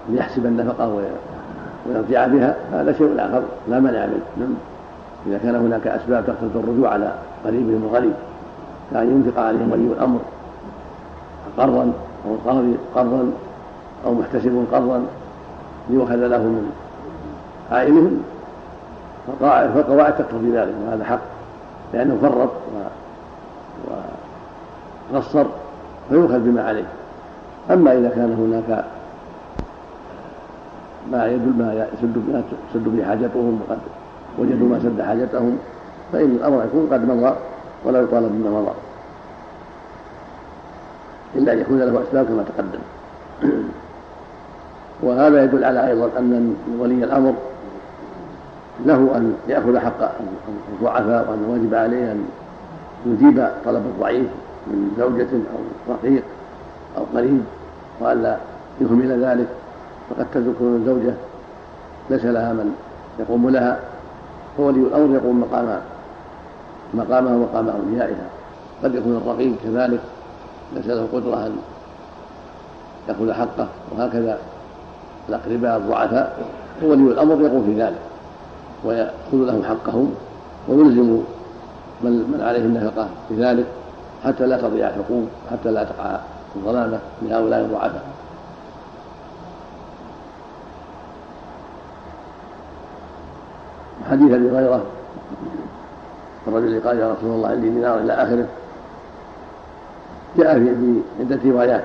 [0.09, 0.89] ليحسب النفقة
[1.87, 2.55] ويرجع بها.
[2.73, 4.05] هذا شيء آخر لا مانع
[4.37, 4.55] منه.
[5.27, 7.13] إذا كان هناك أسباب تقتضي الرجوع على
[7.45, 8.13] قريبهم الغريب
[8.91, 10.19] كأن ينفق عليهم ولي الأمر
[11.57, 11.91] قرضا
[12.25, 13.31] أو القاضي قرضا
[14.05, 15.03] أو محتسب قرضا
[15.89, 16.71] ليؤخذ له من
[17.71, 18.21] عائلهم.
[19.27, 21.19] فالقواعد تقتضي ذلك وهذا حق
[21.93, 22.49] لأنه فرط
[25.13, 25.45] وقصر
[26.09, 26.85] فيؤخذ بما عليه.
[27.71, 28.85] أما إذا كان هناك
[31.11, 31.87] ما يدل ما
[32.73, 33.79] يسد به حاجتهم وقد
[34.39, 35.57] وجدوا ما سد حاجتهم
[36.13, 37.35] فإن الأمر يكون قد مضى
[37.85, 38.71] ولا يطالب بما مضى.
[41.35, 42.79] إلا أن يكون له أسباب كما تقدم.
[45.03, 47.33] وهذا يدل على أيضا أن ولي الأمر
[48.85, 50.11] له أن يأخذ حق
[50.73, 52.25] الضعفاء وأن واجب عليه أن
[53.05, 54.27] يجيب طلب الضعيف
[54.67, 56.23] من زوجة أو رقيق
[56.97, 57.41] أو قريب
[57.99, 58.37] وألا
[58.81, 59.47] يهمل ذلك.
[60.09, 61.13] فقد تكون الزوجة
[62.09, 62.75] ليس لها من
[63.19, 63.79] يقوم لها
[64.57, 65.79] فولي الأمر يقوم مقام
[66.93, 68.25] مقامها ومقام أوليائها.
[68.83, 69.99] قد يكون الرقيق كذلك
[70.75, 71.55] ليس له قدرة أن
[73.09, 74.37] يأخذ حقه وهكذا
[75.29, 76.37] الأقرباء الضعفاء.
[76.83, 78.12] وولي الأمر يقوم في ذلك.
[78.83, 80.15] ويأخذ لهم حقهم
[80.67, 81.21] ويلزم
[82.01, 83.65] من, من عليه النفقة بذلك
[84.23, 86.19] حتى لا تضيع الحقوق حتى لا تقع
[86.55, 88.03] الظلامة لهؤلاء الضعفاء.
[94.11, 94.83] حديث أبي هريرة
[96.47, 98.47] الرجل قال يا رسول الله عندي دينار إلى آخره
[100.37, 101.83] جاء في عدة روايات.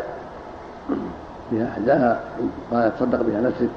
[1.50, 2.20] فيها أحداها
[2.72, 3.68] قال تصدق بها نفسك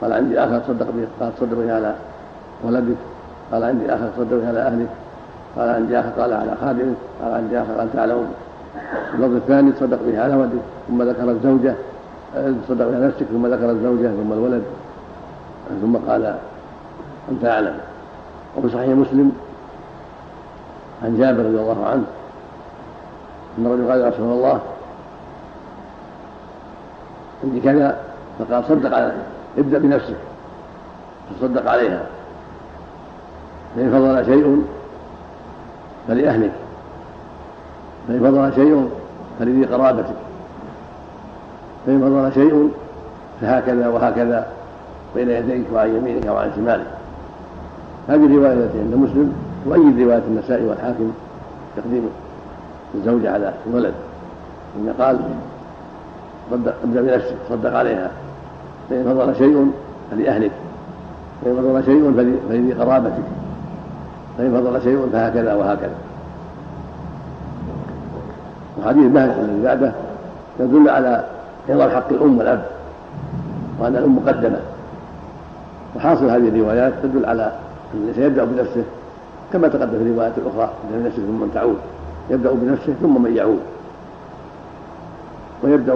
[0.00, 1.94] قال عندي آخر تصدق به قال تصدق بها على
[2.64, 2.96] ولدك
[3.52, 4.88] قال عندي آخر بها على أهلك.
[5.56, 8.32] قال عندي اخر قال على خادمك قال عندي اخر قال تعلم.
[9.14, 11.74] اللفظ الثاني تصدق به على ولدك ثم ذكر الزوجة.
[12.34, 14.62] تصدق بها نفسك ثم ذكر الزوجة ثم الولد.
[15.82, 16.34] ثم قال
[17.30, 17.74] أنت أعلم.
[18.56, 19.32] وفي صحيح مسلم
[21.02, 22.04] عن جابر رضي الله عنه
[23.58, 24.60] أن الرجل قال يا رسول الله
[27.44, 27.98] عندي كذا
[28.38, 29.12] فقال صدق على
[29.58, 30.16] ابدأ بنفسك.
[31.40, 32.06] تصدق عليها.
[33.76, 34.62] فإن فضل شيء
[36.08, 36.52] فلأهلك.
[38.08, 38.90] فإن فضل شيء
[39.38, 40.16] فلذي قرابتك.
[41.86, 42.70] فإن فضل شيء
[43.40, 44.46] فهكذا وهكذا
[45.14, 46.86] بين يديك وعن يمينك وعن شمالك.
[48.08, 49.32] هذه الرواية التي عند مسلم
[49.64, 51.12] تؤيد رواية النسائي والحاكم
[51.76, 52.08] تقديم
[52.94, 53.94] الزوجة على الولد.
[54.76, 55.18] إن قال
[56.50, 58.10] صدق ابدأ بنفسك صدق عليها.
[58.90, 59.72] فإن فضل شيء
[60.10, 60.50] فلأهلك.
[61.44, 62.12] فإن فضل شيء
[62.48, 63.22] فلذي قرابتك.
[64.40, 65.94] فإن فضل شيء فهكذا وهكذا.
[68.80, 69.92] وحديث بهز الذي بعده
[70.60, 71.24] يدل على
[71.68, 72.62] عظم حق الأم والأب
[73.78, 74.60] وأن الأم مقدمة.
[75.96, 77.52] وحاصل هذه الروايات تدل على
[77.94, 78.84] أن سيبدأ بنفسه
[79.52, 81.78] كما تقدم في الروايات الأخرى بنفسه ثم من تعود.
[82.30, 83.60] يبدأ بنفسه ثم من يعود.
[85.62, 85.94] ويبدأ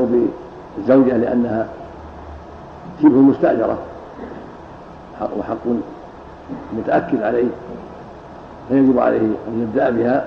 [0.79, 1.67] بالزوجة لأنها
[3.03, 3.79] شبه مستأجرة
[5.39, 5.67] وحق
[6.73, 7.49] متأكد عليه.
[8.69, 10.25] فيجب عليه أن يبدأ بها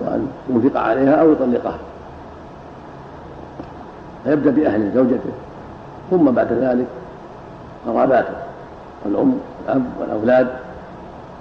[0.00, 1.78] وأن ينفق عليها أو يطلقها.
[4.24, 5.32] فيبدأ بأهل زوجته
[6.10, 6.86] ثم بعد ذلك
[7.86, 8.34] قراباته
[9.06, 10.48] الأم والأب والأولاد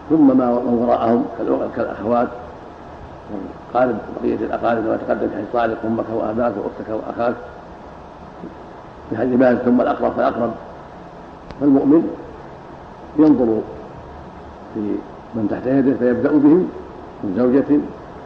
[0.09, 1.25] ثم ما وراءهم
[1.75, 2.27] كالأخوات.
[3.73, 7.35] قارب بقية الأقارب كما تقدم في حديث طارق أمك وأباك وأختك وأخاك.
[9.09, 10.51] في حديث ثم الأقرب فالأقرب.
[11.61, 12.07] فالمؤمن
[13.19, 13.61] ينظر
[14.73, 14.95] في
[15.35, 16.69] من تحت يده فيبدأ بهم
[17.23, 17.79] من زوجة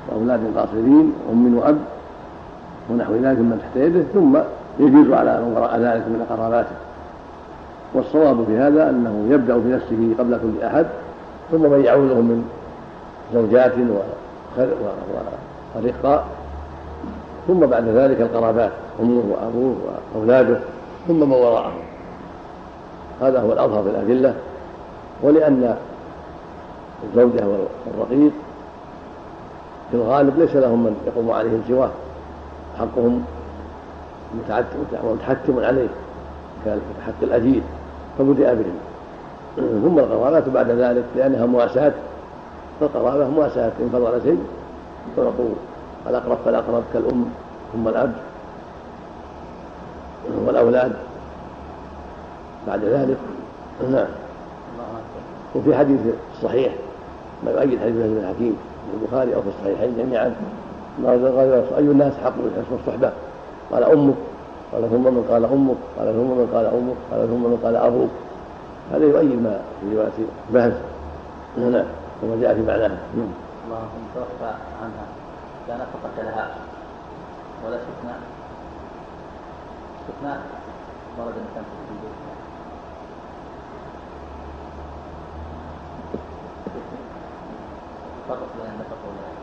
[0.10, 1.78] وأولاد قاصرين وأم وأب
[2.90, 4.38] ونحو ذلك من تحت يده ثم
[4.80, 6.76] يجوز على من وراء ذلك من قراباته.
[7.94, 10.86] والصواب في هذا أنه يبدأ بنفسه قبل كل أحد
[11.52, 12.46] ثم من يعوده من
[13.34, 13.74] زوجات
[15.76, 16.26] ورقاء
[17.48, 19.76] ثم بعد ذلك القرابات أمه وأبوه
[20.16, 20.60] وأولاده
[21.08, 21.82] ثم من وراءهم.
[23.22, 24.34] هذا هو الأظهر في الأدلة
[25.24, 25.76] ولأن
[27.04, 28.32] الزوجة والرقيق.
[29.92, 31.90] في الغالب ليس لهم من يقوم عليهم سواه.
[32.80, 33.24] حقهم
[35.04, 35.88] متحتم عليه
[36.66, 37.62] كحق الأجير.
[38.18, 38.78] فبدأ بهم.
[39.84, 41.94] ثم القرابات بعد ذلك لأنها مواساة.
[42.80, 43.72] فالقرابة مواساة.
[43.82, 44.40] إن فضل شيء
[45.10, 45.34] يشترط
[46.08, 47.26] الأقرب فالأقرب كالأم
[47.74, 48.14] ثم الأب
[50.46, 50.94] والأولاد
[52.68, 53.18] بعد ذلك
[53.92, 54.08] نعم.
[55.56, 56.00] وفي حديث
[56.44, 56.74] صحيح.
[57.46, 58.58] ما يؤيد حديث ابن الحكيم
[58.92, 60.36] في البخاري أو في الصحيحين جميعا.
[61.06, 61.26] قال
[61.78, 63.12] أي الناس حق بالحسن الصحبة؟
[63.72, 64.16] قال أمك
[64.74, 68.10] قال ثم من قال أمك قال ثم من قال أمك قال ثم من قال أبوك.
[68.92, 70.10] هذا يؤيد ما في رواية
[70.54, 70.74] بهز
[71.58, 71.86] نعم
[72.24, 72.98] وما جاء في معناها
[73.68, 74.52] اللهم توفى
[74.82, 75.06] عنها.
[75.68, 76.48] لا نفقة لها.
[77.66, 78.14] ولا سكنى
[80.08, 80.34] سكنى
[81.18, 82.37] ورد الإنسان في
[88.28, 89.38] فرق بين النفقة والعلاج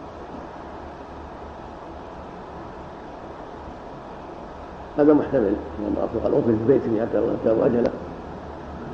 [4.99, 7.91] هذا محتمل لأن أطلق الأم في بيته حتى لو كان أجله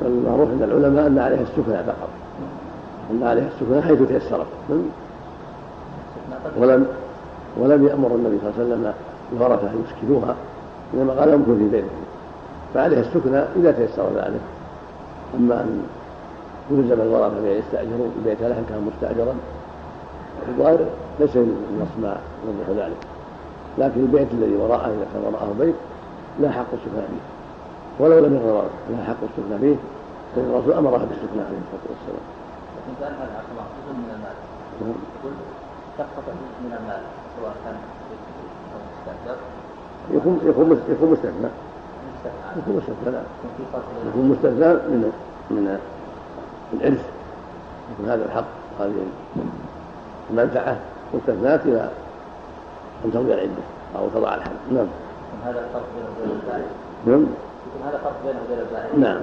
[0.01, 2.09] فالمعروف عند العلماء أن عليها السكنى فقط.
[3.11, 4.47] أن عليها السكنى حيث تيسرت.
[6.59, 6.87] ولم
[7.59, 8.93] ولم يأمر النبي صلى الله عليه وسلم
[9.33, 10.35] الورثة أن يسكنوها
[10.95, 11.89] إنما قال امكن في بيته
[12.75, 14.41] فعليها السكنى إذا تيسر ذلك.
[15.35, 15.83] أما أن
[16.71, 19.35] يلزم الورثة بأن يستأجروا البيت لها كان مستأجرا
[20.49, 20.79] الظاهر
[21.21, 22.97] ليس النص ما يوضح ذلك.
[23.79, 25.75] لكن البيت الذي وراءه إذا كان وراءه بيت
[26.41, 27.25] لا حق السكنى فيه.
[28.05, 29.77] ولو لم يغن لا حق السكنى فيه.
[30.37, 32.27] فإن الرسول أمرها بالسكنى عليه الصلاة والسلام.
[32.77, 34.37] لكن كان هذا جزء من المال.
[34.81, 35.33] يقول
[35.99, 36.25] سقط
[36.65, 37.03] من المال
[37.41, 37.77] سواء كان
[40.11, 41.51] يكون يكون يكون مستثنى.
[42.57, 43.23] يكون مستثنى.
[44.07, 45.13] يكون مستثنى من
[45.51, 45.79] من
[46.73, 47.05] الإرث.
[47.93, 48.45] يكون هذا الحق.
[48.81, 48.93] هذه
[50.31, 50.77] المنفعة
[51.15, 51.89] مستثناة إلى
[53.05, 53.63] أن تمضي العدة
[53.99, 54.51] أو تضع الحد.
[54.73, 54.87] نعم.
[55.45, 56.59] هذا الفرق بينه وبين
[57.07, 57.27] نعم.
[57.85, 59.21] هذا فرق بينه وبين الزائد نعم.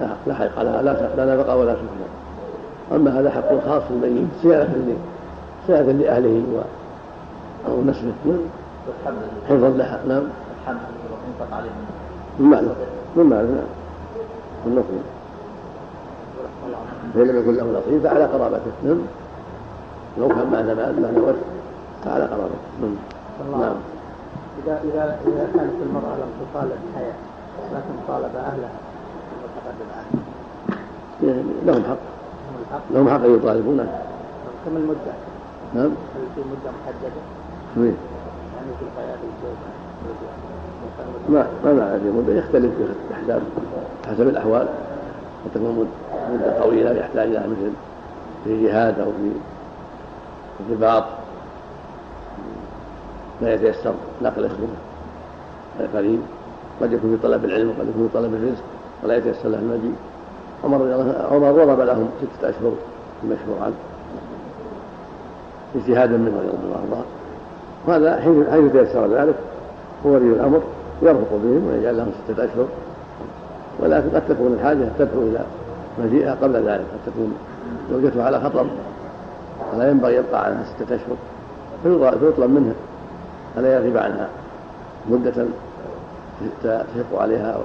[0.00, 2.06] لا لا حق لها لا لا نفقة ولا سكنى
[2.92, 4.96] أما هذا حق خاص بين صيانة
[5.66, 6.60] صيانة لأهله و
[7.68, 8.38] أو نسله نعم.
[9.48, 10.00] حفظا لها.
[10.08, 10.22] نعم.
[10.62, 10.78] الحمد
[11.28, 11.70] ينفق عليه
[12.38, 12.74] من ماله
[13.16, 13.66] من ماله نعم.
[14.66, 15.16] من نصره
[17.14, 18.72] فإن لم يكن له نصيب فعلى قرابته.
[18.84, 18.98] نعم.
[20.18, 21.36] لو كان معنا مال ما نورث
[22.04, 22.56] فعلى قرابته
[23.52, 23.74] نعم.
[24.64, 27.14] إذا إذا إذا كانت المرأة لم تطالب حياة
[27.74, 28.70] لكن طالب أهلها
[31.66, 31.96] لهم حق.
[32.90, 34.02] لهم حق أن يطالبونه.
[34.66, 35.12] كم المدة؟
[35.74, 35.84] نعم.
[35.84, 37.20] هل في مدة محددة؟
[37.76, 39.56] يعني في حياة الزوج
[41.28, 42.72] ما ما معنى في مدة يختلف
[43.10, 43.42] بحسب
[44.06, 44.68] حسب الأحوال.
[45.44, 45.88] قد تكون
[46.32, 47.72] مدة طويلة يحتاج إلى مثل
[48.44, 49.30] في جهاد أو في
[50.60, 51.04] ارتباط
[53.42, 54.68] لا يتيسر نقل اسمه
[55.94, 56.20] قريب
[56.82, 58.62] قد يكون في طلب العلم وقد يكون في طلب الرزق
[59.04, 59.94] ولا يتيسر له المجيء.
[60.64, 62.72] عمر رضي الله عمر ضرب لهم ستة أشهر
[63.24, 63.74] المشهور عنه
[65.76, 67.04] اجتهادا منه رضي الله عنه.
[67.86, 68.20] وهذا
[68.50, 69.34] حيث تيسر ذلك
[70.06, 70.60] هو ولي الأمر
[71.02, 72.66] يرفق بهم ويجعل لهم ستة أشهر.
[73.80, 75.40] ولكن قد تكون الحاجة تدعو إلى
[75.98, 77.34] مجيئها قبل ذلك قد تكون
[77.90, 78.66] زوجته على خطر.
[79.72, 82.74] فلا ينبغي يبقى عنها ستة أشهر فيطلب منها
[83.58, 84.28] ألا يغيب عنها
[85.10, 85.46] مدة
[86.62, 87.58] تشق عليها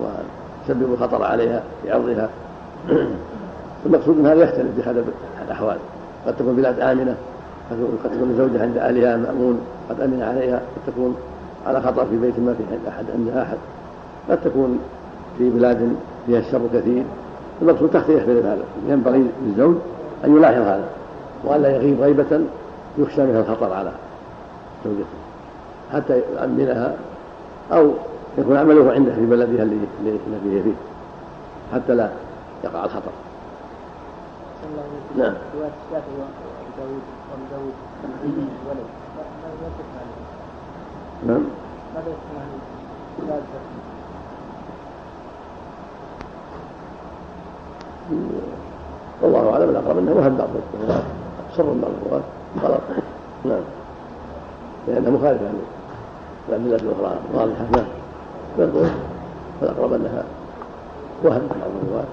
[0.00, 2.28] وتسبب الخطر عليها في عرضها.
[3.86, 5.04] المقصود ان هذا يختلف بحسب
[5.46, 5.76] الأحوال.
[6.26, 7.16] قد تكون بلاد آمنة
[7.70, 9.60] قد تكون الزوجه عند أهلها مأمون
[9.90, 11.16] قد أمن عليها قد تكون
[11.66, 13.56] على خطر في بيت ما في أحد عندها أحد.
[14.30, 14.78] قد تكون
[15.38, 17.02] في بلاد فيها الشر كثير.
[17.62, 18.64] المقصود تختلف هذا.
[18.88, 19.76] ينبغي للزوج
[20.24, 20.88] أن يلاحظ هذا.
[21.46, 22.40] وأن لا يغيب غيبة
[22.98, 23.92] يخشى منها الخطر على
[24.84, 25.06] زوجته.
[25.92, 26.96] حتى يؤمنها
[27.72, 27.90] أو
[28.38, 30.74] يكون عمله عنده في بلدها الذي هي فيه.
[31.74, 32.10] حتى لا
[32.64, 33.10] يقع الخطر.
[35.16, 35.34] نعم.
[41.26, 41.42] نعم.
[49.22, 50.48] والله أعلم الأقرب إنه وهم بعض
[51.56, 52.24] سر بعض الروايات
[52.62, 52.80] غلط.
[53.44, 53.60] نعم.
[54.88, 55.60] لأنه مخالف عن
[56.48, 57.64] الأدلة الأخرى واضحة.
[57.72, 57.86] نعم.
[58.58, 58.86] يقول
[59.60, 60.24] فالاقرب انها
[61.24, 62.08] وهم بعض الروايات.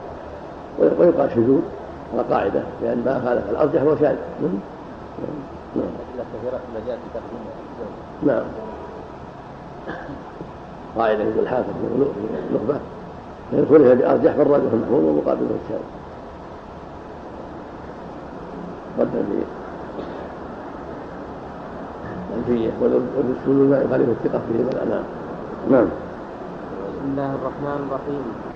[1.00, 1.62] ويقال شذوذ.
[2.14, 2.64] على قاعدة.
[2.82, 4.60] لأن ما خالف الارجح هو شاذ نعم.
[5.76, 5.86] نعم.
[6.34, 7.40] كثيرة في تقديم
[8.24, 8.44] نعم.
[10.98, 11.70] قاعدة في الحافظ.
[11.70, 12.80] في النخبة
[13.52, 15.82] فإن خلف بأرجح فالراجح المحمود ومقابله الشاذ
[18.98, 19.04] في
[22.34, 25.04] الألفية والرسول لا يخالف الثقة فيه نعم
[25.72, 25.86] نعم.
[25.86, 28.53] بسم الله الرحمن الرحيم.